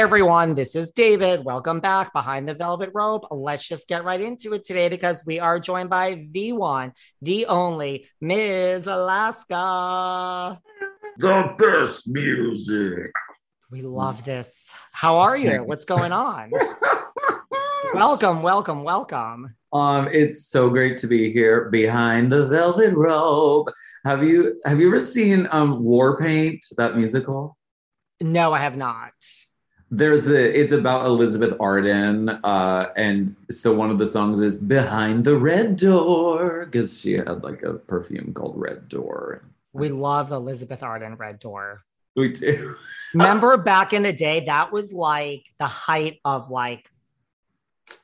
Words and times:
Everyone, 0.00 0.54
this 0.54 0.74
is 0.74 0.90
David. 0.92 1.44
Welcome 1.44 1.78
back 1.78 2.14
behind 2.14 2.48
the 2.48 2.54
velvet 2.54 2.88
rope. 2.94 3.26
Let's 3.30 3.68
just 3.68 3.86
get 3.86 4.02
right 4.02 4.18
into 4.18 4.54
it 4.54 4.64
today 4.64 4.88
because 4.88 5.22
we 5.26 5.38
are 5.38 5.60
joined 5.60 5.90
by 5.90 6.26
the 6.30 6.52
one, 6.52 6.94
the 7.20 7.44
only 7.44 8.06
Ms. 8.18 8.86
Alaska. 8.86 10.58
The 11.18 11.54
best 11.58 12.08
music. 12.08 13.12
We 13.70 13.82
love 13.82 14.24
this. 14.24 14.72
How 14.90 15.18
are 15.18 15.36
you? 15.36 15.62
What's 15.64 15.84
going 15.84 16.12
on? 16.12 16.50
welcome, 17.92 18.40
welcome, 18.40 18.84
welcome. 18.84 19.54
Um, 19.74 20.08
it's 20.10 20.46
so 20.46 20.70
great 20.70 20.96
to 20.96 21.08
be 21.08 21.30
here 21.30 21.68
behind 21.68 22.32
the 22.32 22.48
velvet 22.48 22.94
robe. 22.94 23.66
Have 24.06 24.24
you 24.24 24.62
have 24.64 24.80
you 24.80 24.88
ever 24.88 24.98
seen 24.98 25.46
um 25.50 25.84
War 25.84 26.18
Paint, 26.18 26.64
that 26.78 26.94
musical? 26.98 27.58
No, 28.22 28.54
I 28.54 28.60
have 28.60 28.78
not. 28.78 29.12
There's 29.92 30.28
a 30.28 30.60
it's 30.60 30.72
about 30.72 31.06
Elizabeth 31.06 31.54
Arden, 31.58 32.28
uh, 32.28 32.92
and 32.96 33.34
so 33.50 33.74
one 33.74 33.90
of 33.90 33.98
the 33.98 34.06
songs 34.06 34.40
is 34.40 34.58
Behind 34.58 35.24
the 35.24 35.36
Red 35.36 35.76
Door, 35.76 36.66
because 36.66 37.00
she 37.00 37.14
had 37.14 37.42
like 37.42 37.62
a 37.62 37.74
perfume 37.74 38.32
called 38.32 38.54
Red 38.56 38.88
Door. 38.88 39.42
We 39.72 39.88
love 39.88 40.30
Elizabeth 40.30 40.82
Arden 40.82 41.16
Red 41.16 41.40
Door. 41.40 41.82
We 42.14 42.32
do. 42.32 42.76
Remember 43.14 43.56
back 43.56 43.92
in 43.92 44.04
the 44.04 44.12
day, 44.12 44.44
that 44.46 44.72
was 44.72 44.92
like 44.92 45.44
the 45.58 45.66
height 45.66 46.20
of 46.24 46.50
like 46.50 46.88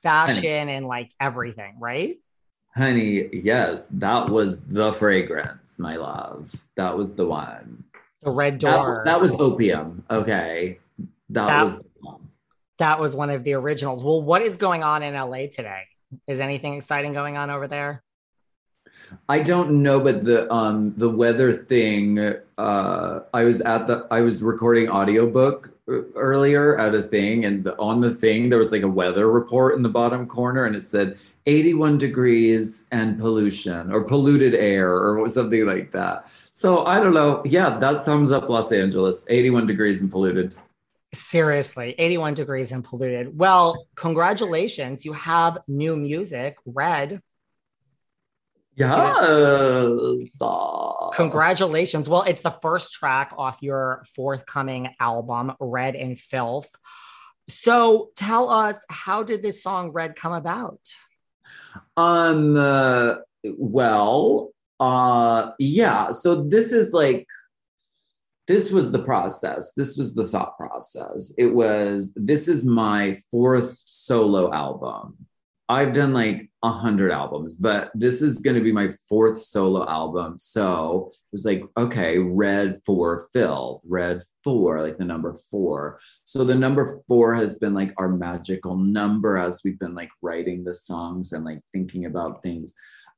fashion 0.02 0.68
and 0.68 0.86
like 0.86 1.10
everything, 1.20 1.76
right? 1.78 2.18
Honey, 2.74 3.28
yes, 3.32 3.86
that 3.92 4.28
was 4.28 4.60
the 4.62 4.92
fragrance, 4.92 5.74
my 5.78 5.96
love. 5.96 6.52
That 6.74 6.96
was 6.96 7.14
the 7.14 7.26
one. 7.26 7.84
The 8.22 8.30
Red 8.30 8.54
That, 8.60 8.72
Door. 8.72 9.02
that 9.06 9.20
was 9.20 9.34
opium. 9.36 10.04
Okay. 10.10 10.78
That, 11.30 11.46
That- 11.46 11.64
was 11.64 11.80
that 12.78 13.00
was 13.00 13.16
one 13.16 13.30
of 13.30 13.42
the 13.42 13.54
originals. 13.54 14.02
Well, 14.04 14.22
what 14.22 14.42
is 14.42 14.56
going 14.56 14.82
on 14.82 15.02
in 15.02 15.14
LA 15.14 15.46
today? 15.46 15.82
Is 16.28 16.40
anything 16.40 16.74
exciting 16.74 17.12
going 17.14 17.36
on 17.36 17.50
over 17.50 17.66
there? 17.66 18.02
I 19.28 19.40
don't 19.42 19.82
know, 19.82 20.00
but 20.00 20.24
the 20.24 20.52
um 20.52 20.94
the 20.96 21.08
weather 21.08 21.52
thing. 21.52 22.18
Uh, 22.58 23.20
I 23.34 23.44
was 23.44 23.60
at 23.60 23.86
the 23.86 24.06
I 24.10 24.20
was 24.20 24.42
recording 24.42 24.88
audiobook 24.88 25.70
uh, 25.88 26.02
earlier 26.14 26.78
at 26.78 26.94
a 26.94 27.02
thing, 27.02 27.44
and 27.44 27.64
the, 27.64 27.76
on 27.78 28.00
the 28.00 28.12
thing 28.14 28.48
there 28.48 28.58
was 28.58 28.72
like 28.72 28.82
a 28.82 28.88
weather 28.88 29.30
report 29.30 29.74
in 29.74 29.82
the 29.82 29.88
bottom 29.88 30.26
corner, 30.26 30.64
and 30.64 30.74
it 30.74 30.84
said 30.84 31.18
81 31.46 31.98
degrees 31.98 32.84
and 32.92 33.18
pollution 33.18 33.92
or 33.92 34.02
polluted 34.02 34.54
air 34.54 34.92
or 34.92 35.28
something 35.28 35.66
like 35.66 35.90
that. 35.92 36.26
So 36.52 36.84
I 36.86 36.98
don't 37.00 37.14
know. 37.14 37.42
Yeah, 37.44 37.78
that 37.78 38.02
sums 38.02 38.30
up 38.30 38.48
Los 38.48 38.72
Angeles: 38.72 39.24
81 39.28 39.66
degrees 39.66 40.00
and 40.00 40.10
polluted. 40.10 40.54
Seriously, 41.14 41.94
81 41.96 42.34
degrees 42.34 42.72
and 42.72 42.84
polluted. 42.84 43.38
Well, 43.38 43.86
congratulations. 43.94 45.04
You 45.04 45.12
have 45.14 45.58
new 45.68 45.96
music, 45.96 46.56
Red. 46.66 47.22
Yes. 48.76 49.16
Ah. 50.40 51.10
Congratulations. 51.14 52.08
Well, 52.08 52.22
it's 52.22 52.42
the 52.42 52.50
first 52.50 52.92
track 52.92 53.32
off 53.38 53.62
your 53.62 54.04
forthcoming 54.14 54.90
album, 55.00 55.52
Red 55.58 55.96
and 55.96 56.18
Filth. 56.18 56.68
So 57.48 58.10
tell 58.16 58.50
us, 58.50 58.84
how 58.90 59.22
did 59.22 59.42
this 59.42 59.62
song 59.62 59.92
Red 59.92 60.14
come 60.14 60.32
about? 60.32 60.80
Um. 61.96 62.56
Uh, 62.56 63.14
well. 63.56 64.50
Uh. 64.78 65.52
Yeah. 65.58 66.10
So 66.10 66.42
this 66.42 66.72
is 66.72 66.92
like. 66.92 67.26
This 68.46 68.70
was 68.70 68.92
the 68.92 69.02
process. 69.02 69.72
This 69.76 69.96
was 69.96 70.14
the 70.14 70.28
thought 70.28 70.56
process. 70.56 71.32
It 71.36 71.52
was. 71.52 72.12
This 72.14 72.48
is 72.48 72.64
my 72.64 73.14
fourth 73.30 73.76
solo 73.84 74.52
album. 74.52 75.16
I've 75.68 75.92
done 75.92 76.12
like 76.12 76.48
a 76.62 76.70
hundred 76.70 77.10
albums, 77.10 77.52
but 77.52 77.90
this 77.94 78.22
is 78.22 78.38
going 78.38 78.54
to 78.54 78.62
be 78.62 78.70
my 78.70 78.88
fourth 79.08 79.40
solo 79.40 79.88
album. 79.88 80.38
So 80.38 81.10
it 81.10 81.32
was 81.32 81.44
like, 81.44 81.64
okay, 81.76 82.18
red 82.18 82.80
for 82.86 83.26
Filth, 83.32 83.82
red 83.84 84.22
four, 84.44 84.80
like 84.80 84.96
the 84.96 85.04
number 85.04 85.34
four. 85.50 85.98
So 86.22 86.44
the 86.44 86.54
number 86.54 87.02
four 87.08 87.34
has 87.34 87.56
been 87.56 87.74
like 87.74 87.92
our 87.96 88.08
magical 88.08 88.76
number 88.76 89.38
as 89.38 89.62
we've 89.64 89.78
been 89.78 89.96
like 89.96 90.10
writing 90.22 90.62
the 90.62 90.74
songs 90.74 91.32
and 91.32 91.44
like 91.44 91.60
thinking 91.72 92.06
about 92.06 92.44
things. 92.44 92.72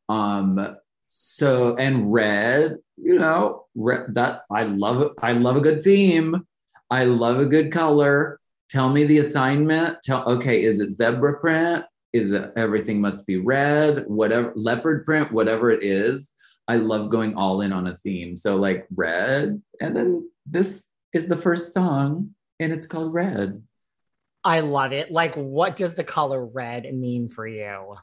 Um, 0.09 0.75
so 1.09 1.75
and 1.77 2.13
red, 2.13 2.77
you 2.97 3.19
know, 3.19 3.65
red, 3.75 4.15
that 4.15 4.43
I 4.51 4.65
love. 4.65 5.15
I 5.21 5.33
love 5.33 5.57
a 5.57 5.61
good 5.61 5.83
theme. 5.83 6.47
I 6.91 7.05
love 7.05 7.39
a 7.39 7.47
good 7.47 7.73
color. 7.73 8.41
Tell 8.69 8.91
me 8.91 9.05
the 9.05 9.19
assignment. 9.19 9.99
Tell 10.05 10.29
okay, 10.29 10.63
is 10.63 10.81
it 10.81 10.93
zebra 10.93 11.41
print? 11.41 11.85
Is 12.13 12.33
it 12.33 12.53
everything 12.57 13.01
must 13.01 13.27
be 13.27 13.39
red? 13.39 14.05
Whatever 14.07 14.53
leopard 14.55 15.05
print, 15.05 15.33
whatever 15.33 15.71
it 15.71 15.83
is. 15.83 16.31
I 16.69 16.77
love 16.77 17.11
going 17.11 17.35
all 17.35 17.63
in 17.63 17.73
on 17.73 17.87
a 17.87 17.97
theme. 17.97 18.37
So 18.37 18.57
like 18.57 18.87
red, 18.95 19.63
and 19.81 19.97
then 19.97 20.31
this 20.45 20.85
is 21.15 21.27
the 21.27 21.37
first 21.37 21.73
song, 21.73 22.35
and 22.61 22.73
it's 22.73 22.87
called 22.87 23.15
Red. 23.15 23.63
I 24.45 24.61
love 24.61 24.93
it. 24.93 25.11
Like, 25.11 25.35
what 25.35 25.77
does 25.77 25.95
the 25.95 26.05
color 26.05 26.45
red 26.45 26.93
mean 26.95 27.29
for 27.29 27.47
you? 27.47 27.97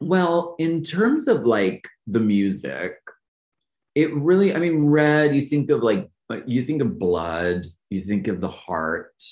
Well, 0.00 0.56
in 0.58 0.82
terms 0.82 1.28
of 1.28 1.46
like 1.46 1.86
the 2.06 2.20
music, 2.20 2.94
it 3.94 4.14
really, 4.14 4.54
I 4.54 4.58
mean, 4.58 4.86
red, 4.86 5.34
you 5.34 5.42
think 5.42 5.70
of 5.70 5.82
like, 5.82 6.08
you 6.46 6.64
think 6.64 6.80
of 6.80 6.98
blood, 6.98 7.64
you 7.90 8.00
think 8.00 8.26
of 8.28 8.40
the 8.40 8.48
heart, 8.48 9.22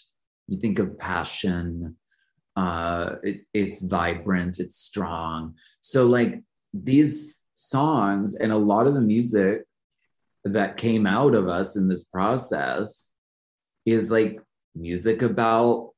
you 0.49 0.59
think 0.59 0.79
of 0.79 0.99
passion. 0.99 1.97
Uh, 2.57 3.15
it, 3.23 3.43
it's 3.55 3.81
vibrant, 3.81 4.59
it's 4.59 4.77
strong. 4.77 5.55
So, 5.81 6.07
like, 6.07 6.43
these 6.75 7.41
songs 7.55 8.35
and 8.35 8.53
a 8.53 8.57
lot 8.57 8.87
of 8.87 8.95
the 8.95 9.01
music 9.01 9.63
that 10.45 10.77
came 10.77 11.07
out 11.07 11.35
of 11.35 11.49
us 11.49 11.77
in 11.77 11.89
this 11.89 12.05
process 12.05 13.13
is 13.87 14.11
like 14.11 14.41
music 14.75 15.23
about 15.23 15.93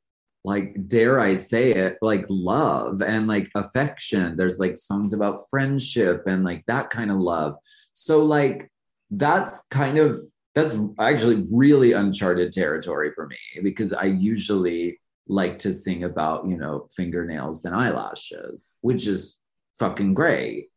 like 0.44 0.74
dare 0.88 1.20
i 1.20 1.34
say 1.34 1.72
it 1.72 1.98
like 2.02 2.24
love 2.28 3.00
and 3.00 3.28
like 3.28 3.48
affection. 3.54 4.36
There's 4.36 4.58
like 4.58 4.76
songs 4.76 5.12
about 5.12 5.48
friendship 5.48 6.24
and 6.26 6.44
like 6.44 6.64
that 6.66 6.90
kind 6.90 7.10
of 7.10 7.18
love. 7.18 7.54
So 7.92 8.24
like 8.24 8.70
that's 9.10 9.62
kind 9.70 9.98
of 9.98 10.18
that's 10.54 10.76
actually 10.98 11.46
really 11.50 11.92
uncharted 11.92 12.52
territory 12.52 13.10
for 13.14 13.26
me 13.26 13.36
because 13.62 13.92
i 13.92 14.04
usually 14.04 14.98
like 15.28 15.58
to 15.58 15.72
sing 15.72 16.04
about 16.04 16.46
you 16.46 16.56
know 16.56 16.88
fingernails 16.96 17.64
and 17.64 17.74
eyelashes 17.74 18.76
which 18.80 19.06
is 19.06 19.36
fucking 19.78 20.14
great. 20.14 20.68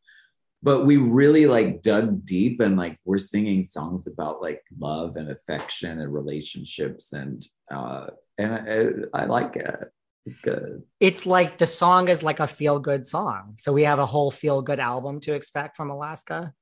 But 0.64 0.86
we 0.86 0.98
really 0.98 1.46
like 1.46 1.84
dug 1.84 2.26
deep 2.26 2.60
and 2.60 2.76
like 2.76 2.98
we're 3.06 3.20
singing 3.20 3.64
songs 3.64 4.08
about 4.08 4.42
like 4.42 4.64
love 4.80 5.16
and 5.16 5.30
affection 5.30 6.00
and 6.00 6.12
relationships 6.12 7.14
and 7.14 7.48
uh 7.74 8.08
and 8.38 9.08
I, 9.14 9.22
I 9.22 9.26
like 9.26 9.56
it. 9.56 9.92
It's 10.26 10.40
good. 10.40 10.84
It's 11.00 11.26
like 11.26 11.58
the 11.58 11.68
song 11.68 12.08
is 12.10 12.24
like 12.24 12.40
a 12.40 12.48
feel 12.48 12.80
good 12.80 13.06
song. 13.06 13.56
So 13.60 13.72
we 13.72 13.84
have 13.84 14.00
a 14.00 14.06
whole 14.06 14.32
feel 14.32 14.62
good 14.62 14.80
album 14.80 15.20
to 15.22 15.34
expect 15.34 15.78
from 15.78 15.90
alaska? 15.90 16.54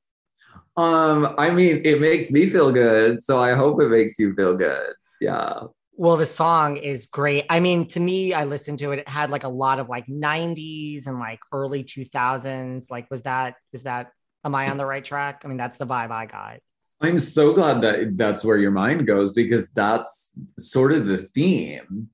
Um 0.78 1.36
i 1.38 1.50
mean 1.50 1.82
it 1.84 2.00
makes 2.00 2.32
me 2.32 2.48
feel 2.50 2.72
good 2.72 3.24
so 3.24 3.40
i 3.40 3.54
hope 3.56 3.82
it 3.82 3.90
makes 3.90 4.20
you 4.20 4.36
feel 4.36 4.56
good. 4.56 4.94
Yeah. 5.22 5.62
Well 5.96 6.18
the 6.18 6.26
song 6.26 6.78
is 6.78 7.06
great. 7.06 7.46
I 7.50 7.60
mean 7.60 7.88
to 7.90 8.00
me 8.00 8.34
i 8.34 8.44
listened 8.44 8.80
to 8.80 8.92
it 8.92 9.00
it 9.00 9.10
had 9.10 9.30
like 9.30 9.44
a 9.44 9.50
lot 9.50 9.80
of 9.80 9.90
like 9.90 10.08
90s 10.08 11.08
and 11.08 11.20
like 11.20 11.40
early 11.52 11.84
2000s 11.84 12.92
like 12.92 13.10
was 13.10 13.22
that 13.24 13.56
is 13.72 13.84
that 13.84 14.12
am 14.44 14.56
i 14.56 14.70
on 14.70 14.78
the 14.78 14.86
right 14.86 15.04
track? 15.04 15.42
I 15.46 15.48
mean 15.48 15.58
that's 15.58 15.78
the 15.78 15.88
vibe 15.88 16.12
i 16.12 16.26
got 16.26 16.60
i'm 17.04 17.20
so 17.20 17.54
glad 17.54 17.82
that 17.82 18.18
that's 18.18 18.44
where 18.44 18.58
your 18.58 18.72
mind 18.72 19.06
goes 19.06 19.34
because 19.34 19.70
that's 19.70 20.34
sort 20.60 20.92
of 20.92 21.06
the 21.06 21.20
theme 21.36 22.10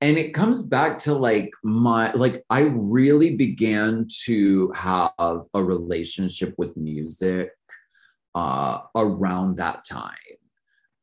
and 0.00 0.18
it 0.18 0.34
comes 0.34 0.62
back 0.62 0.98
to 0.98 1.12
like 1.14 1.50
my 1.62 2.12
like 2.12 2.44
i 2.50 2.60
really 2.60 3.36
began 3.36 4.06
to 4.24 4.70
have 4.72 5.10
a 5.54 5.62
relationship 5.62 6.54
with 6.58 6.76
music 6.76 7.50
uh 8.34 8.80
around 8.94 9.56
that 9.56 9.84
time 9.84 10.14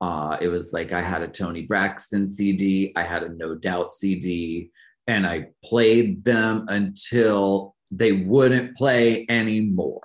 uh, 0.02 0.36
it 0.42 0.48
was 0.48 0.74
like 0.74 0.92
I 0.92 1.02
had 1.02 1.22
a 1.22 1.28
Toni 1.28 1.62
Braxton 1.62 2.28
CD, 2.28 2.92
I 2.96 3.04
had 3.04 3.22
a 3.22 3.30
No 3.30 3.54
Doubt 3.54 3.92
CD, 3.92 4.72
and 5.08 5.28
I 5.28 5.50
played 5.64 6.24
them 6.26 6.66
until 6.70 7.76
they 7.92 8.14
wouldn't 8.14 8.76
play 8.76 9.28
anymore. 9.30 10.02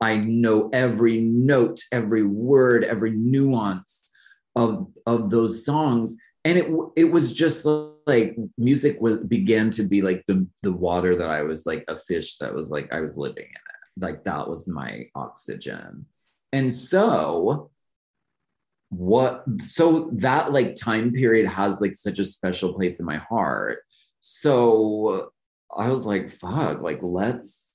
I 0.00 0.16
know 0.16 0.70
every 0.72 1.20
note, 1.20 1.80
every 1.90 2.24
word, 2.24 2.84
every 2.84 3.12
nuance 3.12 4.04
of 4.54 4.88
of 5.06 5.30
those 5.30 5.64
songs, 5.64 6.16
and 6.44 6.58
it 6.58 6.72
it 6.96 7.04
was 7.04 7.32
just 7.32 7.64
like 8.06 8.36
music 8.58 9.00
was 9.00 9.20
began 9.20 9.70
to 9.70 9.82
be 9.82 10.02
like 10.02 10.24
the 10.28 10.46
the 10.62 10.72
water 10.72 11.16
that 11.16 11.30
I 11.30 11.42
was 11.42 11.66
like 11.66 11.84
a 11.88 11.96
fish 11.96 12.36
that 12.38 12.54
was 12.54 12.68
like 12.68 12.92
I 12.92 13.00
was 13.00 13.16
living 13.16 13.44
in 13.44 13.50
it. 13.50 14.04
Like 14.04 14.24
that 14.24 14.48
was 14.48 14.68
my 14.68 15.08
oxygen, 15.14 16.06
and 16.52 16.72
so 16.72 17.70
what 18.90 19.44
so 19.60 20.10
that 20.12 20.52
like 20.52 20.76
time 20.76 21.12
period 21.12 21.48
has 21.48 21.80
like 21.80 21.94
such 21.94 22.18
a 22.18 22.24
special 22.24 22.74
place 22.74 23.00
in 23.00 23.06
my 23.06 23.18
heart. 23.18 23.78
So 24.20 25.30
i 25.76 25.88
was 25.88 26.06
like 26.06 26.30
fuck 26.30 26.80
like 26.80 27.00
let's 27.02 27.65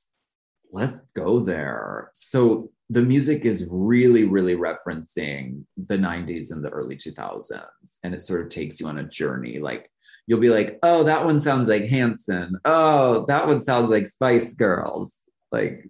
let's 0.71 0.99
go 1.15 1.39
there 1.39 2.11
so 2.13 2.69
the 2.89 3.01
music 3.01 3.45
is 3.45 3.67
really 3.69 4.23
really 4.23 4.55
referencing 4.55 5.63
the 5.77 5.97
90s 5.97 6.51
and 6.51 6.63
the 6.63 6.69
early 6.69 6.95
2000s 6.95 7.61
and 8.03 8.13
it 8.13 8.21
sort 8.21 8.41
of 8.41 8.49
takes 8.49 8.79
you 8.79 8.87
on 8.87 8.99
a 8.99 9.03
journey 9.03 9.59
like 9.59 9.89
you'll 10.27 10.39
be 10.39 10.49
like 10.49 10.79
oh 10.83 11.03
that 11.03 11.23
one 11.23 11.39
sounds 11.39 11.67
like 11.67 11.83
hanson 11.83 12.55
oh 12.65 13.25
that 13.27 13.47
one 13.47 13.61
sounds 13.61 13.89
like 13.89 14.07
spice 14.07 14.53
girls 14.53 15.21
like 15.51 15.89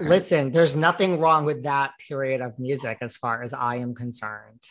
Listen, 0.00 0.50
there's 0.50 0.74
nothing 0.74 1.20
wrong 1.20 1.44
with 1.44 1.62
that 1.62 1.92
period 2.08 2.40
of 2.40 2.58
music 2.58 2.98
as 3.00 3.16
far 3.16 3.42
as 3.42 3.52
I 3.52 3.76
am 3.76 3.94
concerned. 3.94 4.62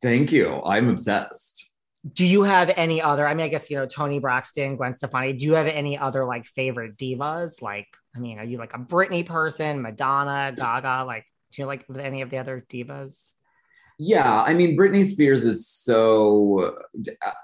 Thank 0.00 0.32
you. 0.32 0.60
I'm 0.64 0.88
obsessed. 0.88 1.70
Do 2.12 2.26
you 2.26 2.42
have 2.42 2.72
any 2.76 3.00
other? 3.00 3.26
I 3.26 3.34
mean, 3.34 3.46
I 3.46 3.48
guess 3.48 3.70
you 3.70 3.76
know 3.76 3.86
Toni 3.86 4.18
Braxton, 4.18 4.76
Gwen 4.76 4.94
Stefani. 4.94 5.34
Do 5.34 5.46
you 5.46 5.54
have 5.54 5.68
any 5.68 5.96
other 5.96 6.24
like 6.24 6.44
favorite 6.44 6.96
divas? 6.96 7.62
Like, 7.62 7.86
I 8.14 8.18
mean, 8.18 8.38
are 8.38 8.44
you 8.44 8.58
like 8.58 8.74
a 8.74 8.78
Britney 8.78 9.24
person, 9.24 9.80
Madonna, 9.80 10.52
Gaga? 10.54 11.04
Like, 11.06 11.24
do 11.52 11.62
you 11.62 11.66
like 11.66 11.84
any 11.98 12.22
of 12.22 12.30
the 12.30 12.38
other 12.38 12.64
divas? 12.68 13.32
Yeah, 13.98 14.42
I 14.42 14.54
mean, 14.54 14.76
Britney 14.76 15.04
Spears 15.04 15.44
is 15.44 15.68
so. 15.68 16.76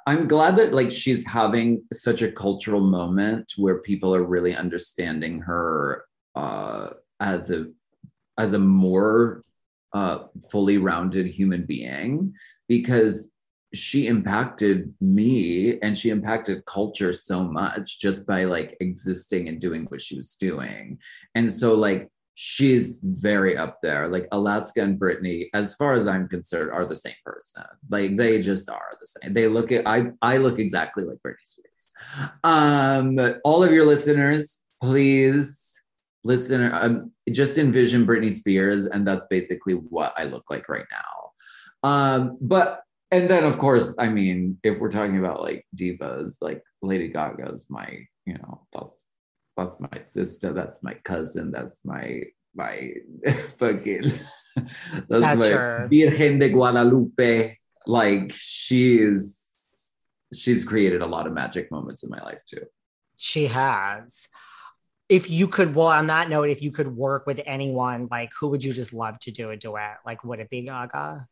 I'm 0.06 0.26
glad 0.26 0.56
that 0.56 0.73
like 0.73 0.91
she's 0.91 1.25
having 1.26 1.85
such 1.93 2.23
a 2.23 2.32
cultural 2.32 2.81
moment 2.81 3.53
where 3.56 3.79
people 3.81 4.15
are 4.15 4.25
really 4.25 4.56
understanding 4.56 5.41
her 5.41 6.05
uh, 6.35 6.91
as 7.20 7.50
a 7.50 7.67
as 8.38 8.55
a 8.55 8.59
more 8.59 9.44
uh, 9.93 10.25
fully 10.50 10.79
rounded 10.79 11.26
human 11.26 11.65
being 11.65 12.35
because 12.67 13.31
she 13.75 14.06
impacted 14.06 14.94
me 15.00 15.79
and 15.81 15.97
she 15.97 16.11
impacted 16.11 16.65
culture 16.65 17.12
so 17.12 17.44
much 17.44 17.99
just 17.99 18.26
by 18.26 18.44
like 18.44 18.76
existing 18.81 19.49
and 19.49 19.61
doing 19.61 19.85
what 19.87 20.00
she 20.00 20.17
was 20.17 20.35
doing. 20.37 20.99
And 21.35 21.53
so 21.53 21.75
like 21.75 22.09
she's 22.35 23.00
very 23.03 23.56
up 23.56 23.79
there. 23.82 24.09
Like 24.09 24.29
alaska 24.32 24.82
and 24.82 24.99
britney 24.99 25.49
as 25.55 25.75
far 25.75 25.93
as 25.93 26.06
i'm 26.06 26.29
concerned 26.29 26.70
are 26.70 26.87
the 26.87 26.97
same 26.97 27.15
person. 27.25 27.65
Like 27.91 28.17
they 28.17 28.41
just 28.41 28.70
are 28.70 28.93
the 29.00 29.06
same. 29.06 29.35
They 29.35 29.49
look 29.49 29.73
at 29.73 29.87
i 29.87 30.11
i 30.23 30.37
look 30.37 30.59
exactly 30.59 31.05
like 31.05 31.19
britney 31.19 31.44
spears. 31.44 32.32
Um 32.44 33.19
all 33.44 33.62
of 33.62 33.73
your 33.73 33.87
listeners 33.87 34.62
please 34.82 35.69
listener, 36.25 36.73
um, 36.75 37.12
just 37.31 37.59
envision 37.59 38.06
Britney 38.06 38.32
Spears, 38.32 38.87
and 38.87 39.06
that's 39.06 39.25
basically 39.31 39.75
what 39.75 40.12
I 40.17 40.25
look 40.25 40.44
like 40.50 40.69
right 40.69 40.87
now. 40.91 41.88
Um, 41.88 42.38
but 42.41 42.82
and 43.10 43.28
then 43.28 43.44
of 43.44 43.58
course, 43.58 43.94
I 43.99 44.08
mean, 44.08 44.58
if 44.62 44.78
we're 44.78 44.90
talking 44.90 45.19
about 45.19 45.40
like 45.40 45.66
divas, 45.75 46.37
like 46.40 46.62
Lady 46.82 47.08
Gaga's 47.08 47.64
my, 47.69 48.06
you 48.26 48.34
know, 48.34 48.66
that's 48.72 48.94
that's 49.56 49.81
my 49.81 50.02
sister, 50.05 50.52
that's 50.52 50.82
my 50.82 50.94
cousin, 51.05 51.50
that's 51.50 51.81
my 51.84 52.22
my 52.55 52.93
fucking 53.58 54.12
that's, 54.55 55.08
that's 55.08 55.38
my 55.38 55.48
her. 55.48 55.88
Virgen 55.91 56.38
de 56.38 56.48
Guadalupe. 56.50 57.56
Like 57.86 58.32
she's 58.34 59.38
she's 60.34 60.65
created 60.65 61.00
a 61.00 61.06
lot 61.06 61.27
of 61.27 61.32
magic 61.32 61.70
moments 61.70 62.03
in 62.03 62.10
my 62.10 62.22
life 62.22 62.41
too. 62.46 62.65
She 63.17 63.46
has 63.46 64.29
if 65.08 65.31
you 65.31 65.48
could 65.48 65.74
well 65.74 65.88
on 65.88 66.08
that 66.08 66.29
note 66.29 66.50
if 66.50 66.62
you 66.62 66.70
could 66.70 66.94
work 66.94 67.27
with 67.27 67.41
anyone 67.46 68.08
like 68.10 68.31
who 68.38 68.48
would 68.48 68.62
you 68.62 68.72
just 68.72 68.93
love 68.93 69.19
to 69.20 69.31
do 69.31 69.50
a 69.50 69.56
duet 69.56 69.98
like 70.05 70.22
would 70.22 70.38
it 70.38 70.50
be 70.50 70.62
gaga 70.62 71.27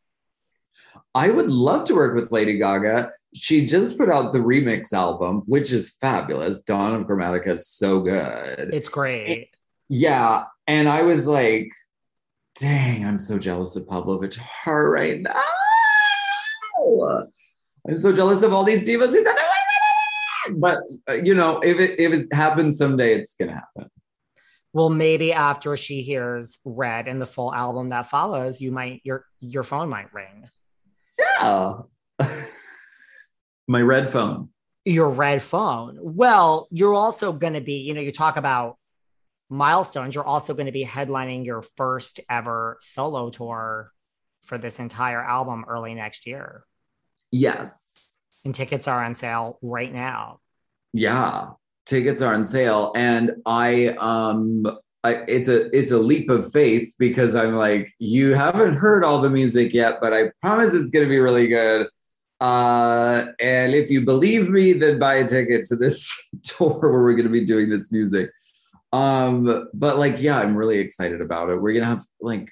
I 1.13 1.29
would 1.29 1.49
love 1.49 1.85
to 1.85 1.95
work 1.95 2.15
with 2.15 2.31
Lady 2.31 2.57
Gaga. 2.57 3.11
She 3.33 3.65
just 3.65 3.97
put 3.97 4.09
out 4.09 4.33
the 4.33 4.39
remix 4.39 4.93
album, 4.93 5.43
which 5.45 5.71
is 5.71 5.95
fabulous. 5.99 6.59
Dawn 6.59 6.95
of 6.95 7.07
Chromatica 7.07 7.57
is 7.57 7.67
so 7.67 8.01
good. 8.01 8.69
It's 8.73 8.89
great. 8.89 9.49
yeah. 9.89 10.45
And 10.67 10.89
I 10.89 11.03
was 11.03 11.25
like, 11.25 11.69
dang, 12.59 13.05
I'm 13.05 13.19
so 13.19 13.37
jealous 13.37 13.75
of 13.75 13.85
Pabllo 13.85 14.21
Vittar 14.21 14.91
right 14.91 15.21
now. 15.21 15.43
I'm 17.87 17.97
so 17.97 18.11
jealous 18.11 18.43
of 18.43 18.53
all 18.53 18.63
these 18.63 18.83
divas 18.83 19.11
who 19.11 19.23
got 19.23 19.37
but 20.55 20.79
uh, 21.09 21.13
you 21.13 21.33
know, 21.33 21.59
if 21.59 21.79
it 21.79 21.99
if 21.99 22.13
it 22.13 22.33
happens 22.33 22.77
someday, 22.77 23.15
it's 23.15 23.35
gonna 23.35 23.55
happen. 23.55 23.89
Well, 24.73 24.89
maybe 24.89 25.33
after 25.33 25.75
she 25.75 26.01
hears 26.01 26.59
"Red" 26.63 27.07
and 27.07 27.21
the 27.21 27.25
full 27.25 27.53
album 27.53 27.89
that 27.89 28.09
follows, 28.09 28.61
you 28.61 28.71
might 28.71 29.01
your 29.03 29.25
your 29.39 29.63
phone 29.63 29.89
might 29.89 30.13
ring. 30.13 30.49
Yeah, 31.19 31.81
my 33.67 33.81
red 33.81 34.11
phone. 34.11 34.49
Your 34.85 35.09
red 35.09 35.43
phone. 35.43 35.97
Well, 36.01 36.67
you're 36.71 36.95
also 36.95 37.33
going 37.33 37.53
to 37.53 37.61
be, 37.61 37.79
you 37.79 37.93
know, 37.93 38.01
you 38.01 38.11
talk 38.11 38.37
about 38.37 38.77
milestones. 39.49 40.15
You're 40.15 40.23
also 40.25 40.53
going 40.53 40.67
to 40.67 40.71
be 40.71 40.85
headlining 40.85 41.45
your 41.45 41.61
first 41.61 42.21
ever 42.29 42.77
solo 42.81 43.29
tour 43.29 43.91
for 44.45 44.57
this 44.57 44.79
entire 44.79 45.21
album 45.21 45.65
early 45.67 45.93
next 45.93 46.25
year. 46.25 46.63
Yes 47.31 47.77
and 48.47 48.55
tickets 48.55 48.87
are 48.87 49.03
on 49.03 49.13
sale 49.13 49.59
right 49.61 49.93
now. 49.93 50.39
Yeah, 50.93 51.49
tickets 51.85 52.21
are 52.21 52.33
on 52.33 52.43
sale, 52.43 52.93
and 52.95 53.31
I 53.45 53.87
um. 53.87 54.65
I, 55.07 55.23
it's 55.27 55.47
a 55.47 55.75
it's 55.77 55.91
a 55.91 55.97
leap 55.97 56.29
of 56.29 56.51
faith 56.51 56.93
because 56.99 57.33
I'm 57.35 57.55
like 57.55 57.93
you 57.99 58.33
haven't 58.33 58.75
heard 58.75 59.03
all 59.03 59.21
the 59.21 59.29
music 59.29 59.73
yet, 59.73 59.99
but 60.01 60.13
I 60.13 60.31
promise 60.41 60.73
it's 60.73 60.89
going 60.89 61.05
to 61.05 61.09
be 61.09 61.19
really 61.19 61.47
good. 61.47 61.87
Uh, 62.39 63.27
and 63.39 63.73
if 63.73 63.89
you 63.89 64.01
believe 64.01 64.49
me, 64.49 64.73
then 64.73 64.99
buy 64.99 65.15
a 65.15 65.27
ticket 65.27 65.65
to 65.65 65.75
this 65.75 66.13
tour 66.43 66.79
where 66.79 67.01
we're 67.01 67.13
going 67.13 67.23
to 67.23 67.31
be 67.31 67.45
doing 67.45 67.69
this 67.69 67.91
music. 67.91 68.29
Um, 68.93 69.69
but 69.73 69.97
like, 69.97 70.21
yeah, 70.21 70.37
I'm 70.37 70.55
really 70.55 70.77
excited 70.79 71.21
about 71.21 71.49
it. 71.49 71.61
We're 71.61 71.73
gonna 71.73 71.85
have 71.85 72.05
like 72.21 72.49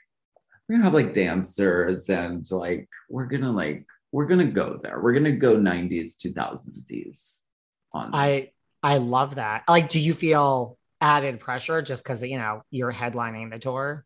we're 0.68 0.76
gonna 0.76 0.86
have 0.86 0.94
like 0.94 1.14
dancers 1.14 2.10
and 2.10 2.50
like 2.52 2.90
we're 3.10 3.26
gonna 3.26 3.52
like 3.52 3.86
we're 4.12 4.26
gonna 4.26 4.46
go 4.46 4.80
there. 4.82 5.02
We're 5.02 5.14
gonna 5.14 5.32
go 5.32 5.58
90s, 5.58 6.16
2000s 6.18 7.38
on 7.94 8.12
this. 8.12 8.20
I 8.20 8.52
I 8.84 8.98
love 8.98 9.36
that. 9.36 9.64
Like, 9.68 9.90
do 9.90 10.00
you 10.00 10.14
feel 10.14 10.78
added 11.02 11.40
pressure 11.40 11.82
just 11.82 12.04
because 12.04 12.24
you 12.24 12.38
know 12.38 12.64
you're 12.72 12.92
headlining 12.94 13.52
the 13.52 13.60
tour? 13.60 14.06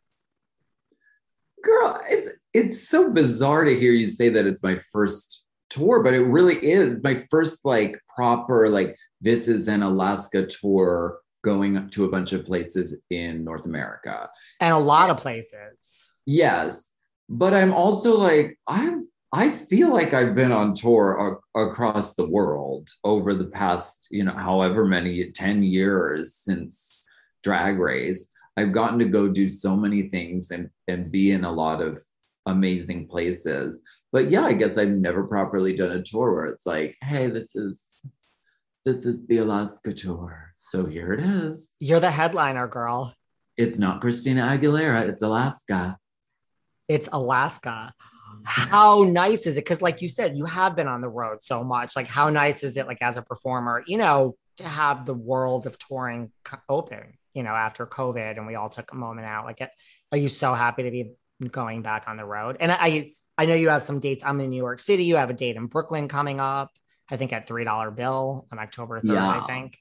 girl 1.63 2.01
it's 2.08 2.29
it's 2.53 2.88
so 2.88 3.12
bizarre 3.12 3.65
to 3.65 3.77
hear 3.77 3.91
you 3.91 4.08
say 4.08 4.29
that 4.29 4.46
it's 4.46 4.63
my 4.63 4.77
first 4.93 5.46
tour 5.69 6.01
but 6.01 6.13
it 6.13 6.22
really 6.22 6.55
is 6.55 6.98
my 7.03 7.15
first 7.29 7.65
like 7.65 8.00
proper 8.15 8.69
like 8.69 8.96
this 9.19 9.48
is 9.50 9.67
an 9.67 9.84
alaska 9.84 10.46
tour 10.46 11.19
going 11.43 11.89
to 11.89 12.05
a 12.05 12.10
bunch 12.10 12.31
of 12.31 12.46
places 12.46 12.96
in 13.10 13.43
north 13.43 13.65
america 13.65 14.29
And 14.62 14.74
a 14.74 14.79
lot 14.79 15.10
of 15.10 15.17
places. 15.17 16.10
yes 16.25 16.91
but 17.27 17.53
i'm 17.53 17.74
also 17.74 18.17
like 18.17 18.58
i've 18.65 19.01
i 19.31 19.50
feel 19.50 19.89
like 19.93 20.13
i've 20.13 20.36
been 20.36 20.51
on 20.51 20.74
tour 20.74 21.39
a- 21.55 21.59
across 21.59 22.15
the 22.15 22.25
world 22.27 22.89
over 23.03 23.33
the 23.33 23.45
past 23.45 24.07
you 24.09 24.24
know 24.24 24.33
however 24.33 24.86
many 24.86 25.31
10 25.31 25.63
years 25.63 26.36
since 26.36 27.07
drag 27.41 27.79
race. 27.79 28.27
I've 28.57 28.74
gotten 28.74 29.00
to 29.00 29.05
go 29.05 29.29
do 29.29 29.48
so 29.48 29.74
many 29.77 30.09
things 30.09 30.51
and 30.51 30.69
and 30.89 31.09
be 31.09 31.31
in 31.31 31.45
a 31.45 31.51
lot 31.51 31.81
of 31.81 32.03
amazing 32.45 33.07
places. 33.07 33.79
But 34.12 34.29
yeah 34.31 34.43
i 34.43 34.53
guess 34.53 34.77
i've 34.77 34.89
never 34.89 35.24
properly 35.24 35.74
done 35.75 35.91
a 35.91 36.03
tour 36.03 36.33
where 36.36 36.48
it's 36.48 36.65
like 36.65 36.98
hey 37.01 37.29
this 37.29 37.55
is 37.55 37.86
this 38.86 39.05
is 39.05 39.25
the 39.27 39.38
alaska 39.38 39.93
tour. 39.93 40.53
So 40.59 40.86
here 40.86 41.13
it 41.13 41.21
is. 41.21 41.69
You're 41.79 42.01
the 42.01 42.12
headliner, 42.12 42.67
girl. 42.67 43.13
it's 43.55 43.77
not 43.77 44.01
christina 44.01 44.41
aguilera. 44.41 45.07
It's 45.07 45.21
alaska. 45.21 45.98
It's 46.89 47.07
Alaska. 47.13 47.93
How 48.43 49.03
nice 49.03 49.45
is 49.45 49.57
it? 49.57 49.62
Because, 49.62 49.81
like 49.81 50.01
you 50.01 50.09
said, 50.09 50.38
you 50.38 50.45
have 50.45 50.75
been 50.75 50.88
on 50.88 51.01
the 51.01 51.09
road 51.09 51.41
so 51.41 51.63
much. 51.63 51.95
Like, 51.95 52.07
how 52.07 52.29
nice 52.29 52.63
is 52.63 52.77
it, 52.77 52.88
like 52.88 53.01
as 53.01 53.17
a 53.17 53.21
performer, 53.21 53.83
you 53.88 53.98
know, 53.98 54.36
to 54.57 54.63
have 54.63 55.05
the 55.05 55.13
world 55.13 55.65
of 55.65 55.77
touring 55.77 56.31
open, 56.67 57.17
you 57.33 57.43
know, 57.43 57.51
after 57.51 57.86
COVID, 57.86 58.38
and 58.38 58.48
we 58.48 58.55
all 58.55 58.69
took 58.69 58.91
a 58.91 58.95
moment 58.95 59.27
out. 59.27 59.45
Like, 59.45 59.62
it, 59.62 59.69
are 60.12 60.17
you 60.17 60.29
so 60.29 60.53
happy 60.53 60.83
to 60.83 60.91
be 60.91 61.12
going 61.50 61.81
back 61.81 62.05
on 62.07 62.17
the 62.17 62.25
road? 62.25 62.57
And 62.59 62.71
I, 62.71 63.13
I 63.38 63.45
know 63.45 63.55
you 63.55 63.69
have 63.69 63.83
some 63.83 64.00
dates. 64.00 64.24
I'm 64.25 64.39
in 64.41 64.50
New 64.50 64.57
York 64.57 64.79
City. 64.79 65.05
You 65.05 65.15
have 65.15 65.29
a 65.29 65.33
date 65.33 65.55
in 65.55 65.67
Brooklyn 65.67 66.07
coming 66.07 66.39
up. 66.39 66.71
I 67.09 67.17
think 67.17 67.33
at 67.33 67.48
three 67.48 67.63
dollar 67.63 67.91
bill 67.91 68.48
on 68.51 68.59
October 68.59 69.00
third. 69.01 69.13
Yeah. 69.13 69.41
I 69.41 69.48
think. 69.48 69.77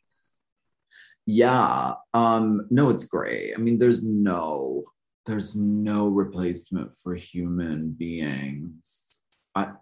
Yeah. 1.26 1.94
Um, 2.14 2.68
no, 2.70 2.88
it's 2.88 3.04
great. 3.04 3.52
I 3.54 3.60
mean, 3.60 3.78
there's 3.78 4.02
no 4.02 4.84
there's 5.28 5.54
no 5.54 6.08
replacement 6.08 6.94
for 6.96 7.14
human 7.14 7.90
beings. 7.90 9.20
I, 9.54 9.72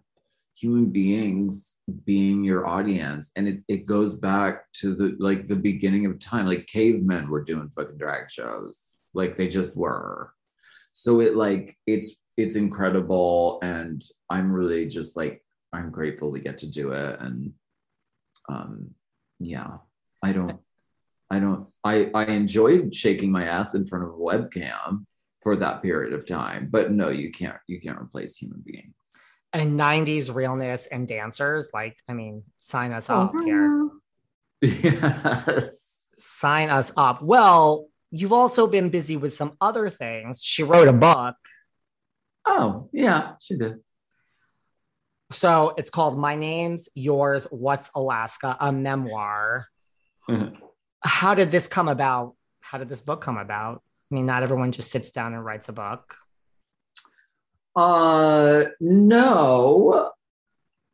human 0.56 0.86
beings 0.86 1.76
being 2.04 2.42
your 2.42 2.66
audience. 2.66 3.30
And 3.36 3.46
it, 3.46 3.60
it 3.68 3.86
goes 3.86 4.16
back 4.16 4.64
to 4.80 4.96
the 4.96 5.16
like 5.20 5.46
the 5.46 5.54
beginning 5.54 6.04
of 6.04 6.18
time. 6.18 6.46
Like 6.46 6.66
cavemen 6.66 7.30
were 7.30 7.44
doing 7.44 7.70
fucking 7.76 7.96
drag 7.96 8.28
shows. 8.28 8.90
Like 9.14 9.36
they 9.36 9.46
just 9.46 9.76
were. 9.76 10.32
So 10.92 11.20
it 11.20 11.36
like 11.36 11.76
it's 11.86 12.16
it's 12.36 12.56
incredible. 12.56 13.60
And 13.62 14.04
I'm 14.28 14.50
really 14.52 14.88
just 14.88 15.16
like 15.16 15.44
I'm 15.72 15.92
grateful 15.92 16.32
we 16.32 16.40
get 16.40 16.58
to 16.58 16.70
do 16.70 16.90
it. 16.90 17.20
And 17.20 17.52
um 18.48 18.90
yeah, 19.38 19.76
I 20.24 20.32
don't 20.32 20.58
I 21.30 21.38
don't 21.38 21.68
I 21.84 22.10
I 22.14 22.24
enjoyed 22.24 22.92
shaking 22.92 23.30
my 23.30 23.44
ass 23.44 23.76
in 23.76 23.86
front 23.86 24.06
of 24.06 24.10
a 24.10 24.14
webcam 24.14 25.06
for 25.46 25.54
that 25.54 25.80
period 25.80 26.12
of 26.12 26.26
time. 26.26 26.66
But 26.68 26.90
no, 26.90 27.08
you 27.08 27.30
can't 27.30 27.56
you 27.68 27.80
can't 27.80 28.00
replace 28.00 28.36
human 28.36 28.64
beings. 28.66 28.96
And 29.52 29.78
90s 29.78 30.34
realness 30.34 30.88
and 30.88 31.06
dancers. 31.06 31.68
Like, 31.72 31.96
I 32.08 32.14
mean, 32.14 32.42
sign 32.58 32.90
us 32.90 33.08
Oh, 33.08 33.14
up 33.20 33.30
uh-huh. 33.32 33.44
here. 33.44 33.90
Yes. 34.60 36.00
sign 36.16 36.68
us 36.68 36.90
up. 36.96 37.22
Well, 37.22 37.86
you've 38.10 38.32
also 38.32 38.66
been 38.66 38.88
busy 38.88 39.16
with 39.16 39.36
some 39.36 39.52
other 39.60 39.88
things. 39.88 40.42
She 40.42 40.64
wrote 40.64 40.88
a 40.88 40.92
book. 40.92 41.36
Oh, 42.44 42.88
yeah, 42.92 43.34
she 43.40 43.56
did. 43.56 43.74
So 45.30 45.74
it's 45.78 45.90
called 45.90 46.18
My 46.18 46.34
Name's 46.34 46.88
Yours, 46.96 47.46
What's 47.52 47.88
Alaska, 47.94 48.56
a 48.58 48.72
memoir. 48.72 49.68
How 51.04 51.34
did 51.36 51.52
this 51.52 51.68
come 51.68 51.86
about? 51.86 52.34
How 52.60 52.78
did 52.78 52.88
this 52.88 53.00
book 53.00 53.20
come 53.20 53.38
about? 53.38 53.84
I 54.10 54.14
mean, 54.14 54.26
not 54.26 54.42
everyone 54.42 54.72
just 54.72 54.90
sits 54.90 55.10
down 55.10 55.34
and 55.34 55.44
writes 55.44 55.68
a 55.68 55.72
book. 55.72 56.16
Uh 57.75 58.64
no. 58.80 60.12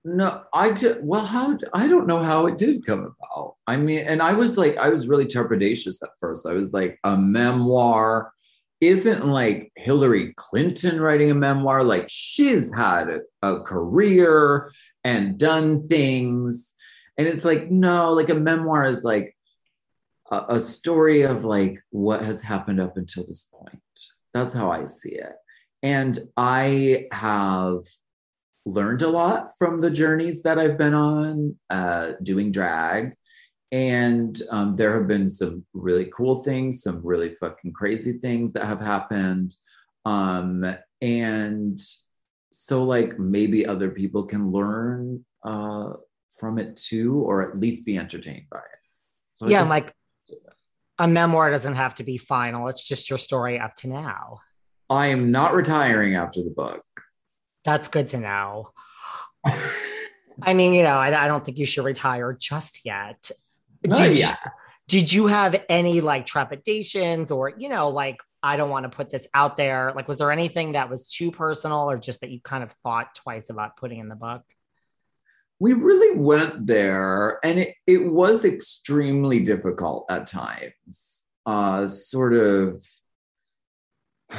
No, 0.04 0.42
I 0.52 0.73
just 0.73 1.00
well, 1.00 1.25
how 1.25 1.57
I 1.73 1.87
don't 1.87 2.09
know 2.09 2.19
how 2.19 2.47
it 2.47 2.59
did 2.59 2.85
come 2.85 3.00
about. 3.00 3.54
I 3.69 3.76
mean, 3.76 4.00
and 4.00 4.21
I 4.21 4.33
was 4.33 4.59
like, 4.59 4.76
I 4.76 4.88
was 4.88 5.07
really 5.07 5.26
trepidatious 5.26 6.02
at 6.02 6.11
first. 6.19 6.45
I 6.45 6.54
was 6.54 6.73
like, 6.73 6.99
a 7.04 7.16
memoir 7.16 8.33
isn't 8.81 9.25
like 9.25 9.71
Hillary 9.76 10.35
Clinton 10.37 11.00
writing 11.00 11.31
a 11.31 11.35
memoir. 11.35 11.85
Like 11.85 12.07
she's 12.09 12.75
had 12.75 13.09
a, 13.09 13.21
a 13.47 13.62
career 13.62 14.73
and 15.04 15.38
done 15.38 15.87
things, 15.87 16.75
and 17.16 17.28
it's 17.28 17.45
like 17.45 17.71
no, 17.71 18.12
like 18.12 18.28
a 18.28 18.35
memoir 18.35 18.85
is 18.87 19.04
like 19.04 19.37
a, 20.33 20.57
a 20.57 20.61
story 20.61 21.23
of 21.23 21.45
like 21.45 21.79
what 21.91 22.23
has 22.23 22.41
happened 22.41 22.81
up 22.81 22.97
until 22.97 23.25
this 23.27 23.45
point. 23.53 24.01
That's 24.35 24.55
how 24.55 24.73
I 24.73 24.87
see 24.87 25.12
it, 25.12 25.35
and 25.83 26.19
I 26.37 27.07
have 27.12 27.85
learned 28.65 29.03
a 29.03 29.09
lot 29.09 29.53
from 29.59 29.81
the 29.81 29.91
journeys 29.91 30.43
that 30.43 30.59
I've 30.59 30.79
been 30.79 30.95
on 30.95 31.57
uh, 31.71 32.12
doing 32.23 32.53
drag. 32.53 33.15
And 33.73 34.41
um, 34.51 34.77
there 34.77 34.99
have 34.99 35.09
been 35.09 35.31
some 35.31 35.65
really 35.73 36.11
cool 36.15 36.43
things, 36.43 36.83
some 36.83 37.01
really 37.03 37.35
fucking 37.41 37.73
crazy 37.73 38.19
things 38.19 38.53
that 38.53 38.67
have 38.67 38.81
happened. 38.81 39.57
Um, 40.05 40.77
and 41.01 41.81
so, 42.51 42.85
like, 42.85 43.19
maybe 43.19 43.67
other 43.67 43.91
people 43.91 44.25
can 44.25 44.51
learn 44.51 45.25
uh, 45.43 45.95
from 46.39 46.59
it 46.59 46.77
too, 46.77 47.15
or 47.27 47.49
at 47.49 47.59
least 47.59 47.87
be 47.87 47.97
entertained 47.97 48.47
by 48.51 48.59
it. 48.59 48.81
So 49.37 49.49
yeah, 49.49 49.62
guess- 49.62 49.71
like 49.71 49.95
a 51.02 51.09
memoir 51.09 51.50
doesn't 51.50 51.75
have 51.75 51.97
to 51.97 52.04
be 52.04 52.16
final. 52.16 52.68
It's 52.68 52.87
just 52.87 53.11
your 53.11 53.18
story 53.18 53.59
up 53.59 53.75
to 53.76 53.88
now. 53.88 54.38
I 54.88 55.09
am 55.09 55.32
not 55.32 55.52
retiring 55.52 56.14
after 56.14 56.42
the 56.44 56.50
book. 56.50 56.85
That's 57.64 57.88
good 57.88 58.06
to 58.09 58.18
know. 58.18 58.71
I 59.44 60.54
mean, 60.54 60.75
you 60.75 60.82
know, 60.85 60.94
I, 60.94 61.25
I 61.25 61.26
don't 61.26 61.44
think 61.44 61.59
you 61.59 61.66
should 61.66 61.85
retire 61.85 62.32
just 62.38 62.85
yet. 62.85 63.30
Not 63.85 63.99
Did 63.99 64.12
you- 64.16 64.23
yet. 64.23 64.38
did 64.87 65.12
you 65.12 65.26
have 65.26 65.61
any 65.68 66.00
like 66.00 66.25
trepidations 66.25 67.30
or 67.32 67.52
you 67.56 67.68
know 67.68 67.88
like 67.88 68.18
i 68.42 68.56
don't 68.56 68.68
want 68.71 68.85
to 68.85 68.88
put 68.88 69.11
this 69.11 69.26
out 69.32 69.56
there 69.56 69.92
like 69.97 70.06
was 70.09 70.18
there 70.18 70.30
anything 70.32 70.73
that 70.73 70.90
was 70.90 71.09
too 71.09 71.30
personal 71.30 71.88
or 71.90 71.97
just 71.97 72.21
that 72.21 72.30
you 72.30 72.40
kind 72.40 72.62
of 72.64 72.71
thought 72.85 73.12
twice 73.14 73.49
about 73.49 73.76
putting 73.76 73.99
in 74.00 74.09
the 74.09 74.14
book 74.16 74.42
we 75.62 75.75
really 75.75 76.19
went 76.19 76.66
there 76.66 77.38
and 77.45 77.61
it, 77.61 77.76
it 77.87 78.04
was 78.04 78.45
extremely 78.45 79.38
difficult 79.38 80.07
at 80.11 80.26
times. 80.26 81.23
Uh 81.47 81.87
sort 81.87 82.33
of 82.33 82.85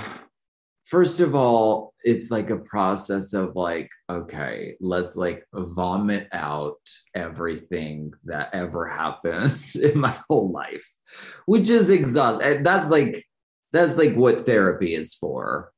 first 0.84 1.22
of 1.22 1.34
all 1.34 1.94
it's 2.03 2.30
like 2.30 2.50
a 2.50 2.58
process 2.58 3.32
of 3.34 3.56
like 3.56 3.89
okay 4.12 4.75
let's 4.82 5.15
like 5.15 5.46
vomit 5.53 6.27
out 6.34 6.77
everything 7.15 8.12
that 8.25 8.50
ever 8.53 8.86
happened 9.03 9.75
in 9.82 9.98
my 9.98 10.15
whole 10.27 10.51
life 10.51 10.88
which 11.46 11.70
is 11.70 11.89
exhausting 11.89 12.63
that's 12.63 12.89
like 12.89 13.25
that's 13.72 13.96
like 13.96 14.13
what 14.15 14.46
therapy 14.46 14.94
is 14.94 15.13
for 15.15 15.73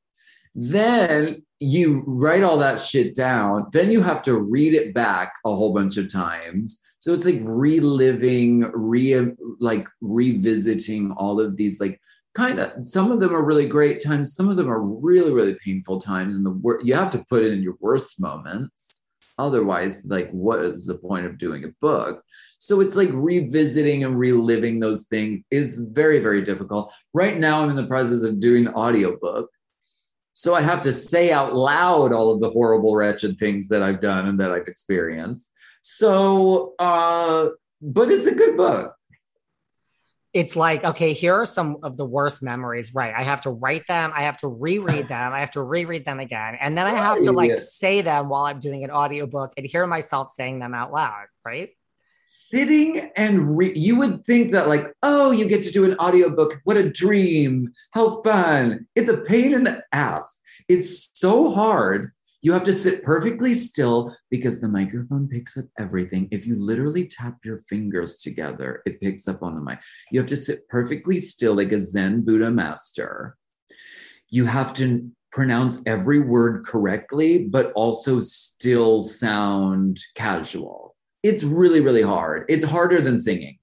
then 0.56 1.42
you 1.60 2.02
write 2.06 2.42
all 2.42 2.56
that 2.58 2.80
shit 2.80 3.14
down. 3.14 3.66
Then 3.72 3.90
you 3.90 4.00
have 4.00 4.22
to 4.22 4.38
read 4.38 4.72
it 4.72 4.94
back 4.94 5.34
a 5.44 5.54
whole 5.54 5.74
bunch 5.74 5.98
of 5.98 6.10
times. 6.10 6.80
So 6.98 7.12
it's 7.12 7.26
like 7.26 7.40
reliving 7.42 8.70
re 8.74 9.32
like 9.60 9.86
revisiting 10.00 11.12
all 11.12 11.40
of 11.40 11.56
these 11.56 11.78
like 11.78 12.00
kind 12.34 12.58
of 12.58 12.84
some 12.84 13.12
of 13.12 13.20
them 13.20 13.34
are 13.34 13.44
really 13.44 13.68
great 13.68 14.02
times. 14.02 14.34
Some 14.34 14.48
of 14.48 14.56
them 14.56 14.68
are 14.68 14.80
really 14.80 15.32
really 15.32 15.56
painful 15.62 16.00
times. 16.00 16.34
And 16.34 16.44
the 16.44 16.50
wor- 16.50 16.80
you 16.82 16.94
have 16.94 17.10
to 17.12 17.24
put 17.28 17.42
it 17.42 17.52
in 17.52 17.62
your 17.62 17.76
worst 17.80 18.18
moments. 18.18 18.98
Otherwise 19.38 20.02
like 20.06 20.30
what 20.30 20.60
is 20.60 20.86
the 20.86 20.96
point 20.96 21.26
of 21.26 21.36
doing 21.36 21.64
a 21.64 21.68
book? 21.82 22.22
So 22.58 22.80
it's 22.80 22.96
like 22.96 23.10
revisiting 23.12 24.04
and 24.04 24.18
reliving 24.18 24.80
those 24.80 25.04
things 25.04 25.44
is 25.50 25.76
very 25.76 26.20
very 26.20 26.42
difficult. 26.42 26.92
Right 27.12 27.38
now 27.38 27.62
i'm 27.62 27.70
in 27.70 27.76
the 27.76 27.86
process 27.86 28.22
of 28.22 28.40
doing 28.40 28.66
an 28.66 28.74
audiobook 28.74 29.50
so 30.38 30.54
I 30.54 30.60
have 30.60 30.82
to 30.82 30.92
say 30.92 31.32
out 31.32 31.56
loud 31.56 32.12
all 32.12 32.30
of 32.30 32.40
the 32.40 32.50
horrible, 32.50 32.94
wretched 32.94 33.38
things 33.38 33.68
that 33.68 33.82
I've 33.82 34.00
done 34.00 34.28
and 34.28 34.38
that 34.38 34.52
I've 34.52 34.66
experienced. 34.68 35.50
So, 35.80 36.74
uh, 36.78 37.48
but 37.80 38.10
it's 38.10 38.26
a 38.26 38.34
good 38.34 38.54
book. 38.54 38.94
it's 40.34 40.54
like, 40.54 40.84
okay, 40.84 41.14
here 41.14 41.34
are 41.34 41.46
some 41.46 41.78
of 41.82 41.96
the 41.96 42.04
worst 42.04 42.42
memories. 42.42 42.94
Right. 42.94 43.14
I 43.16 43.22
have 43.22 43.40
to 43.42 43.50
write 43.50 43.86
them. 43.86 44.12
I 44.14 44.24
have 44.24 44.36
to 44.38 44.48
reread 44.48 45.08
them. 45.14 45.32
I 45.32 45.40
have 45.40 45.52
to 45.52 45.62
reread 45.62 46.04
them 46.04 46.20
again. 46.20 46.58
And 46.60 46.76
then 46.76 46.86
I 46.86 46.90
have 46.90 47.22
to 47.22 47.32
like 47.32 47.58
say 47.58 48.02
them 48.02 48.28
while 48.28 48.44
I'm 48.44 48.60
doing 48.60 48.84
an 48.84 48.90
audiobook 48.90 49.54
and 49.56 49.64
hear 49.64 49.86
myself 49.86 50.28
saying 50.28 50.58
them 50.58 50.74
out 50.74 50.92
loud. 50.92 51.28
Right. 51.46 51.70
Sitting 52.28 53.10
and 53.16 53.56
re- 53.56 53.76
you 53.76 53.96
would 53.96 54.24
think 54.24 54.52
that, 54.52 54.68
like, 54.68 54.92
oh, 55.02 55.30
you 55.30 55.46
get 55.46 55.62
to 55.64 55.70
do 55.70 55.84
an 55.84 55.96
audiobook. 55.98 56.60
What 56.64 56.76
a 56.76 56.90
dream. 56.90 57.72
How 57.92 58.20
fun. 58.22 58.86
It's 58.94 59.08
a 59.08 59.18
pain 59.18 59.54
in 59.54 59.64
the 59.64 59.84
ass. 59.92 60.40
It's 60.68 61.10
so 61.14 61.50
hard 61.50 62.10
you 62.42 62.52
have 62.52 62.64
to 62.64 62.74
sit 62.74 63.02
perfectly 63.02 63.54
still 63.54 64.14
because 64.30 64.60
the 64.60 64.68
microphone 64.68 65.26
picks 65.28 65.56
up 65.56 65.64
everything. 65.78 66.28
If 66.30 66.46
you 66.46 66.54
literally 66.54 67.06
tap 67.06 67.38
your 67.44 67.58
fingers 67.58 68.18
together, 68.18 68.82
it 68.86 69.00
picks 69.00 69.26
up 69.26 69.42
on 69.42 69.54
the 69.54 69.60
mic. 69.60 69.80
You 70.12 70.20
have 70.20 70.28
to 70.28 70.36
sit 70.36 70.68
perfectly 70.68 71.18
still 71.18 71.54
like 71.54 71.72
a 71.72 71.80
Zen 71.80 72.22
Buddha 72.22 72.50
master. 72.50 73.36
You 74.28 74.44
have 74.44 74.74
to 74.74 75.10
pronounce 75.32 75.80
every 75.86 76.20
word 76.20 76.66
correctly, 76.66 77.44
but 77.44 77.72
also 77.72 78.20
still 78.20 79.02
sound 79.02 80.00
casual. 80.14 80.95
It's 81.26 81.42
really, 81.42 81.80
really 81.80 82.02
hard. 82.02 82.44
It's 82.48 82.64
harder 82.64 83.00
than 83.00 83.18
singing. 83.18 83.58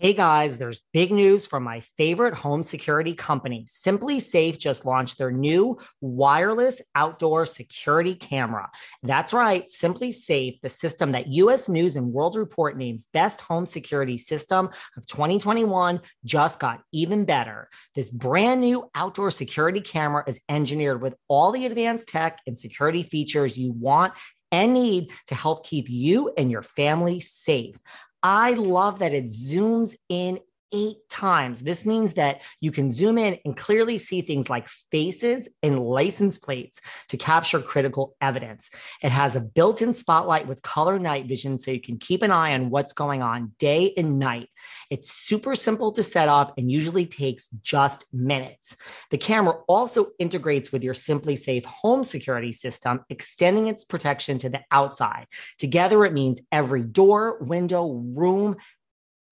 Hey 0.00 0.12
guys, 0.12 0.58
there's 0.58 0.80
big 0.92 1.10
news 1.10 1.44
from 1.44 1.64
my 1.64 1.80
favorite 1.96 2.34
home 2.34 2.62
security 2.62 3.14
company. 3.14 3.64
SimpliSafe 3.66 4.56
just 4.56 4.84
launched 4.84 5.18
their 5.18 5.32
new 5.32 5.76
wireless 6.00 6.80
outdoor 6.94 7.46
security 7.46 8.14
camera. 8.14 8.70
That's 9.02 9.32
right, 9.32 9.66
SimpliSafe, 9.66 10.60
the 10.60 10.68
system 10.68 11.10
that 11.10 11.26
US 11.26 11.68
News 11.68 11.96
and 11.96 12.12
World 12.12 12.36
Report 12.36 12.76
names 12.76 13.08
best 13.12 13.40
home 13.40 13.66
security 13.66 14.16
system 14.16 14.70
of 14.96 15.04
2021, 15.06 16.00
just 16.24 16.60
got 16.60 16.80
even 16.92 17.24
better. 17.24 17.68
This 17.96 18.08
brand 18.08 18.60
new 18.60 18.88
outdoor 18.94 19.32
security 19.32 19.80
camera 19.80 20.22
is 20.28 20.40
engineered 20.48 21.02
with 21.02 21.16
all 21.26 21.50
the 21.50 21.66
advanced 21.66 22.06
tech 22.06 22.38
and 22.46 22.56
security 22.56 23.02
features 23.02 23.58
you 23.58 23.72
want 23.72 24.14
and 24.50 24.74
need 24.74 25.10
to 25.26 25.34
help 25.34 25.66
keep 25.66 25.88
you 25.88 26.32
and 26.36 26.50
your 26.50 26.62
family 26.62 27.20
safe. 27.20 27.76
I 28.22 28.52
love 28.52 28.98
that 28.98 29.14
it 29.14 29.26
zooms 29.26 29.96
in 30.08 30.40
eight 30.72 30.96
times. 31.08 31.62
This 31.62 31.86
means 31.86 32.14
that 32.14 32.42
you 32.60 32.72
can 32.72 32.90
zoom 32.90 33.18
in 33.18 33.38
and 33.44 33.56
clearly 33.56 33.98
see 33.98 34.20
things 34.20 34.50
like 34.50 34.68
faces 34.68 35.48
and 35.62 35.78
license 35.78 36.38
plates 36.38 36.80
to 37.08 37.16
capture 37.16 37.60
critical 37.60 38.16
evidence. 38.20 38.70
It 39.02 39.10
has 39.10 39.36
a 39.36 39.40
built 39.40 39.82
in 39.82 39.92
spotlight 39.92 40.46
with 40.46 40.62
color 40.62 40.98
night 40.98 41.26
vision 41.26 41.58
so 41.58 41.70
you 41.70 41.80
can 41.80 41.98
keep 41.98 42.22
an 42.22 42.32
eye 42.32 42.54
on 42.54 42.70
what's 42.70 42.92
going 42.92 43.22
on 43.22 43.52
day 43.58 43.92
and 43.96 44.18
night. 44.18 44.48
It's 44.90 45.12
super 45.12 45.54
simple 45.54 45.92
to 45.92 46.02
set 46.02 46.28
up 46.28 46.54
and 46.58 46.70
usually 46.70 47.06
takes 47.06 47.48
just 47.62 48.06
minutes. 48.12 48.76
The 49.10 49.18
camera 49.18 49.58
also 49.68 50.08
integrates 50.18 50.72
with 50.72 50.82
your 50.82 50.94
SimpliSafe 50.94 51.64
home 51.64 52.04
security 52.04 52.52
system, 52.52 53.04
extending 53.08 53.66
its 53.66 53.84
protection 53.84 54.38
to 54.38 54.48
the 54.48 54.62
outside. 54.70 55.26
Together, 55.58 56.04
it 56.04 56.12
means 56.12 56.40
every 56.52 56.82
door, 56.82 57.38
window, 57.40 57.88
room, 57.88 58.56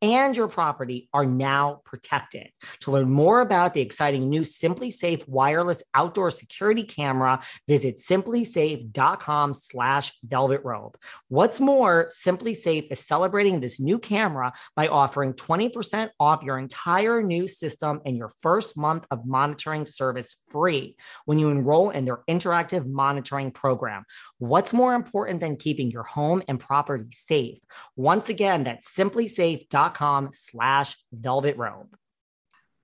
and 0.03 0.37
your 0.37 0.49
property 0.49 1.09
are 1.13 1.25
now 1.25 1.81
protected. 1.85 2.49
To 2.81 2.91
learn 2.91 3.11
more 3.11 3.41
about 3.41 3.73
the 3.73 3.81
exciting 3.81 4.29
new 4.29 4.43
SimpliSafe 4.43 5.27
wireless 5.29 5.83
outdoor 5.95 6.31
security 6.31 6.83
camera, 6.83 7.41
visit 7.67 7.97
simplisafe.com 7.97 9.55
slash 9.55 10.13
velvet 10.23 10.61
rope. 10.65 10.99
What's 11.29 11.61
more, 11.61 12.11
SimpliSafe 12.11 12.93
is 12.93 13.01
celebrating 13.01 13.61
this 13.61 13.81
new 13.81 13.99
camera 13.99 14.53
by 14.75 14.89
offering 14.89 15.33
20% 15.33 16.11
off 16.21 16.43
your 16.43 16.59
entire 16.59 17.23
new 17.23 17.49
system 17.49 18.01
and 18.05 18.17
your 18.17 18.31
first 18.43 18.77
month 18.77 19.07
of 19.11 19.27
monitoring 19.27 19.87
service 19.87 20.37
free 20.49 20.97
when 21.25 21.39
you 21.39 21.49
enroll 21.49 21.91
in 21.91 22.05
their 22.05 22.23
interactive 22.29 22.87
monitoring 22.87 23.51
program. 23.51 24.05
What's 24.39 24.75
more 24.75 24.95
important 24.95 25.41
than 25.41 25.57
keeping 25.57 25.91
your 25.91 26.03
home 26.03 26.43
and 26.49 26.61
property 26.61 27.11
safe? 27.11 27.61
Once 27.97 28.29
again, 28.29 28.65
that's 28.65 28.95
simplisafe.com 28.95 29.86
com 29.95 30.31
slash 30.33 30.97
velvet 31.13 31.57
rope. 31.57 31.97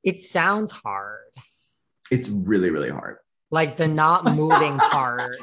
It 0.02 0.20
sounds 0.20 0.70
hard. 0.70 1.20
It's 2.10 2.28
really, 2.28 2.70
really 2.70 2.90
hard. 2.90 3.18
Like 3.50 3.76
the 3.76 3.88
not 3.88 4.24
moving 4.34 4.78
part. 4.78 5.36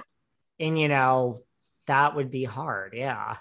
And, 0.59 0.77
you 0.77 0.87
know, 0.87 1.41
that 1.87 2.15
would 2.15 2.31
be 2.31 2.43
hard. 2.43 2.93
Yeah. 2.93 3.37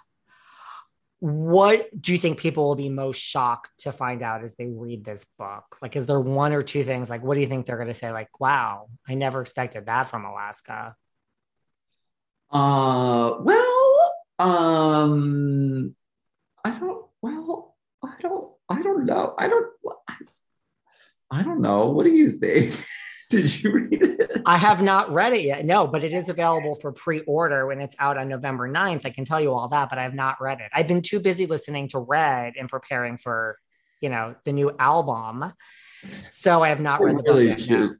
What 1.21 1.89
do 2.01 2.13
you 2.13 2.19
think 2.19 2.39
people 2.39 2.69
will 2.69 2.77
be 2.77 2.89
most 2.89 3.21
shocked 3.21 3.73
to 3.79 3.91
find 3.91 4.23
out 4.23 4.45
as 4.45 4.55
they 4.55 4.67
read 4.67 5.05
this 5.05 5.27
book? 5.37 5.77
Like, 5.83 5.97
is 5.97 6.07
there 6.07 6.21
one 6.21 6.53
or 6.53 6.63
two 6.63 6.85
things? 6.85 7.11
Like, 7.11 7.25
what 7.25 7.35
do 7.35 7.41
you 7.41 7.49
think 7.49 7.67
they're 7.67 7.77
going 7.77 7.89
to 7.89 7.95
say? 7.95 8.13
Like, 8.13 8.39
wow, 8.39 8.89
I 9.07 9.15
never 9.15 9.41
expected 9.41 9.87
that 9.87 10.09
from 10.09 10.25
Alaska. 10.25 10.95
Uh, 12.51 13.35
well, 13.41 14.15
um, 14.39 15.97
I 16.65 16.79
don't, 16.79 17.05
well, 17.21 17.68
I 18.05 18.15
don't, 18.21 18.51
I 18.69 18.83
don't 18.83 19.05
know. 19.05 19.35
I 19.39 19.49
don't, 19.49 19.67
I 21.31 21.43
don't 21.43 21.61
know. 21.61 21.89
What 21.91 22.05
do 22.05 22.11
you 22.11 22.31
think? 22.31 22.75
Did 23.31 23.63
you 23.63 23.73
read 23.73 24.03
it? 24.03 24.43
I 24.47 24.57
have 24.57 24.83
not 24.83 25.13
read 25.13 25.35
it 25.35 25.43
yet. 25.43 25.65
No, 25.67 25.87
but 25.87 26.03
it 26.03 26.15
is 26.15 26.31
available 26.31 26.75
for 26.75 26.93
pre-order 26.93 27.67
when 27.67 27.81
it's 27.81 27.95
out 27.99 28.17
on 28.17 28.29
November 28.29 28.67
9th. 28.67 29.05
I 29.05 29.11
can 29.11 29.27
tell 29.27 29.41
you 29.41 29.53
all 29.53 29.69
that, 29.69 29.91
but 29.91 29.99
I 29.99 30.05
have 30.05 30.15
not 30.15 30.41
read 30.41 30.61
it. 30.61 30.71
I've 30.73 30.89
been 30.89 31.03
too 31.03 31.21
busy 31.21 31.45
listening 31.45 31.89
to 31.89 31.99
Red 31.99 32.55
and 32.59 32.71
preparing 32.71 33.19
for, 33.19 33.59
you 34.01 34.09
know, 34.09 34.35
the 34.45 34.53
new 34.53 34.75
album. 34.79 35.53
So 36.31 36.63
I 36.63 36.71
have 36.71 36.81
not 36.81 37.03
read 37.03 37.17
I 37.17 37.23
the 37.23 37.33
really 37.33 37.49
book 37.51 37.67
yet. 37.69 37.91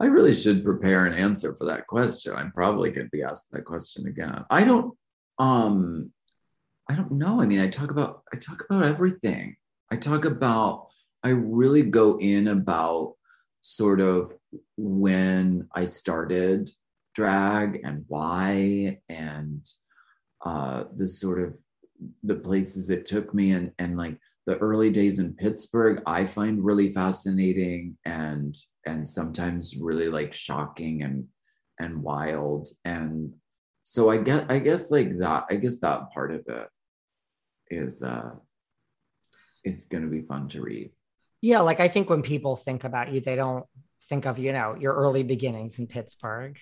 I 0.00 0.06
really 0.06 0.34
should 0.34 0.64
prepare 0.64 1.06
an 1.06 1.12
answer 1.12 1.54
for 1.54 1.66
that 1.66 1.86
question. 1.86 2.34
I'm 2.34 2.50
probably 2.50 2.90
going 2.90 3.06
to 3.06 3.10
be 3.10 3.22
asked 3.22 3.46
that 3.52 3.64
question 3.64 4.08
again. 4.08 4.44
I 4.50 4.64
don't 4.64 4.96
um 5.38 6.12
I 6.88 6.94
don't 6.94 7.12
know. 7.12 7.40
I 7.40 7.46
mean, 7.46 7.60
I 7.60 7.68
talk 7.68 7.90
about 7.90 8.22
I 8.32 8.36
talk 8.36 8.64
about 8.68 8.84
everything. 8.84 9.56
I 9.90 9.96
talk 9.96 10.24
about 10.24 10.88
I 11.22 11.30
really 11.30 11.82
go 11.82 12.18
in 12.18 12.48
about 12.48 13.14
sort 13.62 14.00
of 14.00 14.34
when 14.76 15.68
I 15.74 15.86
started 15.86 16.70
drag 17.14 17.80
and 17.84 18.04
why 18.08 19.00
and 19.08 19.66
uh 20.44 20.84
the 20.96 21.08
sort 21.08 21.40
of 21.40 21.54
the 22.24 22.34
places 22.34 22.90
it 22.90 23.06
took 23.06 23.32
me 23.32 23.52
and 23.52 23.70
and 23.78 23.96
like 23.96 24.18
the 24.46 24.58
early 24.58 24.90
days 24.90 25.18
in 25.18 25.32
Pittsburgh 25.32 26.02
I 26.06 26.26
find 26.26 26.62
really 26.62 26.90
fascinating 26.90 27.96
and 28.04 28.54
and 28.84 29.06
sometimes 29.08 29.76
really 29.76 30.08
like 30.08 30.34
shocking 30.34 31.02
and 31.02 31.26
and 31.78 32.02
wild 32.02 32.68
and 32.84 33.32
so 33.82 34.10
I 34.10 34.18
get 34.18 34.50
I 34.50 34.58
guess 34.58 34.90
like 34.90 35.18
that 35.20 35.44
I 35.48 35.56
guess 35.56 35.78
that 35.78 36.10
part 36.12 36.32
of 36.32 36.42
it 36.48 36.68
is 37.70 38.02
uh 38.02 38.30
is 39.64 39.84
going 39.84 40.04
to 40.04 40.10
be 40.10 40.22
fun 40.22 40.48
to 40.50 40.60
read. 40.60 40.90
Yeah, 41.40 41.60
like 41.60 41.80
I 41.80 41.88
think 41.88 42.10
when 42.10 42.22
people 42.22 42.56
think 42.56 42.84
about 42.84 43.12
you, 43.12 43.20
they 43.20 43.36
don't 43.36 43.66
think 44.08 44.26
of 44.26 44.38
you 44.38 44.52
know 44.52 44.76
your 44.78 44.94
early 44.94 45.22
beginnings 45.22 45.78
in 45.78 45.86
Pittsburgh. 45.86 46.58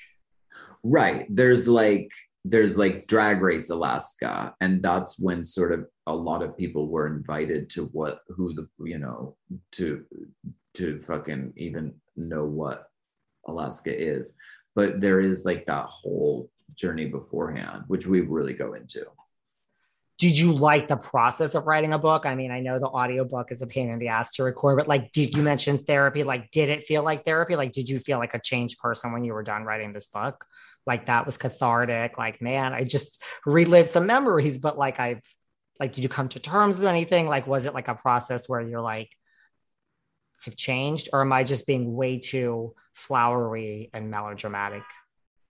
Right. 0.82 1.26
There's 1.28 1.68
like 1.68 2.10
there's 2.44 2.76
like 2.76 3.06
Drag 3.06 3.40
Race 3.40 3.70
Alaska, 3.70 4.54
and 4.60 4.82
that's 4.82 5.18
when 5.18 5.44
sort 5.44 5.72
of 5.72 5.86
a 6.06 6.14
lot 6.14 6.42
of 6.42 6.56
people 6.56 6.88
were 6.88 7.06
invited 7.06 7.70
to 7.70 7.84
what 7.86 8.20
who 8.28 8.54
the 8.54 8.68
you 8.84 8.98
know 8.98 9.36
to 9.72 10.04
to 10.74 11.00
fucking 11.02 11.52
even 11.56 11.94
know 12.16 12.44
what 12.44 12.88
Alaska 13.46 13.96
is. 13.96 14.34
But 14.74 15.00
there 15.00 15.20
is 15.20 15.44
like 15.44 15.66
that 15.66 15.86
whole 15.86 16.50
journey 16.74 17.06
beforehand, 17.06 17.84
which 17.88 18.06
we 18.06 18.22
really 18.22 18.54
go 18.54 18.72
into 18.72 19.04
did 20.22 20.38
you 20.38 20.52
like 20.52 20.86
the 20.86 20.96
process 20.96 21.56
of 21.56 21.66
writing 21.66 21.94
a 21.94 21.98
book? 21.98 22.26
I 22.26 22.36
mean, 22.36 22.52
I 22.52 22.60
know 22.60 22.78
the 22.78 22.86
audiobook 22.86 23.50
is 23.50 23.60
a 23.60 23.66
pain 23.66 23.90
in 23.90 23.98
the 23.98 24.06
ass 24.06 24.32
to 24.34 24.44
record, 24.44 24.78
but 24.78 24.86
like, 24.86 25.10
did 25.10 25.36
you 25.36 25.42
mention 25.42 25.78
therapy? 25.78 26.22
Like, 26.22 26.52
did 26.52 26.68
it 26.68 26.84
feel 26.84 27.02
like 27.02 27.24
therapy? 27.24 27.56
Like, 27.56 27.72
did 27.72 27.88
you 27.88 27.98
feel 27.98 28.18
like 28.18 28.32
a 28.32 28.38
changed 28.38 28.78
person 28.78 29.10
when 29.10 29.24
you 29.24 29.32
were 29.32 29.42
done 29.42 29.64
writing 29.64 29.92
this 29.92 30.06
book? 30.06 30.44
Like, 30.86 31.06
that 31.06 31.26
was 31.26 31.38
cathartic. 31.38 32.18
Like, 32.18 32.40
man, 32.40 32.72
I 32.72 32.84
just 32.84 33.20
relived 33.44 33.88
some 33.88 34.06
memories, 34.06 34.58
but 34.58 34.78
like, 34.78 35.00
I've, 35.00 35.24
like, 35.80 35.92
did 35.92 36.04
you 36.04 36.08
come 36.08 36.28
to 36.28 36.38
terms 36.38 36.78
with 36.78 36.86
anything? 36.86 37.26
Like, 37.26 37.48
was 37.48 37.66
it 37.66 37.74
like 37.74 37.88
a 37.88 37.96
process 37.96 38.48
where 38.48 38.60
you're 38.60 38.80
like, 38.80 39.10
I've 40.46 40.54
changed, 40.54 41.08
or 41.12 41.22
am 41.22 41.32
I 41.32 41.42
just 41.42 41.66
being 41.66 41.96
way 41.96 42.20
too 42.20 42.76
flowery 42.94 43.90
and 43.92 44.08
melodramatic 44.08 44.84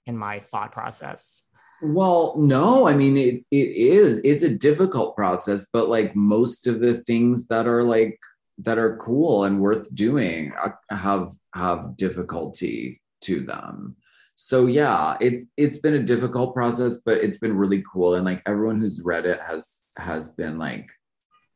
in 0.07 0.17
my 0.17 0.41
thought 0.41 0.73
process? 0.73 1.43
Well, 1.83 2.35
no, 2.37 2.87
I 2.87 2.95
mean 2.95 3.16
it 3.16 3.45
it 3.51 3.57
is. 3.77 4.21
It's 4.25 4.45
a 4.45 4.49
difficult 4.57 5.16
process, 5.16 5.66
but 5.73 5.88
like 5.88 6.14
most 6.14 6.66
of 6.68 6.81
the 6.81 6.99
things 7.07 7.49
that 7.49 7.66
are 7.66 7.83
like 7.83 8.18
that 8.59 8.79
are 8.79 8.97
cool 8.99 9.45
and 9.45 9.61
worth 9.61 9.92
doing 9.95 10.53
uh, 10.62 10.71
have 10.95 11.33
have 11.55 11.97
difficulty 11.97 13.01
to 13.23 13.40
them. 13.40 13.97
So 14.37 14.66
yeah, 14.66 15.16
it 15.21 15.45
it's 15.57 15.79
been 15.79 15.95
a 15.95 16.03
difficult 16.03 16.55
process, 16.55 16.99
but 17.05 17.18
it's 17.18 17.38
been 17.38 17.57
really 17.57 17.83
cool 17.92 18.14
and 18.14 18.25
like 18.25 18.42
everyone 18.47 18.81
who's 18.81 19.01
read 19.03 19.27
it 19.27 19.40
has 19.40 19.85
has 19.97 20.29
been 20.29 20.59
like 20.59 20.88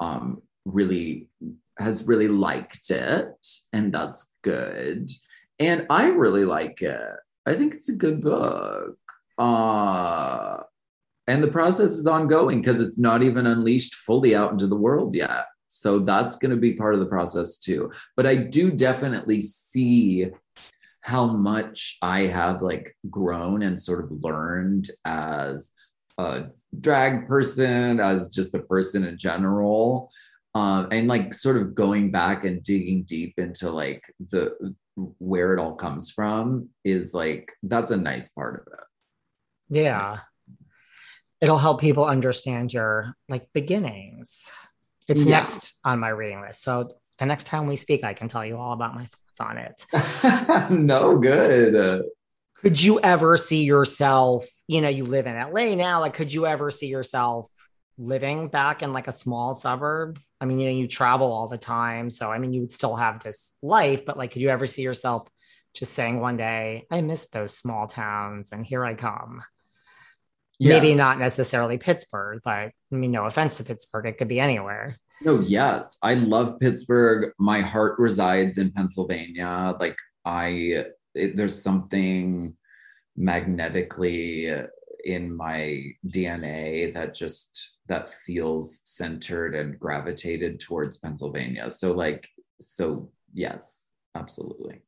um 0.01 0.43
really 0.65 1.29
has 1.79 2.05
really 2.05 2.29
liked 2.29 2.91
it, 2.91 3.29
and 3.73 3.93
that's 3.95 4.33
good. 4.43 5.09
And 5.61 5.87
I 5.89 6.09
really 6.09 6.45
like 6.45 6.83
it. 6.83 7.17
I 7.47 7.55
think 7.55 7.75
it's 7.75 7.89
a 7.89 7.95
good 7.95 8.23
book. 8.23 8.99
Uh, 9.39 10.63
and 11.27 11.43
the 11.43 11.49
process 11.49 11.91
is 11.91 12.07
ongoing 12.07 12.61
because 12.61 12.81
it's 12.81 12.99
not 12.99 13.23
even 13.23 13.47
unleashed 13.47 13.95
fully 13.95 14.35
out 14.35 14.53
into 14.53 14.67
the 14.67 14.77
world 14.77 15.15
yet. 15.15 15.47
So 15.67 15.99
that's 15.99 16.37
going 16.37 16.53
to 16.53 16.57
be 16.57 16.75
part 16.75 16.95
of 16.95 17.01
the 17.01 17.07
process 17.07 17.59
too. 17.59 17.91
But 18.17 18.27
I 18.27 18.37
do 18.37 18.71
definitely 18.71 19.41
see 19.41 20.31
how 21.01 21.27
much 21.27 21.99
I 22.03 22.23
have 22.23 22.63
like 22.63 22.97
grown 23.11 23.63
and 23.63 23.79
sort 23.79 24.05
of 24.05 24.11
learned 24.23 24.91
as 25.05 25.71
a 26.19 26.47
drag 26.81 27.27
person, 27.27 28.01
as 28.01 28.31
just 28.35 28.55
a 28.55 28.61
person 28.61 29.05
in 29.05 29.19
general. 29.19 30.11
Um, 30.55 30.89
and 30.91 31.07
like 31.07 31.35
sort 31.35 31.59
of 31.59 31.75
going 31.75 32.11
back 32.11 32.45
and 32.45 32.63
digging 32.63 33.03
deep 33.03 33.35
into 33.37 33.71
like 33.71 34.03
the 34.31 34.75
where 35.19 35.53
it 35.53 35.61
all 35.61 35.75
comes 35.75 36.11
from 36.11 36.71
is 36.85 37.13
like 37.13 37.53
that's 37.63 37.91
a 37.91 37.97
nice 37.97 38.31
part 38.31 38.67
of 38.67 38.73
it. 38.73 38.85
Yeah. 39.69 40.21
It'll 41.41 41.59
help 41.59 41.81
people 41.81 42.05
understand 42.05 42.73
your 42.73 43.15
like 43.29 43.49
beginnings. 43.53 44.51
It's 45.09 45.25
Yeah. 45.25 45.39
next 45.39 45.75
on 45.85 45.99
my 46.01 46.09
reading 46.09 46.41
list. 46.41 46.63
So 46.63 46.91
the 47.19 47.27
next 47.27 47.45
time 47.45 47.67
we 47.67 47.77
speak, 47.77 48.05
I 48.05 48.15
can 48.15 48.29
tell 48.29 48.45
you 48.45 48.57
all 48.57 48.73
about 48.73 48.95
my 48.95 49.07
thoughts 49.07 49.41
on 49.41 49.59
it. 49.59 50.71
no 50.71 51.19
good. 51.19 52.05
Could 52.63 52.83
you 52.83 52.99
ever 53.01 53.37
see 53.37 53.65
yourself, 53.65 54.47
you 54.67 54.81
know, 54.81 54.89
you 54.89 55.05
live 55.05 55.27
in 55.27 55.37
LA 55.39 55.75
now, 55.75 56.01
like 56.01 56.15
could 56.15 56.33
you 56.33 56.47
ever 56.47 56.71
see 56.71 56.87
yourself 56.89 57.49
living 57.99 58.49
back 58.49 58.83
in 58.83 58.93
like 58.93 59.09
a 59.09 59.13
small 59.13 59.55
suburb? 59.55 60.19
I 60.41 60.47
mean, 60.47 60.59
you 60.59 60.67
know, 60.67 60.77
you 60.77 60.89
travel 60.89 61.33
all 61.33 61.49
the 61.49 61.59
time. 61.59 62.11
So 62.11 62.31
I 62.33 62.39
mean, 62.39 62.53
you 62.53 62.63
would 62.63 62.73
still 62.73 62.97
have 62.97 63.23
this 63.23 63.53
life, 63.63 64.05
but 64.07 64.17
like 64.17 64.33
could 64.33 64.43
you 64.43 64.49
ever 64.49 64.67
see 64.67 64.83
yourself 64.83 65.29
just 65.75 65.93
saying 65.93 66.19
one 66.21 66.39
day, 66.39 66.87
I 66.91 67.03
miss 67.03 67.29
those 67.29 67.57
small 67.57 67.87
towns 67.87 68.53
and 68.53 68.65
here 68.65 68.85
I 68.85 68.95
come? 68.95 69.43
Maybe 70.61 70.95
not 70.95 71.19
necessarily 71.19 71.77
Pittsburgh, 71.79 72.41
but 72.45 72.51
I 72.53 72.73
mean, 72.91 73.11
no 73.11 73.27
offense 73.27 73.59
to 73.59 73.65
Pittsburgh, 73.65 74.07
it 74.07 74.17
could 74.19 74.29
be 74.29 74.41
anywhere. 74.41 74.97
No, 75.23 75.41
yes. 75.41 75.97
I 76.03 76.15
love 76.15 76.59
Pittsburgh. 76.61 77.33
My 77.39 77.61
heart 77.61 77.99
resides 77.99 78.59
in 78.59 78.71
Pennsylvania. 78.73 79.75
Like 79.79 79.97
I 80.25 80.85
it, 81.15 81.37
there's 81.37 81.63
something 81.63 82.55
magnetically 83.17 84.53
in 85.05 85.35
my 85.35 85.83
DNA 86.07 86.93
that 86.95 87.15
just 87.15 87.73
that 87.87 88.11
feels 88.11 88.81
centered 88.85 89.55
and 89.55 89.79
gravitated 89.79 90.61
towards 90.61 90.99
Pennsylvania. 90.99 91.71
So 91.71 91.93
like 91.93 92.29
so 92.61 93.11
yes, 93.33 93.87
absolutely. 94.15 94.83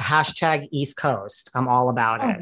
Hashtag 0.00 0.68
East 0.70 0.96
Coast. 0.96 1.50
I'm 1.54 1.66
all 1.68 1.88
about 1.90 2.20
Oh. 2.22 2.28
it. 2.30 2.38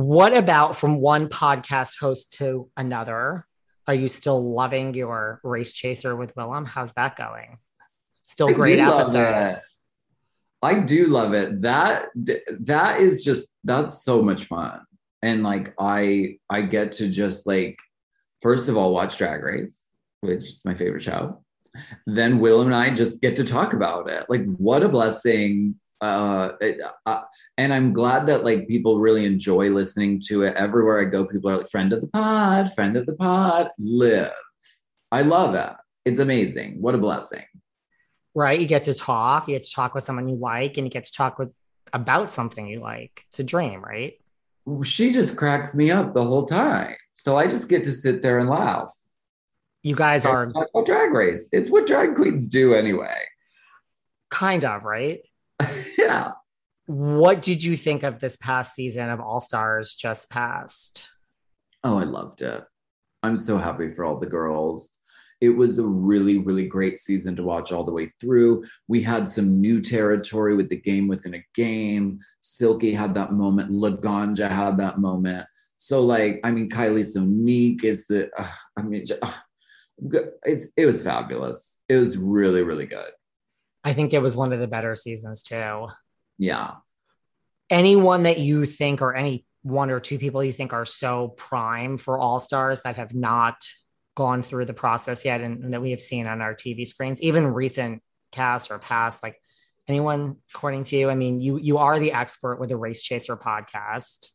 What 0.00 0.34
about 0.34 0.78
from 0.78 0.98
one 0.98 1.28
podcast 1.28 1.98
host 1.98 2.32
to 2.38 2.70
another? 2.74 3.46
Are 3.86 3.92
you 3.92 4.08
still 4.08 4.42
loving 4.50 4.94
your 4.94 5.40
race 5.44 5.74
chaser 5.74 6.16
with 6.16 6.34
Willam? 6.36 6.66
How's 6.66 6.94
that 6.94 7.16
going? 7.16 7.58
Still 8.22 8.48
I 8.48 8.52
great 8.54 8.78
episodes. 8.78 9.76
I 10.62 10.78
do 10.78 11.06
love 11.06 11.34
it. 11.34 11.60
That 11.60 12.06
that 12.60 13.00
is 13.00 13.22
just 13.22 13.48
that's 13.62 14.02
so 14.02 14.22
much 14.22 14.44
fun. 14.44 14.80
And 15.20 15.42
like 15.42 15.74
I 15.78 16.38
I 16.48 16.62
get 16.62 16.92
to 16.92 17.10
just 17.10 17.46
like 17.46 17.78
first 18.40 18.70
of 18.70 18.78
all 18.78 18.94
watch 18.94 19.18
Drag 19.18 19.42
Race, 19.42 19.84
which 20.22 20.44
is 20.44 20.64
my 20.64 20.74
favorite 20.74 21.02
show. 21.02 21.44
Then 22.06 22.38
Will 22.38 22.62
and 22.62 22.74
I 22.74 22.94
just 22.94 23.20
get 23.20 23.36
to 23.36 23.44
talk 23.44 23.74
about 23.74 24.08
it. 24.08 24.24
Like 24.30 24.46
what 24.56 24.82
a 24.82 24.88
blessing. 24.88 25.78
Uh, 26.00 26.52
it, 26.60 26.80
uh 27.04 27.22
and 27.58 27.74
I'm 27.74 27.92
glad 27.92 28.26
that 28.26 28.42
like 28.42 28.68
people 28.68 29.00
really 29.00 29.26
enjoy 29.26 29.68
listening 29.68 30.20
to 30.26 30.44
it. 30.44 30.56
Everywhere 30.56 31.00
I 31.00 31.04
go, 31.04 31.26
people 31.26 31.50
are 31.50 31.58
like 31.58 31.70
friend 31.70 31.92
of 31.92 32.00
the 32.00 32.06
pod, 32.08 32.72
friend 32.72 32.96
of 32.96 33.06
the 33.06 33.14
pod, 33.14 33.70
live. 33.78 34.32
I 35.12 35.22
love 35.22 35.54
it. 35.54 35.76
It's 36.04 36.20
amazing. 36.20 36.80
What 36.80 36.94
a 36.94 36.98
blessing. 36.98 37.44
Right? 38.34 38.58
You 38.60 38.66
get 38.66 38.84
to 38.84 38.94
talk, 38.94 39.48
you 39.48 39.56
get 39.56 39.64
to 39.64 39.72
talk 39.72 39.94
with 39.94 40.04
someone 40.04 40.28
you 40.28 40.36
like, 40.36 40.78
and 40.78 40.86
you 40.86 40.90
get 40.90 41.04
to 41.04 41.12
talk 41.12 41.38
with 41.38 41.50
about 41.92 42.30
something 42.30 42.66
you 42.66 42.80
like. 42.80 43.24
It's 43.28 43.40
a 43.40 43.44
dream, 43.44 43.82
right? 43.82 44.14
she 44.82 45.12
just 45.12 45.36
cracks 45.36 45.74
me 45.74 45.90
up 45.90 46.14
the 46.14 46.24
whole 46.24 46.46
time. 46.46 46.94
So 47.14 47.36
I 47.36 47.46
just 47.46 47.68
get 47.68 47.84
to 47.84 47.92
sit 47.92 48.22
there 48.22 48.38
and 48.38 48.48
laugh. 48.48 48.92
You 49.82 49.96
guys 49.96 50.26
are 50.26 50.52
drag 50.84 51.12
race. 51.12 51.48
It's 51.52 51.70
what 51.70 51.86
drag 51.86 52.14
queens 52.14 52.48
do 52.48 52.74
anyway. 52.74 53.16
kind 54.30 54.64
of, 54.64 54.84
right? 54.84 55.20
yeah. 55.98 56.32
What 56.86 57.42
did 57.42 57.62
you 57.62 57.76
think 57.76 58.02
of 58.02 58.18
this 58.18 58.36
past 58.36 58.74
season 58.74 59.10
of 59.10 59.20
All 59.20 59.40
Stars 59.40 59.94
just 59.94 60.30
passed? 60.30 61.08
Oh, 61.84 61.96
I 61.96 62.04
loved 62.04 62.42
it. 62.42 62.64
I'm 63.22 63.36
so 63.36 63.58
happy 63.58 63.92
for 63.92 64.04
all 64.04 64.18
the 64.18 64.26
girls. 64.26 64.90
It 65.40 65.50
was 65.50 65.78
a 65.78 65.86
really, 65.86 66.38
really 66.38 66.66
great 66.66 66.98
season 66.98 67.34
to 67.36 67.42
watch 67.42 67.72
all 67.72 67.84
the 67.84 67.92
way 67.92 68.12
through. 68.20 68.64
We 68.88 69.02
had 69.02 69.28
some 69.28 69.60
new 69.60 69.80
territory 69.80 70.54
with 70.54 70.68
the 70.68 70.80
game 70.80 71.08
within 71.08 71.34
a 71.34 71.44
game. 71.54 72.18
Silky 72.40 72.92
had 72.92 73.14
that 73.14 73.32
moment. 73.32 73.70
Laganja 73.70 74.50
had 74.50 74.76
that 74.78 74.98
moment. 74.98 75.46
So, 75.78 76.04
like, 76.04 76.40
I 76.44 76.50
mean, 76.50 76.68
Kylie 76.68 77.06
Sonique 77.06 77.84
is 77.84 78.06
the, 78.06 78.30
uh, 78.36 78.48
I 78.76 78.82
mean, 78.82 79.04
uh, 79.22 79.32
it's, 80.42 80.68
it 80.76 80.84
was 80.84 81.02
fabulous. 81.02 81.78
It 81.88 81.96
was 81.96 82.18
really, 82.18 82.62
really 82.62 82.86
good. 82.86 83.10
I 83.84 83.92
think 83.92 84.12
it 84.12 84.22
was 84.22 84.36
one 84.36 84.52
of 84.52 84.60
the 84.60 84.66
better 84.66 84.94
seasons 84.94 85.42
too. 85.42 85.88
Yeah. 86.38 86.72
anyone 87.70 88.22
that 88.24 88.38
you 88.38 88.64
think 88.66 89.00
or 89.02 89.14
any 89.14 89.44
one 89.62 89.90
or 89.90 90.00
two 90.00 90.18
people 90.18 90.42
you 90.42 90.52
think 90.52 90.72
are 90.72 90.86
so 90.86 91.28
prime 91.36 91.96
for 91.98 92.18
all 92.18 92.40
stars 92.40 92.80
that 92.82 92.96
have 92.96 93.14
not 93.14 93.56
gone 94.16 94.42
through 94.42 94.64
the 94.64 94.74
process 94.74 95.24
yet 95.24 95.40
and, 95.40 95.62
and 95.64 95.72
that 95.72 95.82
we 95.82 95.90
have 95.90 96.00
seen 96.00 96.26
on 96.26 96.40
our 96.40 96.54
tv 96.54 96.86
screens 96.86 97.20
even 97.22 97.46
recent 97.46 98.02
casts 98.32 98.70
or 98.70 98.78
past 98.78 99.22
like 99.22 99.36
anyone 99.86 100.36
according 100.54 100.82
to 100.82 100.96
you 100.96 101.10
i 101.10 101.14
mean 101.14 101.40
you 101.40 101.58
you 101.58 101.76
are 101.78 101.98
the 101.98 102.12
expert 102.12 102.58
with 102.58 102.70
the 102.70 102.76
race 102.76 103.02
chaser 103.02 103.36
podcast 103.36 104.28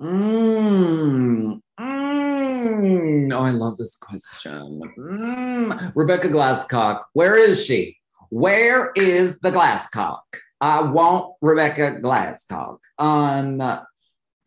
Mm, 0.00 1.60
mm. 1.78 3.32
Oh, 3.32 3.40
I 3.40 3.50
love 3.50 3.76
this 3.76 3.96
question. 3.96 4.80
Mm. 4.98 5.92
Rebecca 5.94 6.28
Glasscock, 6.28 7.02
where 7.12 7.36
is 7.36 7.64
she? 7.64 7.96
Where 8.32 8.92
is 8.96 9.38
the 9.40 9.50
Glasscock? 9.50 10.22
I 10.58 10.80
want 10.80 11.34
Rebecca 11.42 11.98
Glasscock. 12.02 12.78
Um, 12.98 13.60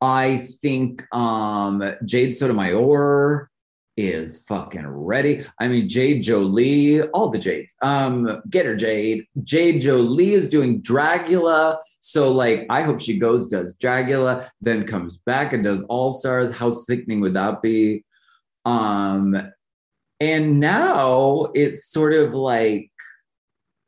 I 0.01 0.37
think 0.59 1.05
um 1.13 1.93
Jade 2.03 2.35
Sotomayor 2.35 3.47
is 3.95 4.39
fucking 4.47 4.87
ready. 4.87 5.45
I 5.59 5.67
mean, 5.67 5.87
Jade 5.87 6.23
Jolie, 6.23 7.03
all 7.09 7.29
the 7.29 7.37
Jades. 7.37 7.75
Um, 7.83 8.41
get 8.49 8.65
her, 8.65 8.75
Jade. 8.75 9.27
Jade 9.43 9.81
Jolie 9.81 10.33
is 10.33 10.49
doing 10.49 10.81
Dragula. 10.81 11.77
So, 11.99 12.31
like, 12.31 12.65
I 12.71 12.81
hope 12.81 12.99
she 12.99 13.19
goes, 13.19 13.47
does 13.47 13.77
Dragula, 13.77 14.49
then 14.61 14.87
comes 14.87 15.17
back 15.27 15.53
and 15.53 15.63
does 15.63 15.83
All 15.83 16.09
Stars. 16.09 16.49
How 16.49 16.71
sickening 16.71 17.21
would 17.21 17.35
that 17.35 17.61
be? 17.61 18.03
Um, 18.65 19.51
and 20.19 20.59
now 20.59 21.51
it's 21.53 21.91
sort 21.91 22.13
of 22.13 22.33
like 22.33 22.89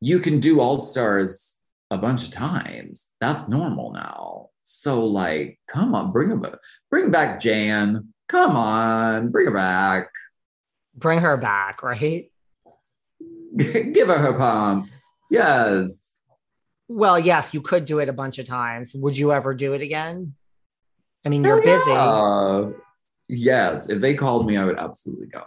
you 0.01 0.19
can 0.19 0.39
do 0.39 0.59
All 0.59 0.79
Stars 0.79 1.59
a 1.91 1.97
bunch 1.97 2.25
of 2.25 2.31
times. 2.31 3.09
That's 3.21 3.47
normal 3.47 3.91
now. 3.93 4.49
So, 4.63 5.05
like, 5.05 5.59
come 5.67 5.95
on, 5.95 6.11
bring 6.11 6.29
her, 6.29 6.35
back- 6.37 6.59
bring 6.91 7.09
back 7.11 7.39
Jan. 7.39 8.13
Come 8.27 8.55
on, 8.57 9.29
bring 9.29 9.45
her 9.45 9.53
back. 9.53 10.09
bring 10.95 11.19
her 11.19 11.37
back 11.37 11.81
right 11.83 12.29
Give 13.55 14.07
her 14.07 14.17
her 14.17 14.33
pump. 14.33 14.89
Yes. 15.29 16.19
well 16.89 17.19
yes 17.19 17.53
you 17.53 17.61
could 17.61 17.85
do 17.85 17.99
it 17.99 18.07
a 18.09 18.13
bunch 18.13 18.39
of 18.39 18.45
times 18.45 18.93
would 18.95 19.17
you 19.17 19.33
ever 19.33 19.53
do 19.53 19.73
it 19.73 19.81
again 19.81 20.33
i 21.25 21.29
mean 21.29 21.43
you're 21.43 21.61
busy 21.61 21.91
yeah. 21.91 22.69
Yes. 23.29 23.89
If 23.89 23.99
they 23.99 24.13
called 24.15 24.47
me, 24.47 24.55
I 24.55 24.63
would 24.63 24.79
absolutely 24.79 25.27
go. 25.27 25.43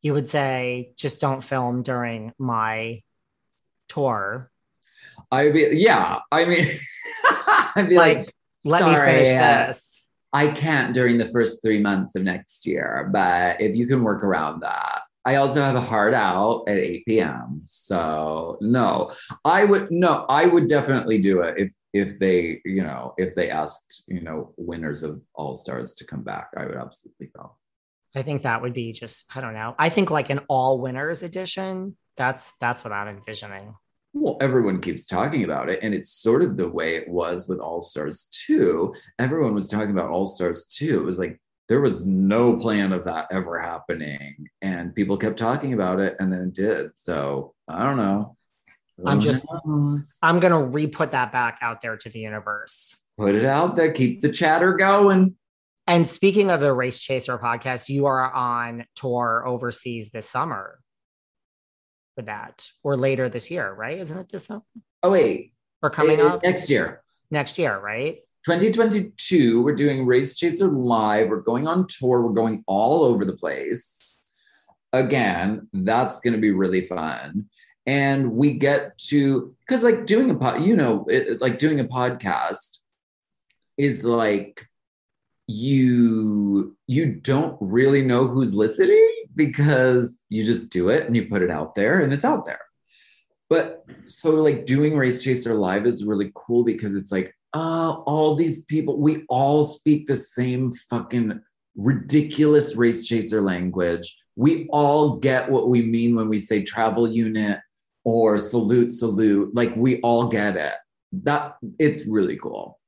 you 0.00 0.14
would 0.14 0.26
say 0.28 0.92
just 0.96 1.20
don't 1.20 1.44
film 1.44 1.82
during 1.82 2.32
my 2.38 3.02
tour 3.92 4.50
I'd 5.30 5.54
be, 5.54 5.68
yeah. 5.72 6.18
I 6.30 6.44
mean, 6.44 6.68
I'd 7.74 7.88
be 7.88 7.96
like, 7.96 8.18
like 8.18 8.34
let 8.64 8.84
me 8.84 8.94
sorry, 8.94 9.24
finish 9.24 9.34
uh, 9.34 9.66
this 9.66 10.04
I 10.32 10.48
can't 10.48 10.94
during 10.94 11.18
the 11.18 11.28
first 11.28 11.62
three 11.62 11.80
months 11.80 12.14
of 12.14 12.22
next 12.22 12.66
year, 12.66 13.10
but 13.12 13.60
if 13.60 13.76
you 13.76 13.86
can 13.86 14.02
work 14.02 14.24
around 14.24 14.60
that. 14.60 15.00
I 15.24 15.36
also 15.36 15.62
have 15.62 15.76
a 15.76 15.80
hard 15.80 16.14
out 16.14 16.64
at 16.66 16.78
8 16.78 17.04
p.m. 17.06 17.62
So 17.64 18.58
no, 18.60 19.12
I 19.44 19.64
would 19.64 19.90
no, 19.92 20.26
I 20.28 20.46
would 20.46 20.68
definitely 20.68 21.18
do 21.18 21.42
it 21.42 21.58
if 21.58 21.72
if 21.92 22.18
they, 22.18 22.60
you 22.64 22.82
know, 22.82 23.14
if 23.18 23.34
they 23.34 23.50
asked, 23.50 24.04
you 24.08 24.22
know, 24.22 24.52
winners 24.56 25.04
of 25.04 25.20
all 25.34 25.54
stars 25.54 25.94
to 25.96 26.06
come 26.06 26.22
back, 26.22 26.48
I 26.56 26.64
would 26.64 26.76
absolutely 26.76 27.30
go. 27.36 27.54
I 28.16 28.22
think 28.22 28.42
that 28.42 28.62
would 28.62 28.72
be 28.72 28.92
just 28.92 29.26
I 29.32 29.40
don't 29.40 29.54
know. 29.54 29.76
I 29.78 29.90
think 29.90 30.10
like 30.10 30.30
an 30.30 30.40
all 30.48 30.80
winners 30.80 31.22
edition. 31.22 31.96
That's 32.16 32.52
that's 32.58 32.82
what 32.82 32.92
I'm 32.92 33.16
envisioning. 33.16 33.74
Well, 34.14 34.36
everyone 34.40 34.80
keeps 34.80 35.06
talking 35.06 35.44
about 35.44 35.70
it, 35.70 35.80
and 35.82 35.94
it's 35.94 36.12
sort 36.12 36.42
of 36.42 36.56
the 36.56 36.68
way 36.68 36.96
it 36.96 37.08
was 37.08 37.48
with 37.48 37.60
All 37.60 37.80
Stars 37.80 38.28
2. 38.46 38.94
Everyone 39.18 39.54
was 39.54 39.68
talking 39.68 39.90
about 39.90 40.10
All 40.10 40.26
Stars 40.26 40.66
2. 40.66 41.00
It 41.00 41.04
was 41.04 41.18
like 41.18 41.40
there 41.68 41.80
was 41.80 42.04
no 42.04 42.56
plan 42.56 42.92
of 42.92 43.04
that 43.04 43.28
ever 43.30 43.58
happening, 43.58 44.48
and 44.60 44.94
people 44.94 45.16
kept 45.16 45.38
talking 45.38 45.72
about 45.72 45.98
it, 45.98 46.16
and 46.18 46.30
then 46.30 46.42
it 46.42 46.52
did. 46.52 46.90
So 46.94 47.54
I 47.66 47.84
don't 47.84 47.96
know. 47.96 48.36
I'm 49.06 49.20
just 49.20 49.46
I'm 50.22 50.40
gonna 50.40 50.62
re-put 50.62 51.12
that 51.12 51.32
back 51.32 51.58
out 51.62 51.80
there 51.80 51.96
to 51.96 52.08
the 52.10 52.20
universe. 52.20 52.94
Put 53.18 53.34
it 53.34 53.46
out 53.46 53.76
there, 53.76 53.92
keep 53.92 54.20
the 54.20 54.28
chatter 54.30 54.74
going. 54.74 55.36
And 55.86 56.06
speaking 56.06 56.50
of 56.50 56.60
the 56.60 56.72
Race 56.72 56.98
Chaser 56.98 57.38
podcast, 57.38 57.88
you 57.88 58.06
are 58.06 58.30
on 58.32 58.84
tour 58.94 59.42
overseas 59.46 60.10
this 60.10 60.28
summer 60.28 60.81
with 62.16 62.26
that, 62.26 62.68
or 62.82 62.96
later 62.96 63.28
this 63.28 63.50
year, 63.50 63.72
right? 63.72 63.98
Isn't 63.98 64.18
it 64.18 64.28
this 64.30 64.46
summer? 64.46 64.62
Oh 65.02 65.10
wait, 65.12 65.52
or 65.82 65.90
coming 65.90 66.20
Eh, 66.20 66.22
up 66.24 66.42
next 66.42 66.68
year. 66.70 67.02
next 67.30 67.58
year, 67.58 67.78
right? 67.78 68.18
2022, 68.46 69.62
we're 69.62 69.74
doing 69.74 70.04
Race 70.04 70.34
Chaser 70.36 70.68
Live. 70.68 71.28
We're 71.28 71.40
going 71.40 71.66
on 71.68 71.86
tour. 71.86 72.22
We're 72.22 72.32
going 72.34 72.64
all 72.66 73.04
over 73.04 73.24
the 73.24 73.36
place. 73.36 74.18
Again, 74.92 75.68
that's 75.72 76.20
going 76.20 76.34
to 76.34 76.40
be 76.40 76.50
really 76.50 76.82
fun. 76.82 77.46
And 77.86 78.32
we 78.32 78.54
get 78.58 78.98
to, 79.08 79.54
because 79.60 79.82
like 79.82 80.06
doing 80.06 80.30
a 80.30 80.34
pod, 80.34 80.62
you 80.62 80.76
know, 80.76 81.06
it, 81.08 81.40
like 81.40 81.58
doing 81.58 81.80
a 81.80 81.84
podcast 81.84 82.78
is 83.78 84.04
like 84.04 84.66
you 85.46 86.76
you 86.86 87.06
don't 87.14 87.56
really 87.60 88.02
know 88.02 88.26
who's 88.28 88.54
listening 88.54 89.11
because 89.34 90.18
you 90.28 90.44
just 90.44 90.70
do 90.70 90.88
it 90.90 91.06
and 91.06 91.16
you 91.16 91.26
put 91.26 91.42
it 91.42 91.50
out 91.50 91.74
there 91.74 92.00
and 92.00 92.12
it's 92.12 92.24
out 92.24 92.46
there. 92.46 92.60
But 93.48 93.84
so 94.06 94.30
like 94.30 94.64
doing 94.66 94.96
Race 94.96 95.22
Chaser 95.22 95.54
Live 95.54 95.86
is 95.86 96.04
really 96.04 96.32
cool 96.34 96.64
because 96.64 96.94
it's 96.94 97.12
like, 97.12 97.34
uh, 97.54 97.92
all 98.06 98.34
these 98.34 98.64
people, 98.64 98.98
we 98.98 99.24
all 99.28 99.64
speak 99.64 100.06
the 100.06 100.16
same 100.16 100.72
fucking 100.72 101.40
ridiculous 101.76 102.76
Race 102.76 103.06
Chaser 103.06 103.42
language. 103.42 104.16
We 104.36 104.68
all 104.68 105.16
get 105.16 105.50
what 105.50 105.68
we 105.68 105.82
mean 105.82 106.16
when 106.16 106.28
we 106.28 106.40
say 106.40 106.62
travel 106.62 107.06
unit 107.10 107.60
or 108.04 108.38
salute, 108.38 108.90
salute. 108.90 109.54
Like 109.54 109.76
we 109.76 110.00
all 110.00 110.28
get 110.28 110.56
it. 110.56 110.74
That 111.24 111.56
it's 111.78 112.06
really 112.06 112.38
cool. 112.38 112.78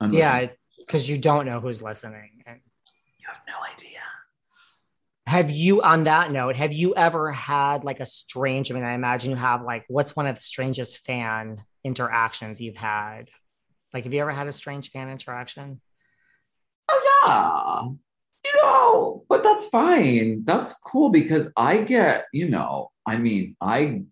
I'm 0.00 0.12
Yeah, 0.12 0.46
because 0.78 1.10
you 1.10 1.18
don't 1.18 1.46
know 1.46 1.58
who's 1.58 1.82
listening. 1.82 2.44
And 2.46 2.60
you 3.18 3.26
have 3.26 3.40
no 3.48 3.54
idea. 3.72 3.98
Have 5.26 5.50
you, 5.50 5.82
on 5.82 6.04
that 6.04 6.32
note, 6.32 6.56
have 6.56 6.72
you 6.72 6.94
ever 6.94 7.30
had 7.30 7.84
like 7.84 8.00
a 8.00 8.06
strange? 8.06 8.70
I 8.70 8.74
mean, 8.74 8.84
I 8.84 8.94
imagine 8.94 9.30
you 9.30 9.36
have. 9.36 9.62
Like, 9.62 9.84
what's 9.88 10.16
one 10.16 10.26
of 10.26 10.34
the 10.36 10.42
strangest 10.42 11.06
fan 11.06 11.62
interactions 11.84 12.60
you've 12.60 12.76
had? 12.76 13.30
Like, 13.94 14.04
have 14.04 14.14
you 14.14 14.20
ever 14.20 14.32
had 14.32 14.48
a 14.48 14.52
strange 14.52 14.90
fan 14.90 15.08
interaction? 15.08 15.80
Oh 16.88 17.00
yeah. 17.24 17.88
You 18.44 18.60
know, 18.60 19.24
but 19.28 19.44
that's 19.44 19.68
fine. 19.68 20.42
That's 20.44 20.74
cool 20.74 21.10
because 21.10 21.48
I 21.56 21.78
get, 21.78 22.26
you 22.32 22.48
know, 22.48 22.90
I 23.06 23.16
mean, 23.16 23.56
I 23.60 24.02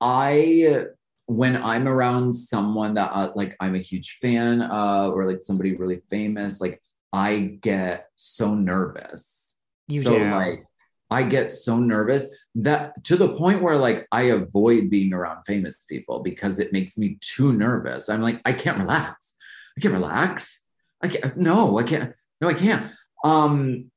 I 0.00 0.86
when 1.26 1.56
I'm 1.56 1.88
around 1.88 2.32
someone 2.34 2.94
that 2.94 3.10
uh, 3.12 3.32
like 3.34 3.56
I'm 3.60 3.74
a 3.74 3.80
huge 3.80 4.18
fan 4.20 4.62
of 4.62 5.12
or 5.12 5.26
like 5.26 5.40
somebody 5.40 5.74
really 5.74 6.00
famous, 6.08 6.60
like 6.60 6.80
I 7.12 7.58
get 7.60 8.08
so 8.16 8.54
nervous. 8.54 9.45
You 9.88 10.02
so 10.02 10.18
do. 10.18 10.30
like 10.30 10.64
I 11.10 11.22
get 11.22 11.50
so 11.50 11.78
nervous 11.78 12.26
that 12.56 13.04
to 13.04 13.16
the 13.16 13.34
point 13.36 13.62
where 13.62 13.76
like 13.76 14.06
I 14.10 14.22
avoid 14.22 14.90
being 14.90 15.12
around 15.12 15.44
famous 15.44 15.84
people 15.88 16.22
because 16.22 16.58
it 16.58 16.72
makes 16.72 16.98
me 16.98 17.18
too 17.20 17.52
nervous. 17.52 18.08
I'm 18.08 18.22
like, 18.22 18.40
I 18.44 18.52
can't 18.52 18.78
relax. 18.78 19.34
I 19.76 19.80
can't 19.80 19.94
relax. 19.94 20.62
I 21.02 21.08
can't. 21.08 21.36
No, 21.36 21.78
I 21.78 21.84
can't. 21.84 22.14
No, 22.40 22.48
I 22.48 22.54
can't. 22.54 22.90
Um, 23.22 23.90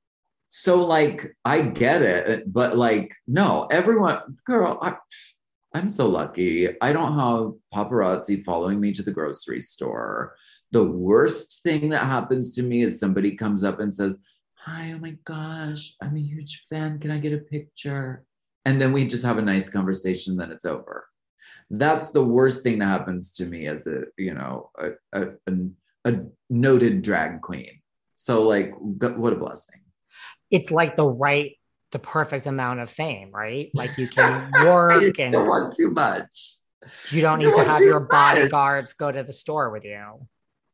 so 0.49 0.83
like 0.83 1.35
I 1.45 1.61
get 1.61 2.01
it, 2.01 2.51
but 2.51 2.77
like 2.77 3.15
no, 3.27 3.67
everyone, 3.71 4.37
girl, 4.45 4.77
I, 4.81 4.95
I'm 5.73 5.89
so 5.89 6.07
lucky. 6.07 6.69
I 6.81 6.91
don't 6.93 7.17
have 7.17 7.53
paparazzi 7.73 8.43
following 8.43 8.79
me 8.79 8.91
to 8.93 9.03
the 9.03 9.11
grocery 9.11 9.61
store. 9.61 10.35
The 10.71 10.83
worst 10.83 11.61
thing 11.63 11.89
that 11.89 12.05
happens 12.05 12.53
to 12.55 12.63
me 12.63 12.81
is 12.81 12.99
somebody 12.99 13.35
comes 13.35 13.63
up 13.63 13.79
and 13.79 13.93
says, 13.93 14.17
Hi, 14.71 14.91
oh 14.93 14.99
my 14.99 15.15
gosh, 15.25 15.95
I'm 15.99 16.15
a 16.15 16.19
huge 16.19 16.65
fan. 16.69 16.99
Can 16.99 17.09
I 17.09 17.17
get 17.17 17.33
a 17.33 17.39
picture? 17.39 18.23
And 18.65 18.79
then 18.79 18.93
we 18.93 19.07
just 19.07 19.25
have 19.25 19.39
a 19.39 19.41
nice 19.41 19.67
conversation, 19.67 20.37
then 20.37 20.51
it's 20.51 20.63
over. 20.65 21.07
That's 21.71 22.11
the 22.11 22.23
worst 22.23 22.61
thing 22.61 22.77
that 22.77 22.85
happens 22.85 23.31
to 23.37 23.45
me 23.45 23.65
as 23.65 23.87
a, 23.87 24.03
you 24.15 24.35
know, 24.35 24.69
a, 24.77 24.89
a, 25.11 25.27
a, 25.47 26.11
a 26.11 26.19
noted 26.51 27.01
drag 27.01 27.41
queen. 27.41 27.81
So 28.13 28.43
like, 28.43 28.71
what 28.79 29.33
a 29.33 29.37
blessing. 29.37 29.81
It's 30.51 30.69
like 30.69 30.95
the 30.95 31.07
right, 31.07 31.55
the 31.91 31.99
perfect 31.99 32.45
amount 32.45 32.79
of 32.81 32.91
fame, 32.91 33.31
right? 33.33 33.71
Like 33.73 33.97
you 33.97 34.07
can 34.07 34.51
work 34.51 35.01
I 35.01 35.23
and 35.23 35.33
don't 35.33 35.47
want 35.47 35.75
too 35.75 35.89
much. 35.89 36.57
you 37.09 37.21
don't 37.21 37.41
you 37.41 37.47
need 37.47 37.55
to 37.55 37.63
have 37.63 37.81
your 37.81 38.01
much. 38.01 38.09
bodyguards 38.11 38.93
go 38.93 39.11
to 39.11 39.23
the 39.23 39.33
store 39.33 39.71
with 39.71 39.83
you. 39.83 40.27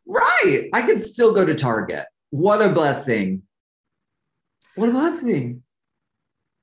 Right. 0.05 0.67
I 0.73 0.81
can 0.81 0.99
still 0.99 1.33
go 1.33 1.45
to 1.45 1.55
Target. 1.55 2.07
What 2.31 2.61
a 2.61 2.67
blessing. 2.67 3.43
What 4.75 4.89
a 4.89 4.91
blessing. 4.91 5.63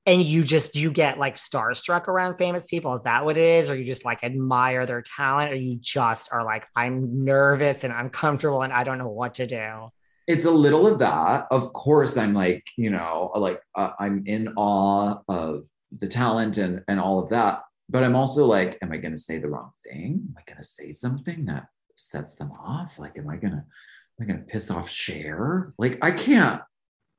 and 0.05 0.21
you 0.21 0.43
just 0.43 0.75
you 0.75 0.91
get 0.91 1.17
like 1.17 1.35
starstruck 1.37 2.07
around 2.07 2.35
famous 2.35 2.67
people 2.67 2.93
is 2.93 3.01
that 3.03 3.23
what 3.25 3.37
it 3.37 3.43
is 3.43 3.71
or 3.71 3.75
you 3.75 3.85
just 3.85 4.03
like 4.05 4.23
admire 4.23 4.85
their 4.85 5.01
talent 5.01 5.51
or 5.51 5.55
you 5.55 5.77
just 5.79 6.31
are 6.33 6.43
like 6.43 6.65
i'm 6.75 7.23
nervous 7.23 7.83
and 7.85 7.93
uncomfortable 7.93 8.61
and 8.63 8.73
i 8.73 8.83
don't 8.83 8.97
know 8.97 9.07
what 9.07 9.33
to 9.35 9.47
do 9.47 9.89
It's 10.27 10.45
a 10.45 10.51
little 10.51 10.87
of 10.87 10.99
that. 10.99 11.47
Of 11.51 11.73
course, 11.73 12.15
I'm 12.15 12.33
like, 12.33 12.63
you 12.77 12.89
know, 12.95 13.29
like 13.35 13.59
uh, 13.75 13.91
I'm 13.99 14.23
in 14.25 14.43
awe 14.55 15.19
of 15.27 15.67
the 16.01 16.07
talent 16.07 16.57
and 16.63 16.81
and 16.87 16.97
all 16.99 17.17
of 17.19 17.27
that. 17.35 17.53
But 17.89 18.03
I'm 18.05 18.15
also 18.15 18.45
like, 18.45 18.77
am 18.81 18.93
I 18.93 18.97
going 19.03 19.11
to 19.17 19.25
say 19.27 19.35
the 19.39 19.49
wrong 19.53 19.71
thing? 19.85 20.09
Am 20.29 20.35
I 20.39 20.43
going 20.49 20.61
to 20.63 20.69
say 20.77 20.93
something 20.93 21.39
that 21.51 21.65
sets 21.97 22.35
them 22.35 22.51
off? 22.53 22.91
Like, 23.03 23.17
am 23.17 23.27
I 23.29 23.35
going 23.35 23.51
to 23.59 23.63
am 23.63 24.19
I 24.21 24.25
going 24.29 24.39
to 24.39 24.45
piss 24.53 24.71
off 24.71 24.87
Cher? 24.87 25.73
Like, 25.77 25.95
I 26.01 26.11
can't. 26.25 26.61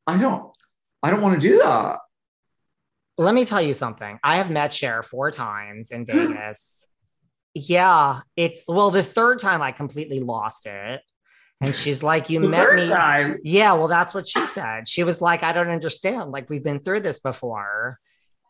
I 0.07 0.17
don't. 0.25 0.45
I 1.05 1.11
don't 1.11 1.21
want 1.23 1.41
to 1.41 1.49
do 1.49 1.59
that. 1.59 1.99
let 3.19 3.35
me 3.35 3.45
tell 3.45 3.63
you 3.63 3.73
something 3.73 4.19
i 4.25 4.37
have 4.37 4.51
met 4.51 4.73
Cher 4.73 5.03
four 5.03 5.31
times 5.31 5.91
in 5.91 6.05
vegas 6.11 6.89
yeah 7.55 8.21
it's 8.37 8.65
well 8.67 8.91
the 8.91 9.03
third 9.03 9.39
time 9.39 9.63
i 9.63 9.71
completely 9.73 10.21
lost 10.21 10.67
it 10.67 11.01
and 11.61 11.73
she's 11.75 12.03
like 12.03 12.29
you 12.31 12.41
met 12.41 12.75
me 12.75 12.89
time. 12.89 13.39
Yeah, 13.45 13.73
well, 13.75 13.87
that's 13.89 14.13
what 14.13 14.27
she 14.29 14.45
said. 14.45 14.89
She 14.89 15.05
was 15.05 15.23
like, 15.23 15.43
I 15.45 15.53
don't 15.53 15.69
understand. 15.71 16.31
Like, 16.33 16.51
we've 16.51 16.65
been 16.65 16.81
through 16.81 17.01
this 17.01 17.21
before. 17.21 17.99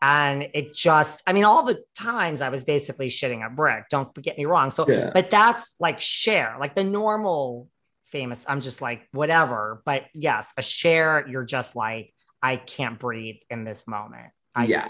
And 0.01 0.49
it 0.53 0.73
just, 0.73 1.21
I 1.27 1.31
mean, 1.31 1.43
all 1.45 1.63
the 1.63 1.81
times 1.97 2.41
I 2.41 2.49
was 2.49 2.63
basically 2.63 3.07
shitting 3.09 3.45
a 3.45 3.49
brick. 3.49 3.85
Don't 3.89 4.11
get 4.21 4.37
me 4.39 4.45
wrong. 4.45 4.71
So, 4.71 4.85
Yeah. 4.89 5.11
but 5.13 5.29
that's 5.29 5.75
like 5.79 6.01
Cher, 6.01 6.57
like 6.59 6.73
the 6.75 6.83
normal 6.83 7.69
famous. 8.07 8.43
I'm 8.49 8.59
just 8.59 8.81
like, 8.81 9.07
whatever. 9.11 9.83
But 9.85 10.05
yes, 10.15 10.51
a 10.57 10.63
Cher, 10.63 11.25
you're 11.29 11.45
just 11.45 11.75
like, 11.75 12.11
I 12.45 12.57
can't 12.57 12.99
breathe 12.99 13.37
in 13.49 13.63
this 13.63 13.87
moment. 13.87 14.31
I, 14.53 14.65
yeah. 14.65 14.87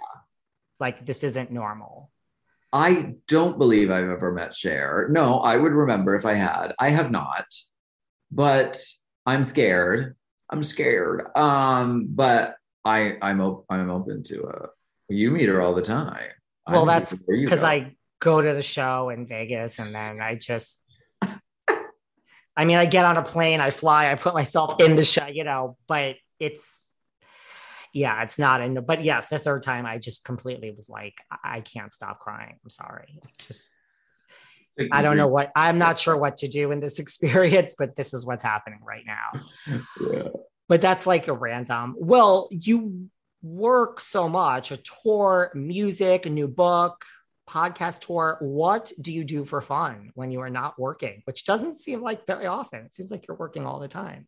Like, 0.80 1.06
this 1.06 1.24
isn't 1.24 1.52
normal. 1.52 2.12
I 2.74 3.16
don't 3.28 3.58
believe 3.58 3.90
I've 3.92 4.10
ever 4.10 4.34
met 4.34 4.56
Cher. 4.56 5.08
No, 5.10 5.40
I 5.40 5.56
would 5.56 5.72
remember 5.72 6.16
if 6.16 6.26
I 6.26 6.34
had. 6.34 6.74
I 6.78 6.90
have 6.90 7.12
not, 7.12 7.46
but 8.32 8.84
I'm 9.26 9.44
scared. 9.44 10.18
I'm 10.50 10.62
scared. 10.62 11.28
Um, 11.38 12.08
but 12.10 12.56
I 12.84 13.18
I'm 13.22 13.40
op- 13.40 13.66
I'm 13.70 13.90
open 13.90 14.24
to 14.24 14.44
uh 14.44 14.68
you 15.08 15.32
meet 15.32 15.48
her 15.48 15.62
all 15.62 15.74
the 15.74 15.82
time. 15.82 16.30
Well, 16.68 16.82
I'm 16.82 16.88
that's 16.88 17.14
open 17.14 17.26
where 17.26 17.38
you 17.38 17.46
because. 17.46 17.64
I 17.64 17.96
go 18.20 18.42
to 18.42 18.54
the 18.54 18.62
show 18.62 19.10
in 19.10 19.28
Vegas 19.28 19.80
and 19.80 19.94
then 19.94 20.20
I 20.22 20.36
just, 20.36 20.82
I 22.58 22.66
mean, 22.66 22.78
I 22.78 22.86
get 22.86 23.06
on 23.06 23.18
a 23.18 23.24
plane, 23.24 23.62
I 23.62 23.70
fly, 23.70 24.12
I 24.12 24.16
put 24.16 24.34
myself 24.34 24.82
in 24.82 24.96
the 24.96 25.04
show, 25.04 25.28
you 25.28 25.44
know, 25.44 25.78
but 25.88 26.16
it's, 26.40 26.90
yeah, 27.96 28.24
it's 28.24 28.38
not 28.38 28.60
in, 28.60 28.84
but 28.86 29.06
yes, 29.06 29.30
the 29.30 29.40
third 29.40 29.64
time 29.64 29.86
I 29.86 30.00
just 30.00 30.26
completely 30.26 30.70
was 30.70 30.90
like, 30.90 31.14
I 31.32 31.56
I 31.56 31.62
can't 31.62 31.94
stop 31.94 32.20
crying. 32.20 32.60
I'm 32.62 32.70
sorry. 32.70 33.22
Just, 33.40 33.72
I 34.92 35.02
don't 35.02 35.16
know 35.16 35.30
what, 35.30 35.50
I'm 35.56 35.78
not 35.78 35.98
sure 35.98 36.18
what 36.18 36.36
to 36.38 36.50
do 36.50 36.72
in 36.72 36.82
this 36.82 37.00
experience, 37.06 37.74
but 37.80 37.96
this 37.96 38.14
is 38.14 38.26
what's 38.26 38.44
happening 38.44 38.80
right 38.84 39.06
now. 39.08 39.42
Yeah. 40.12 40.28
But 40.68 40.82
that's 40.82 41.08
like 41.08 41.30
a 41.30 41.34
random. 41.34 41.96
Well, 41.98 42.50
you 42.52 43.10
work 43.42 44.02
so 44.02 44.28
much 44.28 44.72
a 44.72 44.78
tour, 44.78 45.52
music, 45.56 46.26
a 46.26 46.30
new 46.30 46.50
book, 46.50 47.06
podcast 47.48 48.02
tour. 48.02 48.38
What 48.42 48.92
do 49.00 49.14
you 49.14 49.24
do 49.24 49.46
for 49.46 49.62
fun 49.62 50.12
when 50.16 50.32
you 50.32 50.42
are 50.42 50.50
not 50.50 50.78
working? 50.78 51.22
Which 51.24 51.46
doesn't 51.46 51.76
seem 51.76 52.02
like 52.02 52.28
very 52.28 52.46
often. 52.46 52.82
It 52.82 52.94
seems 52.94 53.10
like 53.10 53.26
you're 53.26 53.38
working 53.38 53.66
all 53.66 53.80
the 53.80 53.88
time. 53.88 54.28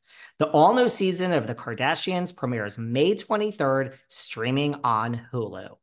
The 0.41 0.47
all 0.47 0.73
new 0.73 0.89
season 0.89 1.33
of 1.33 1.45
The 1.45 1.53
Kardashians 1.53 2.35
premieres 2.35 2.75
May 2.75 3.13
23rd, 3.13 3.93
streaming 4.07 4.73
on 4.83 5.21
Hulu. 5.31 5.77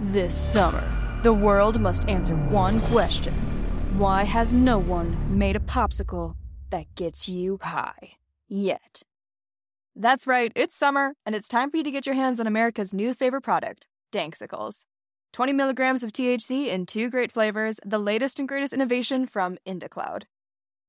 This 0.00 0.34
summer, 0.34 0.82
the 1.22 1.34
world 1.34 1.78
must 1.78 2.08
answer 2.08 2.34
one 2.34 2.80
question 2.80 3.34
Why 3.98 4.24
has 4.24 4.54
no 4.54 4.78
one 4.78 5.18
made 5.28 5.56
a 5.56 5.60
popsicle 5.60 6.36
that 6.70 6.86
gets 6.94 7.28
you 7.28 7.58
high 7.60 8.12
yet? 8.48 9.02
That's 9.94 10.26
right, 10.26 10.52
it's 10.56 10.74
summer, 10.74 11.12
and 11.26 11.34
it's 11.34 11.48
time 11.48 11.70
for 11.70 11.76
you 11.76 11.82
to 11.82 11.90
get 11.90 12.06
your 12.06 12.14
hands 12.14 12.40
on 12.40 12.46
America's 12.46 12.94
new 12.94 13.12
favorite 13.12 13.42
product, 13.42 13.88
Danksicles. 14.10 14.86
20 15.34 15.52
milligrams 15.52 16.02
of 16.02 16.14
THC 16.14 16.68
in 16.68 16.86
two 16.86 17.10
great 17.10 17.30
flavors, 17.30 17.78
the 17.84 17.98
latest 17.98 18.38
and 18.38 18.48
greatest 18.48 18.72
innovation 18.72 19.26
from 19.26 19.58
IndaCloud. 19.66 20.22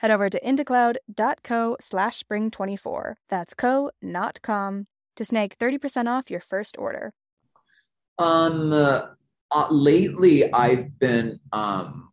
head 0.00 0.10
over 0.10 0.30
to 0.30 0.40
indacloud.co 0.40 1.76
slash 1.78 2.22
spring24. 2.22 3.14
That's 3.28 3.52
co, 3.54 3.90
not 4.00 4.40
com, 4.42 4.86
to 5.16 5.24
snag 5.24 5.56
30% 5.58 6.08
off 6.08 6.30
your 6.30 6.40
first 6.40 6.76
order. 6.78 7.12
Um, 8.18 8.72
uh, 8.72 9.02
uh, 9.50 9.66
lately 9.70 10.50
I've 10.52 10.98
been, 10.98 11.38
um, 11.52 12.10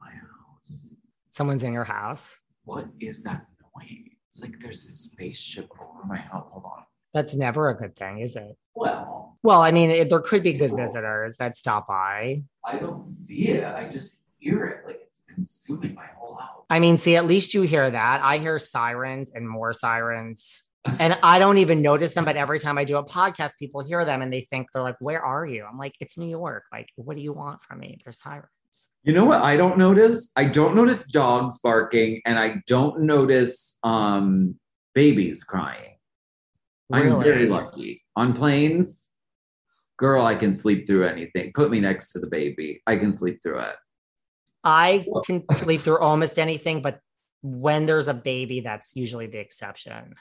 my 0.00 0.10
house. 0.10 0.96
Someone's 1.30 1.62
in 1.62 1.72
your 1.72 1.84
house. 1.84 2.36
What 2.64 2.86
is 2.98 3.22
that 3.22 3.46
noise? 3.76 4.10
It's 4.28 4.40
like 4.40 4.58
there's 4.60 4.86
a 4.86 4.96
spaceship 4.96 5.68
over 5.80 6.04
my 6.04 6.16
house. 6.16 6.50
Hold 6.50 6.64
on. 6.64 6.82
That's 7.14 7.36
never 7.36 7.68
a 7.68 7.76
good 7.76 7.94
thing, 7.94 8.18
is 8.20 8.34
it? 8.34 8.56
Well, 8.74 9.38
Well, 9.42 9.62
I 9.62 9.70
mean, 9.70 9.90
it, 9.90 10.10
there 10.10 10.20
could 10.20 10.42
be 10.42 10.52
good 10.52 10.76
visitors 10.76 11.36
that 11.36 11.56
stop 11.56 11.86
by. 11.86 12.42
I 12.64 12.78
don't 12.78 13.04
see 13.04 13.48
it. 13.50 13.64
I 13.64 13.88
just 13.88 14.18
hear 14.38 14.64
it. 14.66 14.86
Like 14.86 15.00
it's 15.06 15.22
consuming 15.28 15.94
my 15.94 16.06
whole 16.16 16.36
house. 16.36 16.64
I 16.70 16.78
mean, 16.78 16.98
see, 16.98 17.16
at 17.16 17.26
least 17.26 17.54
you 17.54 17.62
hear 17.62 17.90
that. 17.90 18.20
I 18.22 18.38
hear 18.38 18.58
sirens 18.58 19.30
and 19.34 19.48
more 19.48 19.72
sirens. 19.72 20.62
And 21.00 21.18
I 21.20 21.40
don't 21.40 21.58
even 21.58 21.82
notice 21.82 22.14
them, 22.14 22.24
but 22.24 22.36
every 22.36 22.60
time 22.60 22.78
I 22.78 22.84
do 22.84 22.96
a 22.96 23.04
podcast, 23.04 23.58
people 23.58 23.82
hear 23.84 24.04
them 24.04 24.22
and 24.22 24.32
they 24.32 24.42
think 24.42 24.68
they're 24.72 24.84
like, 24.84 24.94
Where 25.00 25.20
are 25.20 25.44
you? 25.44 25.66
I'm 25.68 25.78
like, 25.78 25.94
It's 25.98 26.16
New 26.16 26.28
York. 26.28 26.62
Like, 26.70 26.90
what 26.94 27.16
do 27.16 27.22
you 27.22 27.32
want 27.32 27.60
from 27.60 27.80
me? 27.80 27.98
There's 28.04 28.20
sirens. 28.20 28.46
You 29.02 29.12
know 29.12 29.24
what 29.24 29.42
I 29.42 29.56
don't 29.56 29.78
notice? 29.78 30.30
I 30.36 30.44
don't 30.44 30.76
notice 30.76 31.04
dogs 31.04 31.58
barking 31.58 32.22
and 32.24 32.38
I 32.38 32.62
don't 32.68 33.02
notice 33.02 33.76
um 33.82 34.54
babies 34.94 35.42
crying. 35.42 35.96
I'm 36.92 37.18
very 37.18 37.48
lucky. 37.48 38.04
On 38.14 38.32
planes, 38.32 39.08
girl, 39.96 40.24
I 40.24 40.34
can 40.34 40.52
sleep 40.52 40.86
through 40.86 41.06
anything. 41.06 41.52
Put 41.54 41.70
me 41.70 41.80
next 41.80 42.12
to 42.12 42.20
the 42.20 42.26
baby. 42.26 42.82
I 42.86 42.96
can 42.96 43.12
sleep 43.12 43.40
through 43.42 43.60
it. 43.60 43.76
I 44.66 45.06
can 45.24 45.44
sleep 45.52 45.82
through 45.82 46.00
almost 46.00 46.38
anything, 46.38 46.82
but 46.82 47.00
when 47.42 47.86
there's 47.86 48.08
a 48.08 48.14
baby, 48.14 48.60
that's 48.60 48.96
usually 48.96 49.28
the 49.28 49.38
exception. 49.38 50.16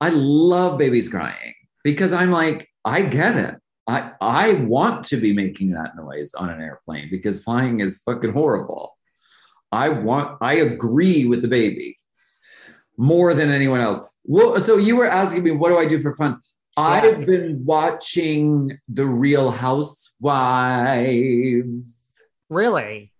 I 0.00 0.10
love 0.10 0.78
babies 0.78 1.08
crying 1.08 1.54
because 1.82 2.12
I'm 2.12 2.30
like, 2.30 2.68
I 2.84 3.00
get 3.02 3.36
it. 3.36 3.56
I 3.88 4.12
I 4.20 4.52
want 4.52 5.04
to 5.06 5.16
be 5.16 5.32
making 5.32 5.70
that 5.70 5.96
noise 5.96 6.34
on 6.34 6.50
an 6.50 6.60
airplane 6.60 7.08
because 7.10 7.42
flying 7.42 7.80
is 7.80 7.98
fucking 8.04 8.32
horrible. 8.32 8.98
I 9.72 9.88
want 9.88 10.38
I 10.42 10.54
agree 10.54 11.24
with 11.24 11.40
the 11.40 11.48
baby 11.48 11.96
more 12.98 13.32
than 13.32 13.50
anyone 13.50 13.80
else. 13.80 14.00
Well, 14.24 14.60
so 14.60 14.76
you 14.76 14.96
were 14.96 15.08
asking 15.08 15.44
me 15.44 15.52
what 15.52 15.70
do 15.70 15.78
I 15.78 15.86
do 15.86 15.98
for 15.98 16.12
fun? 16.14 16.38
I've 16.76 17.24
been 17.24 17.64
watching 17.64 18.78
The 18.88 19.06
Real 19.06 19.50
Housewives. 19.50 20.20
Really? 22.50 23.12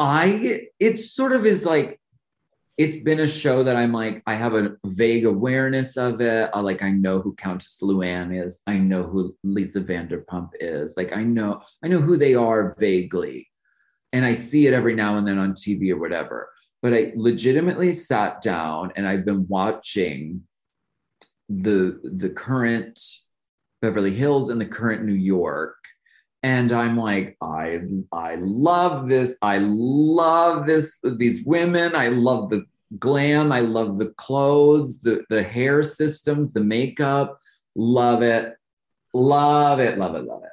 I 0.00 0.62
it 0.80 0.98
sort 0.98 1.32
of 1.32 1.44
is 1.44 1.66
like 1.66 2.00
it's 2.78 2.96
been 2.96 3.20
a 3.20 3.26
show 3.26 3.62
that 3.62 3.76
I'm 3.76 3.92
like 3.92 4.22
I 4.26 4.34
have 4.34 4.54
a 4.54 4.76
vague 4.86 5.26
awareness 5.26 5.98
of 5.98 6.22
it. 6.22 6.48
I 6.54 6.60
like 6.60 6.82
I 6.82 6.90
know 6.90 7.20
who 7.20 7.34
Countess 7.34 7.80
Luann 7.82 8.34
is. 8.42 8.60
I 8.66 8.78
know 8.78 9.02
who 9.02 9.36
Lisa 9.44 9.82
Vanderpump 9.82 10.52
is. 10.58 10.94
Like 10.96 11.12
I 11.12 11.22
know 11.22 11.60
I 11.84 11.88
know 11.88 12.00
who 12.00 12.16
they 12.16 12.34
are 12.34 12.74
vaguely, 12.78 13.48
and 14.14 14.24
I 14.24 14.32
see 14.32 14.66
it 14.66 14.72
every 14.72 14.94
now 14.94 15.18
and 15.18 15.28
then 15.28 15.38
on 15.38 15.52
TV 15.52 15.90
or 15.90 15.98
whatever. 15.98 16.48
But 16.80 16.94
I 16.94 17.12
legitimately 17.14 17.92
sat 17.92 18.40
down 18.40 18.92
and 18.96 19.06
I've 19.06 19.26
been 19.26 19.46
watching 19.48 20.44
the 21.50 22.00
the 22.02 22.30
current 22.30 22.98
Beverly 23.82 24.14
Hills 24.14 24.48
and 24.48 24.58
the 24.58 24.64
current 24.64 25.04
New 25.04 25.12
York 25.12 25.76
and 26.42 26.72
i'm 26.72 26.96
like 26.96 27.36
i 27.40 27.80
i 28.12 28.36
love 28.36 29.08
this. 29.08 29.36
I 29.42 29.58
love 29.58 30.66
this 30.66 30.98
these 31.18 31.44
women. 31.44 31.94
I 31.94 32.08
love 32.08 32.48
the 32.48 32.64
glam. 32.98 33.52
I 33.52 33.60
love 33.60 33.98
the 33.98 34.08
clothes 34.16 35.00
the 35.00 35.24
the 35.28 35.42
hair 35.42 35.82
systems 35.82 36.52
the 36.52 36.60
makeup. 36.60 37.38
Love 37.74 38.22
it. 38.22 38.54
Love 39.12 39.80
it. 39.80 39.98
Love 39.98 40.14
it. 40.14 40.24
Love 40.24 40.42
it. 40.44 40.48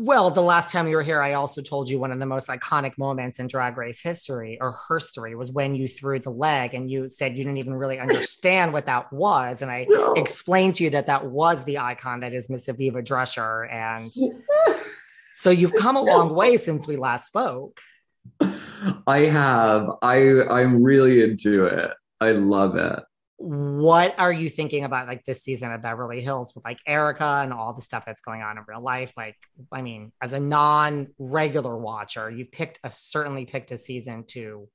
Well, 0.00 0.30
the 0.30 0.40
last 0.42 0.70
time 0.72 0.86
you 0.86 0.94
were 0.94 1.02
here, 1.02 1.20
I 1.20 1.32
also 1.32 1.60
told 1.60 1.90
you 1.90 1.98
one 1.98 2.12
of 2.12 2.20
the 2.20 2.26
most 2.26 2.46
iconic 2.46 2.96
moments 2.98 3.40
in 3.40 3.48
Drag 3.48 3.76
Race 3.76 4.00
history 4.00 4.56
or 4.60 4.78
herstory 4.88 5.36
was 5.36 5.50
when 5.50 5.74
you 5.74 5.88
threw 5.88 6.20
the 6.20 6.30
leg 6.30 6.72
and 6.74 6.88
you 6.88 7.08
said 7.08 7.36
you 7.36 7.42
didn't 7.42 7.58
even 7.58 7.74
really 7.74 7.98
understand 8.06 8.72
what 8.72 8.86
that 8.86 9.12
was. 9.12 9.60
And 9.60 9.70
I 9.72 9.86
No. 9.88 10.12
explained 10.14 10.76
to 10.76 10.84
you 10.84 10.90
that 10.90 11.08
that 11.08 11.26
was 11.26 11.64
the 11.64 11.78
icon 11.78 12.20
that 12.20 12.32
is 12.32 12.48
Miss 12.48 12.68
Aviva 12.68 13.04
Drescher. 13.04 13.68
And 13.72 14.12
so 15.38 15.50
you've 15.50 15.74
come 15.74 15.96
a 15.96 16.02
long 16.02 16.34
way 16.34 16.56
since 16.66 16.86
we 16.86 16.96
last 16.96 17.26
spoke. 17.26 17.80
i 19.06 19.20
have 19.20 19.88
i 20.02 20.42
i'm 20.50 20.82
really 20.82 21.22
into 21.22 21.64
it 21.66 21.90
i 22.20 22.32
love 22.32 22.76
it 22.76 23.00
What 23.38 24.18
are 24.18 24.32
you 24.32 24.48
thinking 24.48 24.82
about 24.84 25.06
like 25.06 25.24
this 25.24 25.44
season 25.44 25.70
of 25.70 25.80
Beverly 25.80 26.20
Hills 26.20 26.52
with 26.56 26.64
like 26.64 26.80
Erika 26.86 27.40
and 27.44 27.52
all 27.52 27.72
the 27.72 27.80
stuff 27.80 28.04
that's 28.04 28.20
going 28.20 28.42
on 28.42 28.58
in 28.58 28.64
real 28.66 28.82
life? 28.82 29.12
Like, 29.16 29.36
I 29.70 29.80
mean, 29.80 30.10
as 30.20 30.32
a 30.32 30.40
non-regular 30.40 31.76
watcher, 31.78 32.28
you've 32.28 32.50
picked 32.50 32.80
a 32.82 32.90
certainly 32.90 33.46
picked 33.46 33.70
a 33.70 33.76
season 33.76 34.24
to 34.34 34.68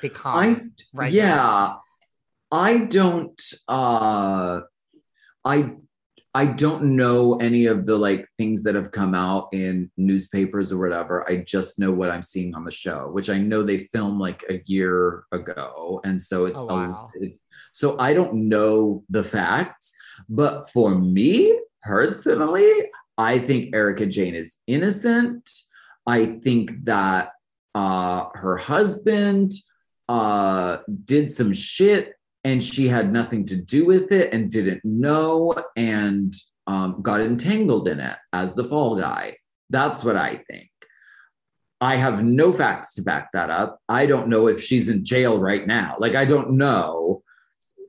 become 0.00 0.36
I 0.36 0.46
regular. 0.94 1.26
yeah. 1.26 1.74
I 2.50 2.78
don't 2.78 3.40
uh 3.68 4.60
I 5.44 5.72
I 6.36 6.46
don't 6.46 6.96
know 6.96 7.36
any 7.36 7.66
of 7.66 7.86
the 7.86 7.96
like 7.96 8.28
things 8.38 8.64
that 8.64 8.74
have 8.74 8.90
come 8.90 9.14
out 9.14 9.48
in 9.52 9.88
newspapers 9.96 10.72
or 10.72 10.78
whatever. 10.78 11.24
I 11.30 11.36
just 11.44 11.78
know 11.78 11.92
what 11.92 12.10
I'm 12.10 12.24
seeing 12.24 12.54
on 12.56 12.64
the 12.64 12.72
show, 12.72 13.08
which 13.12 13.30
I 13.30 13.38
know 13.38 13.62
they 13.62 13.78
filmed 13.78 14.18
like 14.18 14.42
a 14.50 14.60
year 14.66 15.24
ago. 15.30 16.00
And 16.04 16.20
so 16.20 16.46
it's, 16.46 16.58
Oh, 16.60 16.68
a- 16.68 16.74
wow. 16.74 17.10
it's 17.14 17.38
so 17.72 17.96
I 17.98 18.14
don't 18.14 18.48
know 18.48 19.04
the 19.10 19.22
facts, 19.22 19.92
but 20.28 20.68
for 20.70 20.94
me 20.96 21.58
personally, 21.82 22.68
I 23.16 23.38
think 23.38 23.74
Erika 23.74 24.06
Jayne 24.06 24.34
is 24.34 24.56
innocent. 24.66 25.48
I 26.06 26.40
think 26.42 26.84
that 26.84 27.30
uh 27.76 28.26
her 28.34 28.56
husband 28.56 29.52
uh 30.08 30.78
did 31.04 31.32
some 31.34 31.52
shit 31.52 32.14
and 32.44 32.62
she 32.62 32.86
had 32.88 33.12
nothing 33.12 33.46
to 33.46 33.56
do 33.56 33.86
with 33.86 34.12
it 34.12 34.32
and 34.32 34.50
didn't 34.50 34.84
know 34.84 35.54
and 35.76 36.34
um, 36.66 37.00
got 37.02 37.20
entangled 37.20 37.88
in 37.88 38.00
it 38.00 38.16
as 38.32 38.54
the 38.54 38.64
fall 38.64 38.98
guy. 39.00 39.36
That's 39.70 40.04
what 40.04 40.16
I 40.16 40.42
think. 40.48 40.70
I 41.80 41.96
have 41.96 42.24
no 42.24 42.52
facts 42.52 42.94
to 42.94 43.02
back 43.02 43.30
that 43.32 43.50
up. 43.50 43.78
I 43.88 44.06
don't 44.06 44.28
know 44.28 44.46
if 44.46 44.62
she's 44.62 44.88
in 44.88 45.04
jail 45.04 45.40
right 45.40 45.66
now. 45.66 45.96
Like 45.98 46.14
I 46.14 46.24
don't 46.24 46.52
know. 46.52 47.22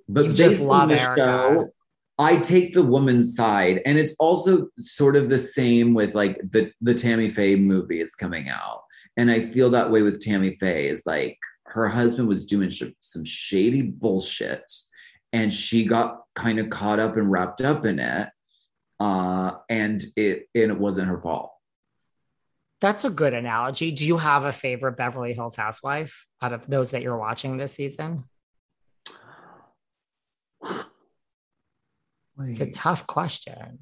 But 0.07 0.25
You 0.25 0.33
just 0.33 0.59
love 0.59 0.89
the 0.89 0.99
Erika. 1.01 1.15
show, 1.17 1.69
I 2.17 2.37
take 2.37 2.73
the 2.73 2.83
woman's 2.83 3.35
side, 3.35 3.81
and 3.85 3.97
it's 3.97 4.15
also 4.19 4.67
sort 4.77 5.15
of 5.15 5.29
the 5.29 5.37
same 5.37 5.93
with 5.93 6.13
like 6.15 6.39
the 6.51 6.71
the 6.81 6.93
Tammy 6.93 7.29
Faye 7.29 7.55
movie 7.55 8.01
is 8.01 8.15
coming 8.15 8.49
out, 8.49 8.81
and 9.17 9.31
I 9.31 9.41
feel 9.41 9.69
that 9.71 9.91
way 9.91 10.01
with 10.01 10.21
Tammy 10.21 10.55
Faye. 10.55 10.87
Is 10.89 11.03
like 11.05 11.37
her 11.75 11.89
husband 11.89 12.29
was 12.29 12.45
doing 12.45 12.69
sh- 12.69 12.83
some 13.01 13.25
shady 13.25 13.81
bullshit, 13.81 14.71
and 15.33 15.51
she 15.51 15.85
got 15.85 16.21
kind 16.33 16.57
of 16.57 16.69
caught 16.69 16.99
up 16.99 17.17
and 17.17 17.29
wrapped 17.29 17.61
up 17.61 17.85
in 17.85 17.99
it, 17.99 18.29
uh, 19.01 19.51
and 19.69 20.03
it 20.15 20.47
and 20.55 20.71
it 20.71 20.79
wasn't 20.79 21.09
her 21.09 21.19
fault. 21.21 21.51
That's 22.79 23.03
a 23.03 23.09
good 23.09 23.33
analogy. 23.33 23.91
Do 23.91 24.05
you 24.05 24.17
have 24.17 24.45
a 24.45 24.53
favorite 24.53 24.95
Beverly 24.95 25.33
Hills 25.33 25.57
housewife 25.57 26.25
out 26.41 26.53
of 26.53 26.65
those 26.65 26.91
that 26.91 27.01
you're 27.01 27.17
watching 27.17 27.57
this 27.57 27.73
season? 27.73 28.23
It's 32.39 32.59
a 32.59 32.71
tough 32.71 33.05
question. 33.05 33.79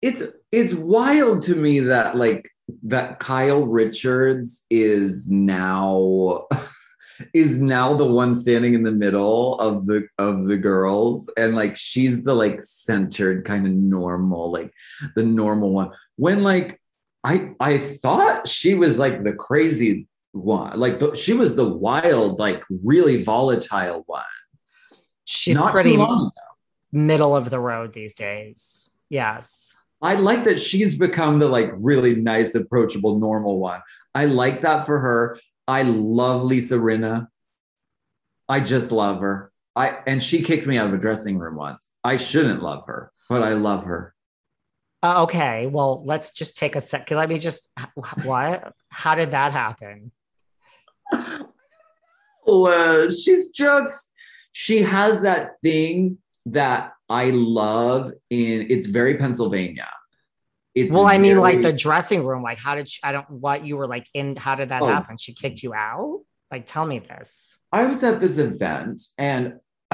It's 0.00 0.22
it's 0.50 0.72
wild 0.72 1.42
to 1.42 1.54
me 1.54 1.80
that 1.80 2.16
like 2.16 2.50
that 2.84 3.18
Kyle 3.18 3.64
Richards 3.64 4.64
is 4.70 5.30
now 5.30 6.46
is 7.34 7.56
now 7.56 7.94
the 7.94 8.04
one 8.04 8.34
standing 8.34 8.74
in 8.74 8.82
the 8.82 8.92
middle 8.92 9.58
of 9.58 9.86
the 9.86 10.06
of 10.18 10.46
the 10.46 10.56
girls 10.56 11.30
and 11.36 11.54
like 11.54 11.76
she's 11.76 12.22
the 12.22 12.34
like 12.34 12.62
centered 12.62 13.44
kind 13.44 13.66
of 13.66 13.72
normal 13.72 14.52
like 14.52 14.70
the 15.14 15.24
normal 15.24 15.70
one 15.70 15.90
when 16.16 16.42
like 16.42 16.80
I 17.24 17.52
I 17.58 17.78
thought 17.78 18.46
she 18.46 18.74
was 18.74 18.98
like 18.98 19.24
the 19.24 19.32
crazy 19.32 20.08
one 20.32 20.78
like 20.78 20.98
the, 20.98 21.14
she 21.14 21.32
was 21.32 21.56
the 21.56 21.66
wild 21.66 22.38
like 22.38 22.62
really 22.68 23.22
volatile 23.22 24.02
one 24.06 24.22
She's 25.26 25.56
Not 25.56 25.72
pretty 25.72 25.98
middle 26.92 27.36
of 27.36 27.50
the 27.50 27.58
road 27.58 27.92
these 27.92 28.14
days. 28.14 28.88
Yes. 29.08 29.74
I 30.02 30.14
like 30.14 30.44
that 30.44 30.58
she's 30.58 30.96
become 30.96 31.38
the 31.38 31.48
like 31.48 31.70
really 31.74 32.14
nice, 32.14 32.54
approachable, 32.54 33.18
normal 33.18 33.58
one. 33.58 33.80
I 34.14 34.26
like 34.26 34.60
that 34.60 34.84
for 34.86 35.00
her. 35.00 35.38
I 35.66 35.82
love 35.82 36.44
Lisa 36.44 36.74
Rinna. 36.74 37.28
I 38.48 38.60
just 38.60 38.92
love 38.92 39.20
her. 39.20 39.52
I 39.74 39.98
and 40.06 40.22
she 40.22 40.42
kicked 40.42 40.66
me 40.66 40.78
out 40.78 40.88
of 40.88 40.94
a 40.94 40.98
dressing 40.98 41.38
room 41.38 41.56
once. 41.56 41.92
I 42.04 42.16
shouldn't 42.16 42.62
love 42.62 42.86
her, 42.86 43.12
but 43.28 43.42
I 43.42 43.54
love 43.54 43.84
her. 43.84 44.14
Uh, 45.02 45.22
okay, 45.24 45.66
well, 45.66 46.02
let's 46.04 46.32
just 46.32 46.56
take 46.56 46.74
a 46.74 46.80
second. 46.80 47.16
Let 47.16 47.28
me 47.28 47.38
just 47.38 47.70
what? 48.22 48.72
How 48.88 49.14
did 49.14 49.30
that 49.32 49.52
happen? 49.52 50.12
uh, 52.46 53.10
she's 53.10 53.50
just 53.50 54.12
she 54.52 54.82
has 54.82 55.20
that 55.22 55.52
thing 55.62 56.18
that 56.46 56.92
I 57.08 57.30
love 57.30 58.12
in 58.30 58.66
it's 58.70 58.86
very 58.86 59.16
Pennsylvania. 59.16 59.88
It's 60.74 60.94
well, 60.94 61.06
I 61.06 61.16
mean, 61.16 61.38
like 61.38 61.62
the 61.62 61.72
dressing 61.72 62.24
room. 62.24 62.42
Like, 62.42 62.58
how 62.58 62.74
did 62.74 62.88
she, 62.88 63.00
I 63.02 63.12
don't 63.12 63.28
what 63.30 63.64
you 63.64 63.76
were 63.76 63.86
like 63.86 64.06
in? 64.12 64.36
How 64.36 64.54
did 64.54 64.68
that 64.68 64.82
oh, 64.82 64.86
happen? 64.86 65.16
She 65.16 65.32
kicked 65.32 65.62
you 65.62 65.72
out? 65.72 66.20
Like, 66.50 66.66
tell 66.66 66.86
me 66.86 66.98
this. 66.98 67.56
I 67.72 67.86
was 67.86 68.02
at 68.02 68.20
this 68.20 68.36
event 68.36 69.02
and 69.16 69.54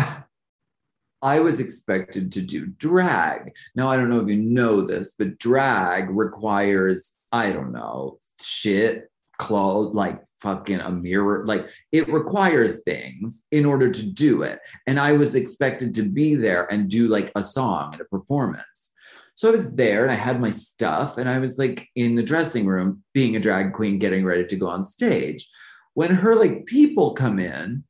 I 1.22 1.38
was 1.38 1.60
expected 1.60 2.32
to 2.32 2.42
do 2.42 2.66
drag. 2.66 3.54
Now, 3.76 3.88
I 3.88 3.96
don't 3.96 4.10
know 4.10 4.20
if 4.20 4.28
you 4.28 4.42
know 4.42 4.84
this, 4.84 5.14
but 5.16 5.38
drag 5.38 6.10
requires, 6.10 7.16
I 7.30 7.52
don't 7.52 7.72
know, 7.72 8.18
shit, 8.40 9.08
clothes, 9.42 9.92
like 9.92 10.22
fucking 10.38 10.78
a 10.78 10.90
mirror. 10.90 11.44
Like 11.44 11.66
it 11.90 12.08
requires 12.08 12.82
things 12.84 13.42
in 13.50 13.64
order 13.66 13.90
to 13.90 14.02
do 14.10 14.42
it. 14.42 14.60
And 14.86 15.00
I 15.00 15.12
was 15.12 15.34
expected 15.34 15.94
to 15.96 16.02
be 16.02 16.36
there 16.36 16.72
and 16.72 16.88
do 16.88 17.08
like 17.08 17.32
a 17.34 17.42
song 17.42 17.92
and 17.92 18.00
a 18.00 18.04
performance. 18.04 18.92
So 19.34 19.48
I 19.48 19.50
was 19.50 19.74
there 19.74 20.02
and 20.04 20.12
I 20.12 20.14
had 20.14 20.40
my 20.40 20.50
stuff 20.50 21.18
and 21.18 21.28
I 21.28 21.40
was 21.40 21.58
like 21.58 21.88
in 21.96 22.14
the 22.14 22.22
dressing 22.22 22.66
room 22.66 23.02
being 23.12 23.34
a 23.34 23.40
drag 23.40 23.72
queen 23.72 23.98
getting 23.98 24.24
ready 24.24 24.46
to 24.46 24.56
go 24.56 24.68
on 24.68 24.84
stage. 24.84 25.48
When 25.94 26.14
her 26.14 26.36
like 26.36 26.66
people 26.66 27.14
come 27.14 27.40
in 27.40 27.82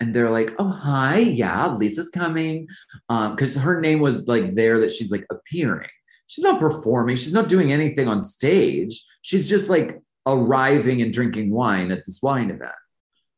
and 0.00 0.14
they're 0.14 0.30
like, 0.30 0.54
"Oh, 0.58 0.70
hi, 0.70 1.18
yeah, 1.18 1.74
Lisa's 1.74 2.08
coming." 2.10 2.66
Um 3.10 3.36
cuz 3.36 3.56
her 3.56 3.80
name 3.80 4.00
was 4.00 4.26
like 4.26 4.54
there 4.54 4.80
that 4.80 4.92
she's 4.92 5.10
like 5.10 5.26
appearing. 5.30 5.94
She's 6.26 6.44
not 6.44 6.60
performing, 6.60 7.16
she's 7.16 7.34
not 7.34 7.50
doing 7.50 7.72
anything 7.72 8.08
on 8.08 8.22
stage. 8.22 9.04
She's 9.22 9.48
just 9.48 9.68
like 9.68 10.00
arriving 10.26 11.02
and 11.02 11.12
drinking 11.12 11.50
wine 11.50 11.90
at 11.90 12.04
this 12.06 12.22
wine 12.22 12.50
event. 12.50 12.72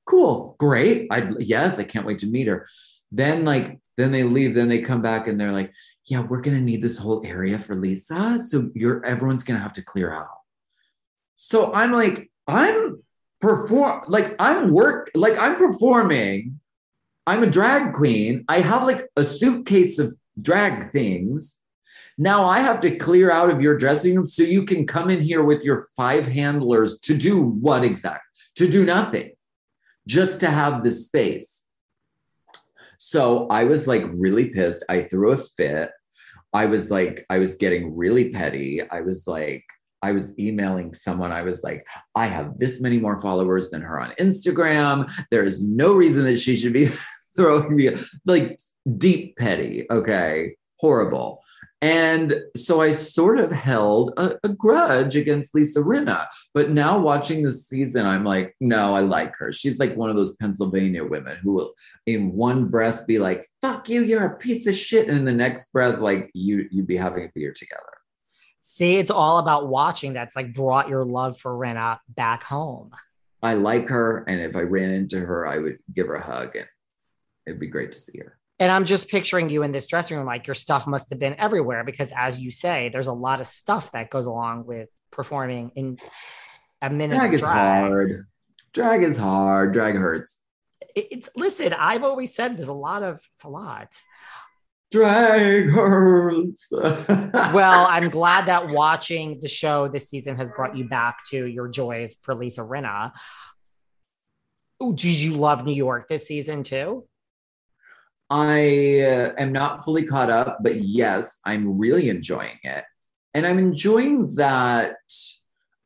Cool, 0.07 0.57
great. 0.59 1.09
I 1.11 1.30
yes, 1.39 1.78
I 1.78 1.84
can't 1.84 2.07
wait 2.07 2.18
to 2.18 2.26
meet 2.26 2.47
her. 2.47 2.66
Then 3.11 3.45
like 3.45 3.78
then 3.97 4.12
they 4.12 4.22
leave, 4.22 4.55
then 4.55 4.68
they 4.68 4.80
come 4.82 5.03
back 5.03 5.26
and 5.26 5.41
they're 5.41 5.53
like, 5.53 5.72
yeah, 6.05 6.20
we're 6.20 6.43
gonna 6.43 6.61
need 6.61 6.82
this 6.82 6.99
whole 6.99 7.24
area 7.26 7.59
for 7.59 7.74
Lisa. 7.74 8.39
So 8.39 8.70
you're 8.74 9.05
everyone's 9.05 9.45
gonna 9.45 9.61
have 9.61 9.72
to 9.74 9.82
clear 9.82 10.12
out. 10.12 10.28
So 11.37 11.72
I'm 11.72 11.93
like, 11.93 12.30
I'm 12.47 13.03
perform 13.41 14.03
like 14.07 14.34
I'm 14.39 14.70
work 14.72 15.11
like 15.14 15.39
I'm 15.39 15.57
performing. 15.57 16.61
I'm 17.26 17.43
a 17.43 17.51
drag 17.51 17.93
queen. 17.93 18.45
I 18.49 18.61
have 18.61 18.84
like 18.84 19.09
a 19.16 19.24
suitcase 19.24 19.99
of 19.99 20.16
drag 20.41 20.93
things. 20.93 21.59
Now 22.18 22.44
I 22.46 22.60
have 22.60 22.80
to 22.80 22.96
clear 22.96 23.30
out 23.30 23.50
of 23.50 23.60
your 23.60 23.76
dressing 23.76 24.16
room 24.16 24.26
so 24.26 24.42
you 24.42 24.64
can 24.64 24.86
come 24.86 25.10
in 25.10 25.20
here 25.20 25.44
with 25.44 25.62
your 25.62 25.88
five 25.96 26.26
handlers 26.26 26.98
to 27.00 27.16
do 27.16 27.40
what 27.42 27.84
exact? 27.84 28.24
To 28.56 28.68
do 28.68 28.86
nothing, 28.86 29.32
just 30.06 30.40
to 30.40 30.48
have 30.48 30.82
the 30.82 30.90
space. 30.90 31.64
So 32.98 33.46
I 33.48 33.64
was 33.64 33.86
like 33.86 34.04
really 34.14 34.46
pissed. 34.46 34.82
I 34.88 35.02
threw 35.02 35.32
a 35.32 35.38
fit. 35.38 35.90
I 36.54 36.64
was 36.64 36.90
like, 36.90 37.26
I 37.28 37.38
was 37.38 37.54
getting 37.54 37.94
really 37.94 38.30
petty. 38.30 38.80
I 38.90 39.02
was 39.02 39.26
like, 39.26 39.64
I 40.02 40.12
was 40.12 40.32
emailing 40.38 40.94
someone. 40.94 41.32
I 41.32 41.42
was 41.42 41.62
like, 41.62 41.86
I 42.14 42.26
have 42.28 42.58
this 42.58 42.80
many 42.80 42.98
more 42.98 43.20
followers 43.20 43.70
than 43.70 43.82
her 43.82 44.00
on 44.00 44.14
Instagram. 44.18 45.10
There 45.30 45.44
is 45.44 45.64
no 45.64 45.94
reason 45.94 46.24
that 46.24 46.38
she 46.38 46.56
should 46.56 46.72
be 46.72 46.90
throwing 47.36 47.76
me 47.76 47.94
like 48.24 48.58
deep 48.96 49.36
petty. 49.36 49.86
Okay. 49.90 50.56
Horrible. 50.78 51.42
And 51.82 52.34
so 52.56 52.80
I 52.80 52.92
sort 52.92 53.38
of 53.38 53.52
held 53.52 54.14
a, 54.16 54.36
a, 54.42 54.48
grudge 54.48 55.14
against 55.14 55.54
Lisa 55.54 55.80
Rinna. 55.80 56.26
But 56.54 56.70
now 56.70 56.98
watching 56.98 57.42
this 57.42 57.68
season, 57.68 58.06
I'm 58.06 58.24
like, 58.24 58.56
no, 58.60 58.94
I 58.94 59.00
like 59.00 59.36
her. 59.36 59.52
She's 59.52 59.78
like 59.78 59.94
one 59.94 60.08
of 60.08 60.16
those 60.16 60.34
Pennsylvania 60.36 61.04
women 61.04 61.36
who 61.42 61.52
will, 61.52 61.74
in 62.06 62.32
one 62.32 62.68
breath, 62.68 63.06
be 63.06 63.18
like, 63.18 63.46
fuck 63.60 63.90
you, 63.90 64.02
you're 64.02 64.24
a 64.24 64.36
piece 64.38 64.66
of 64.66 64.74
shit. 64.74 65.08
And 65.08 65.18
in 65.18 65.24
the 65.26 65.32
next 65.32 65.70
breath, 65.70 65.98
like, 65.98 66.30
you, 66.32 66.66
you'd 66.70 66.86
be 66.86 66.96
having 66.96 67.24
a 67.24 67.30
beer 67.34 67.52
together. 67.52 67.82
See, 68.62 68.96
it's 68.96 69.10
all 69.10 69.38
about 69.38 69.68
watching 69.68 70.14
that's 70.14 70.34
like 70.34 70.54
brought 70.54 70.88
your 70.88 71.04
love 71.04 71.38
for 71.38 71.52
Rinna 71.52 71.98
back 72.08 72.42
home. 72.42 72.90
I 73.42 73.54
like 73.54 73.88
her. 73.88 74.24
And 74.26 74.40
if 74.40 74.56
I 74.56 74.62
ran 74.62 74.90
into 74.90 75.20
her, 75.20 75.46
I 75.46 75.58
would 75.58 75.78
give 75.94 76.06
her 76.06 76.16
a 76.16 76.22
hug 76.22 76.56
and 76.56 76.66
it'd 77.46 77.60
be 77.60 77.68
great 77.68 77.92
to 77.92 77.98
see 77.98 78.18
her. 78.18 78.38
And 78.59 78.72
I'm 78.72 78.86
just 78.86 79.09
picturing 79.09 79.50
you 79.50 79.62
in 79.62 79.72
this 79.72 79.86
dressing 79.86 80.16
room, 80.16 80.26
like 80.26 80.46
your 80.46 80.54
stuff 80.54 80.86
must 80.86 81.11
have 81.11 81.18
been 81.18 81.34
everywhere 81.38 81.84
because, 81.84 82.12
as 82.16 82.40
you 82.40 82.50
say, 82.50 82.88
there's 82.88 83.07
a 83.07 83.12
lot 83.12 83.40
of 83.40 83.46
stuff 83.46 83.92
that 83.92 84.09
goes 84.09 84.26
along 84.26 84.64
with 84.64 84.88
performing 85.11 85.72
in 85.76 85.98
a 86.80 86.88
minute. 86.88 87.16
Drag 87.16 87.34
is 87.34 87.42
hard. 87.42 88.26
Drag 88.72 89.02
is 89.02 89.16
hard. 89.16 89.72
Drag 89.72 89.94
hurts. 89.94 90.42
It's 90.94 91.28
listen. 91.36 91.74
I've 91.74 92.04
always 92.04 92.34
said 92.34 92.57
there's 92.57 92.68
a 92.68 92.72
lot 92.72 93.02
of 93.02 93.20
it's 93.34 93.44
a 93.44 93.48
lot. 93.48 93.92
Drag 94.90 95.68
hurts. 95.68 96.68
well, 96.70 97.86
I'm 97.90 98.09
glad 98.09 98.46
that 98.46 98.68
watching 98.68 99.40
the 99.40 99.48
show 99.48 99.88
this 99.88 100.09
season 100.09 100.36
has 100.36 100.50
brought 100.50 100.76
you 100.76 100.88
back 100.88 101.18
to 101.30 101.46
your 101.46 101.68
joys 101.68 102.16
for 102.22 102.34
Lisa 102.34 102.62
Rinna. 102.62 103.12
Ooh, 104.82 104.94
did 104.94 105.20
you 105.20 105.36
love 105.36 105.64
New 105.64 105.74
York 105.74 106.09
this 106.09 106.26
season 106.26 106.62
too? 106.62 107.07
I 108.28 109.00
uh, 109.00 109.32
am 109.38 109.52
not 109.52 109.84
fully 109.84 110.04
caught 110.04 110.30
up, 110.30 110.58
but 110.62 110.82
yes, 110.82 111.38
I'm 111.44 111.78
really 111.78 112.08
enjoying 112.08 112.58
it. 112.62 112.84
And 113.34 113.46
I'm 113.46 113.58
enjoying 113.58 114.34
that 114.36 114.96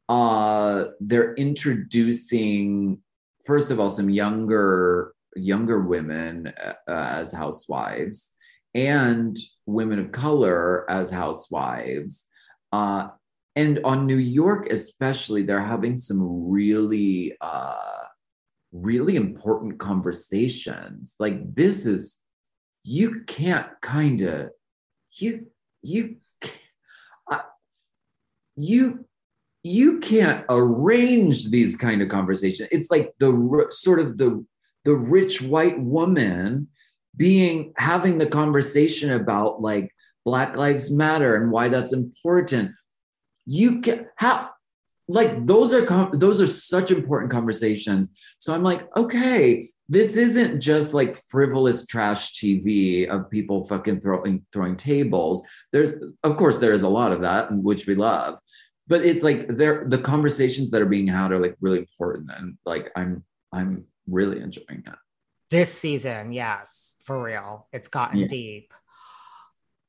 uh, 0.08 0.86
they're 1.00 1.34
introducing, 1.34 3.00
first 3.44 3.70
of 3.70 3.78
all, 3.78 3.90
some 3.90 4.10
younger 4.10 5.14
younger 5.36 5.82
women 5.82 6.52
uh, 6.58 6.74
as 6.88 7.30
housewives 7.32 8.32
and 8.74 9.38
women 9.66 9.98
of 9.98 10.12
color 10.12 10.90
as 10.90 11.10
housewives. 11.10 12.26
Uh, 12.72 13.08
and 13.56 13.80
on 13.84 14.06
New 14.06 14.16
York, 14.16 14.68
especially, 14.70 15.42
they're 15.42 15.60
having 15.62 15.98
some 15.98 16.48
really, 16.48 17.36
uh, 17.40 18.04
really 18.72 19.16
important 19.16 19.78
conversations. 19.78 21.16
Like 21.18 21.54
this 21.54 21.84
is 21.86 22.19
you 22.82 23.22
can't 23.26 23.68
kind 23.80 24.20
of 24.22 24.50
you 25.12 25.46
you 25.82 26.16
you 28.56 29.04
you 29.62 29.98
can't 29.98 30.44
arrange 30.48 31.50
these 31.50 31.76
kind 31.76 32.00
of 32.00 32.08
conversations 32.08 32.68
it's 32.72 32.90
like 32.90 33.12
the 33.18 33.66
sort 33.70 34.00
of 34.00 34.16
the 34.16 34.44
the 34.84 34.94
rich 34.94 35.42
white 35.42 35.78
woman 35.78 36.68
being 37.16 37.72
having 37.76 38.18
the 38.18 38.26
conversation 38.26 39.12
about 39.12 39.60
like 39.60 39.94
Black 40.24 40.56
Lives 40.56 40.90
Matter 40.90 41.36
and 41.36 41.50
why 41.50 41.68
that's 41.68 41.92
important. 41.92 42.72
You 43.46 43.80
can 43.80 44.06
how 44.16 44.50
like 45.08 45.46
those 45.46 45.74
are 45.74 46.10
those 46.12 46.40
are 46.40 46.46
such 46.46 46.90
important 46.90 47.32
conversations. 47.32 48.08
So 48.38 48.54
I'm 48.54 48.62
like, 48.62 48.88
okay, 48.96 49.68
this 49.90 50.14
isn't 50.14 50.60
just 50.60 50.94
like 50.94 51.16
frivolous 51.28 51.84
trash 51.84 52.32
TV 52.32 53.08
of 53.08 53.28
people 53.28 53.64
fucking 53.64 54.00
throwing 54.00 54.46
throwing 54.52 54.76
tables. 54.76 55.44
There's 55.72 55.94
of 56.22 56.36
course 56.36 56.58
there 56.58 56.72
is 56.72 56.84
a 56.84 56.88
lot 56.88 57.10
of 57.10 57.22
that, 57.22 57.52
which 57.52 57.88
we 57.88 57.96
love, 57.96 58.38
but 58.86 59.04
it's 59.04 59.24
like 59.24 59.48
there 59.48 59.84
the 59.84 59.98
conversations 59.98 60.70
that 60.70 60.80
are 60.80 60.86
being 60.86 61.08
had 61.08 61.32
are 61.32 61.40
like 61.40 61.56
really 61.60 61.80
important, 61.80 62.30
and 62.34 62.56
like 62.64 62.92
I'm 62.94 63.24
I'm 63.52 63.84
really 64.06 64.40
enjoying 64.40 64.84
it. 64.86 64.94
This 65.50 65.76
season, 65.76 66.32
yes, 66.32 66.94
for 67.04 67.20
real, 67.20 67.66
it's 67.72 67.88
gotten 67.88 68.20
yeah. 68.20 68.28
deep. 68.28 68.72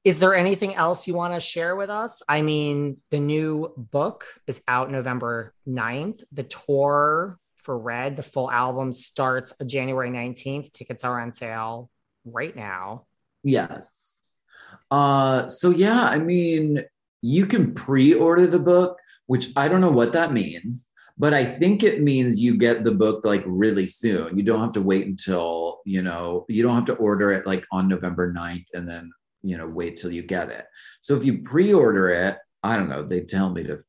Is 0.03 0.17
there 0.17 0.33
anything 0.33 0.73
else 0.73 1.07
you 1.07 1.13
want 1.13 1.35
to 1.35 1.39
share 1.39 1.75
with 1.75 1.91
us? 1.91 2.23
I 2.27 2.41
mean, 2.41 2.97
the 3.11 3.19
new 3.19 3.71
book 3.77 4.25
is 4.47 4.59
out 4.67 4.89
November 4.89 5.53
9th. 5.67 6.23
The 6.31 6.41
tour 6.41 7.37
for 7.63 7.77
Red. 7.77 8.15
The 8.15 8.23
full 8.23 8.49
album 8.51 8.91
starts 8.91 9.53
January 9.65 10.09
19th. 10.09 10.71
Tickets 10.71 11.03
are 11.03 11.19
on 11.19 11.31
sale 11.31 11.89
right 12.25 12.55
now. 12.55 13.05
Yes. 13.43 14.21
Uh 14.89 15.47
so 15.47 15.69
yeah, 15.69 16.01
I 16.03 16.19
mean, 16.19 16.83
you 17.21 17.45
can 17.45 17.73
pre-order 17.73 18.47
the 18.47 18.59
book, 18.59 18.97
which 19.27 19.49
I 19.55 19.67
don't 19.67 19.81
know 19.81 19.91
what 19.91 20.13
that 20.13 20.33
means, 20.33 20.89
but 21.17 21.33
I 21.33 21.59
think 21.59 21.83
it 21.83 22.01
means 22.01 22.39
you 22.39 22.57
get 22.57 22.83
the 22.83 22.91
book 22.91 23.25
like 23.25 23.43
really 23.45 23.87
soon. 23.87 24.37
You 24.37 24.43
don't 24.43 24.61
have 24.61 24.71
to 24.73 24.81
wait 24.81 25.05
until, 25.05 25.81
you 25.85 26.01
know, 26.01 26.45
you 26.49 26.63
don't 26.63 26.75
have 26.75 26.85
to 26.85 26.95
order 26.95 27.31
it 27.31 27.45
like 27.45 27.65
on 27.71 27.87
November 27.87 28.33
9th 28.33 28.65
and 28.73 28.89
then, 28.89 29.11
you 29.43 29.57
know, 29.57 29.67
wait 29.67 29.97
till 29.97 30.11
you 30.11 30.23
get 30.23 30.49
it. 30.49 30.65
So 31.01 31.15
if 31.15 31.23
you 31.23 31.43
pre-order 31.43 32.09
it, 32.09 32.37
I 32.63 32.75
don't 32.75 32.89
know, 32.89 33.03
they 33.03 33.21
tell 33.21 33.49
me 33.49 33.63
to 33.63 33.83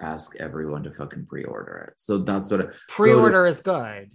ask 0.00 0.36
everyone 0.36 0.84
to 0.84 0.92
fucking 0.92 1.26
pre-order 1.26 1.88
it. 1.88 1.94
So 1.96 2.18
that's 2.18 2.48
what 2.50 2.60
a 2.60 2.72
pre-order 2.88 3.46
is 3.46 3.60
good. 3.60 4.10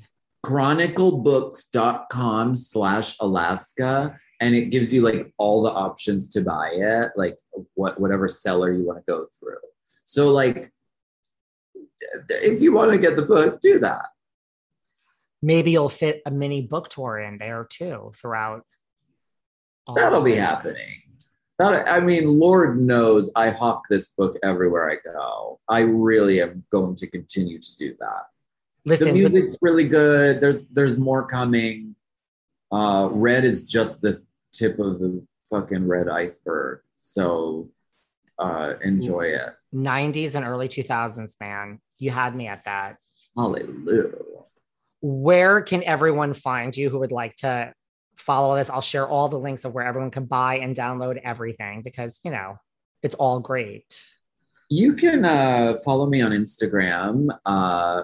Chroniclebooks.com 0.45 2.55
slash 2.55 3.17
Alaska. 3.19 4.15
And 4.41 4.53
it 4.53 4.65
gives 4.65 4.91
you 4.93 5.01
like 5.01 5.31
all 5.38 5.63
the 5.63 5.71
options 5.71 6.27
to 6.29 6.41
buy 6.41 6.71
it, 6.73 7.11
like 7.15 7.38
what 7.75 7.99
whatever 7.99 8.27
seller 8.27 8.73
you 8.73 8.83
want 8.83 8.99
to 8.99 9.03
go 9.07 9.27
through. 9.39 9.57
So 10.03 10.31
like 10.31 10.73
if 12.29 12.61
you 12.61 12.73
want 12.73 12.91
to 12.91 12.97
get 12.97 13.15
the 13.15 13.21
book, 13.21 13.61
do 13.61 13.79
that. 13.79 14.07
Maybe 15.41 15.71
you'll 15.71 15.88
fit 15.89 16.21
a 16.25 16.31
mini 16.31 16.63
book 16.63 16.89
tour 16.89 17.17
in 17.19 17.38
there 17.38 17.65
too 17.69 18.11
throughout. 18.15 18.65
That'll 19.95 20.21
be 20.21 20.36
happening. 20.36 21.03
That, 21.58 21.89
I 21.89 22.01
mean, 22.01 22.38
Lord 22.38 22.82
knows 22.82 23.32
I 23.36 23.49
hawk 23.49 23.84
this 23.89 24.10
book 24.10 24.38
everywhere 24.43 24.91
I 24.91 24.95
go. 25.03 25.60
I 25.70 25.80
really 25.80 26.41
am 26.41 26.66
going 26.70 26.95
to 26.95 27.08
continue 27.08 27.60
to 27.60 27.76
do 27.78 27.95
that. 27.99 28.26
Listen, 28.84 29.08
the 29.08 29.14
music's 29.14 29.58
but- 29.58 29.66
really 29.66 29.88
good. 29.88 30.41
There's 30.41 30.68
there's 30.68 30.97
more 30.97 31.26
coming. 31.26 31.95
Uh, 32.72 33.10
red 33.12 33.45
is 33.45 33.68
just 33.68 34.01
the 34.01 34.22
tip 34.51 34.80
of 34.80 34.99
the 34.99 35.26
fucking 35.49 35.88
red 35.88 36.10
iceberg. 36.10 36.82
So 36.97 37.70
uh, 38.38 38.74
enjoy 38.84 39.28
it. 39.28 39.56
90s 39.74 40.36
and 40.36 40.45
early 40.45 40.68
2000s, 40.68 41.36
man. 41.39 41.80
You 41.99 42.12
had 42.12 42.36
me 42.36 42.47
at 42.47 42.64
that. 42.66 42.97
Hallelujah. 43.36 44.12
Where 45.01 45.62
can 45.62 45.84
everyone 45.84 46.34
find 46.34 46.76
you 46.76 46.89
who 46.89 46.99
would 46.99 47.12
like 47.12 47.36
to 47.38 47.74
follow 48.16 48.55
this. 48.55 48.70
I'll 48.70 48.82
share 48.82 49.07
all 49.07 49.30
the 49.30 49.39
links 49.39 49.66
of 49.66 49.74
where 49.74 49.86
everyone 49.86 50.11
can 50.11 50.26
buy 50.26 50.57
and 50.57 50.76
download 50.76 51.20
everything 51.24 51.82
because, 51.82 52.20
you 52.24 52.32
know, 52.32 52.57
it's 53.03 53.16
all 53.16 53.39
great. 53.39 54.03
You 54.70 54.93
can 54.93 55.26
uh, 55.26 55.78
follow 55.86 56.07
me 56.07 56.22
on 56.22 56.32
Instagram 56.32 57.28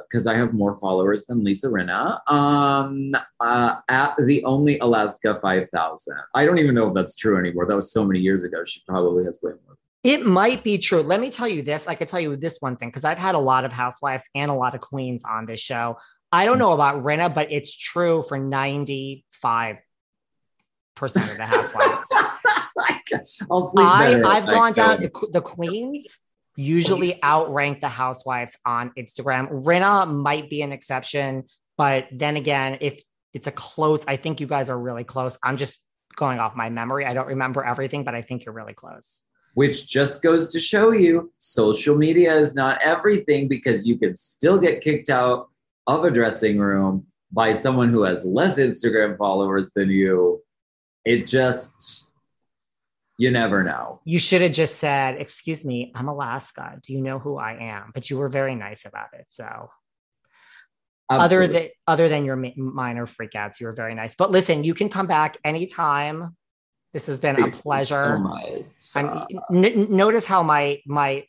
because 0.04 0.28
uh, 0.28 0.32
I 0.32 0.36
have 0.36 0.54
more 0.54 0.76
followers 0.76 1.26
than 1.26 1.44
Lisa 1.44 1.68
Rinna 1.68 2.20
um, 2.32 3.14
uh, 3.40 3.78
at 3.90 4.14
the 4.26 4.44
only 4.44 4.78
Alaska 4.78 5.40
5000. 5.42 6.16
I 6.36 6.46
don't 6.46 6.60
even 6.60 6.76
know 6.76 6.88
if 6.88 6.94
that's 6.94 7.16
true 7.16 7.40
anymore. 7.40 7.66
That 7.66 7.76
was 7.76 7.92
so 7.92 8.06
many 8.06 8.20
years 8.20 8.44
ago. 8.44 8.64
She 8.64 8.84
probably 8.88 9.26
has 9.26 9.40
way 9.42 9.54
more. 9.66 9.78
It 10.04 10.26
might 10.26 10.64
be 10.64 10.78
true. 10.78 11.02
Let 11.02 11.20
me 11.20 11.32
tell 11.32 11.48
you 11.48 11.64
this. 11.64 11.88
I 11.88 11.96
could 11.96 12.08
tell 12.08 12.20
you 12.20 12.36
this 12.36 12.58
one 12.60 12.76
thing 12.76 12.90
because 12.90 13.06
I've 13.06 13.20
had 13.20 13.34
a 13.34 13.40
lot 13.40 13.66
of 13.66 13.74
housewives 13.74 14.30
and 14.36 14.52
a 14.52 14.56
lot 14.56 14.76
of 14.76 14.82
queens 14.82 15.24
on 15.24 15.48
this 15.48 15.60
show. 15.60 15.98
I 16.32 16.46
don't 16.46 16.60
know 16.60 16.74
about 16.74 17.04
Rinna, 17.04 17.34
but 17.34 17.52
it's 17.52 17.76
true 17.76 18.22
for 18.22 18.38
95 18.38 19.80
percent 20.96 21.30
of 21.32 21.38
the 21.38 21.46
housewives. 21.46 22.08
I'll 23.52 23.62
sleep 23.62 23.86
I, 23.86 24.22
I've 24.24 24.46
gone 24.46 24.74
down 24.74 25.02
the, 25.02 25.12
the 25.34 25.42
queens 25.42 26.20
usually 26.56 27.22
outrank 27.24 27.82
the 27.82 27.90
housewives 27.90 28.58
on 28.66 28.92
Instagram. 28.98 29.64
Rinna 29.64 30.10
might 30.10 30.50
be 30.50 30.62
an 30.62 30.72
exception, 30.72 31.46
but 31.78 32.08
then 32.12 32.36
again, 32.36 32.78
if 32.82 33.02
it's 33.34 33.48
a 33.48 33.52
close, 33.52 34.04
I 34.08 34.18
think 34.18 34.40
you 34.40 34.48
guys 34.48 34.70
are 34.70 34.78
really 34.78 35.04
close. 35.04 35.38
I'm 35.44 35.58
just 35.58 35.86
going 36.16 36.40
off 36.40 36.56
my 36.56 36.70
memory. 36.70 37.06
I 37.06 37.14
don't 37.14 37.28
remember 37.28 37.64
everything, 37.64 38.04
but 38.04 38.16
I 38.16 38.22
think 38.22 38.46
you're 38.46 38.54
really 38.54 38.74
close. 38.74 39.22
Which 39.54 39.88
just 39.88 40.22
goes 40.22 40.52
to 40.54 40.60
show 40.60 40.92
you 40.92 41.32
social 41.38 41.98
media 41.98 42.36
is 42.36 42.54
not 42.56 42.82
everything 42.82 43.48
because 43.48 43.88
you 43.88 43.98
can 43.98 44.16
still 44.16 44.58
get 44.58 44.82
kicked 44.82 45.10
out 45.10 45.50
of 45.88 46.06
a 46.06 46.12
dressing 46.12 46.58
room 46.58 47.08
by 47.32 47.54
someone 47.54 47.90
who 47.90 48.04
has 48.04 48.24
less 48.26 48.58
Instagram 48.58 49.18
followers 49.18 49.72
than 49.76 49.90
you 49.90 50.42
it 51.06 51.26
just 51.28 52.08
you 53.18 53.30
never 53.30 53.64
know. 53.64 54.00
You 54.04 54.18
should 54.18 54.42
have 54.42 54.52
just 54.52 54.78
said, 54.78 55.22
"Excuse 55.22 55.64
me, 55.64 55.92
I'm 55.94 56.08
Alaska. 56.08 56.80
Do 56.82 56.94
you 56.94 57.02
know 57.02 57.20
who 57.20 57.38
I 57.38 57.54
am?" 57.54 57.92
But 57.94 58.10
you 58.10 58.18
were 58.18 58.30
very 58.30 58.56
nice 58.56 58.86
about 58.86 59.14
it. 59.14 59.26
So 59.28 59.70
Absolutely. 61.10 61.46
other 61.46 61.54
than 61.54 61.70
other 61.88 62.10
than 62.10 62.26
your 62.26 62.36
minor 62.36 63.06
freakouts, 63.06 63.60
you 63.60 63.68
were 63.68 63.74
very 63.74 63.94
nice. 63.94 64.16
But 64.16 64.32
listen, 64.32 64.64
you 64.64 64.74
can 64.74 64.90
come 64.90 65.08
back 65.08 65.38
anytime. 65.44 66.36
This 66.94 67.06
has 67.08 67.20
been 67.20 67.36
Thank 67.36 67.56
a 67.56 67.58
pleasure. 67.58 68.22
So 68.80 69.00
uh, 69.00 69.26
n- 69.54 69.96
notice 69.96 70.26
how 70.26 70.42
my 70.42 70.82
my 70.86 71.26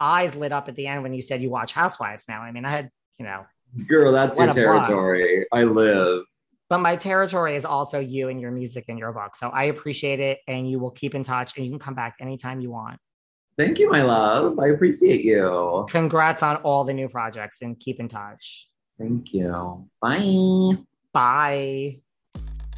eyes 0.00 0.36
lit 0.36 0.52
up 0.52 0.68
at 0.68 0.74
the 0.74 0.86
end 0.86 1.02
when 1.02 1.12
you 1.12 1.22
said 1.22 1.42
you 1.42 1.50
watch 1.50 1.72
Housewives. 1.72 2.26
Now, 2.28 2.42
I 2.42 2.50
mean, 2.52 2.64
I 2.64 2.70
had 2.70 2.90
you 3.18 3.24
know, 3.24 3.44
girl, 3.86 4.12
that's 4.12 4.38
your 4.38 4.50
territory. 4.52 5.46
I 5.52 5.64
live 5.64 6.24
but 6.68 6.78
my 6.78 6.96
territory 6.96 7.56
is 7.56 7.64
also 7.64 7.98
you 7.98 8.28
and 8.28 8.40
your 8.40 8.50
music 8.50 8.86
and 8.88 8.98
your 8.98 9.12
book. 9.12 9.36
So 9.36 9.48
I 9.50 9.64
appreciate 9.64 10.20
it 10.20 10.40
and 10.48 10.68
you 10.68 10.78
will 10.78 10.90
keep 10.90 11.14
in 11.14 11.22
touch 11.22 11.56
and 11.56 11.64
you 11.64 11.70
can 11.70 11.78
come 11.78 11.94
back 11.94 12.16
anytime 12.20 12.60
you 12.60 12.70
want. 12.70 12.98
Thank 13.56 13.78
you, 13.78 13.90
my 13.90 14.02
love. 14.02 14.58
I 14.58 14.68
appreciate 14.68 15.22
you. 15.24 15.86
Congrats 15.88 16.42
on 16.42 16.56
all 16.56 16.84
the 16.84 16.92
new 16.92 17.08
projects 17.08 17.62
and 17.62 17.78
keep 17.78 18.00
in 18.00 18.08
touch. 18.08 18.68
Thank 18.98 19.32
you. 19.32 19.88
Bye. 20.00 20.72
Bye. 21.12 22.00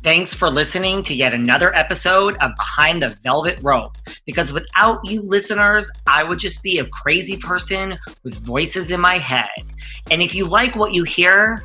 Thanks 0.05 0.33
for 0.33 0.49
listening 0.49 1.03
to 1.05 1.15
yet 1.15 1.35
another 1.35 1.75
episode 1.75 2.37
of 2.37 2.53
Behind 2.57 3.03
the 3.03 3.19
Velvet 3.25 3.59
Rope. 3.63 3.97
Because 4.27 4.53
without 4.53 5.01
you 5.05 5.21
listeners, 5.23 5.91
I 6.07 6.23
would 6.23 6.39
just 6.39 6.63
be 6.63 6.79
a 6.79 6.87
crazy 6.87 7.37
person 7.37 7.99
with 8.23 8.35
voices 8.45 8.93
in 8.93 9.01
my 9.01 9.19
head. 9.19 9.49
And 10.13 10.23
if 10.23 10.37
you 10.37 10.47
like 10.47 10.77
what 10.77 10.93
you 10.93 11.03
hear, 11.03 11.65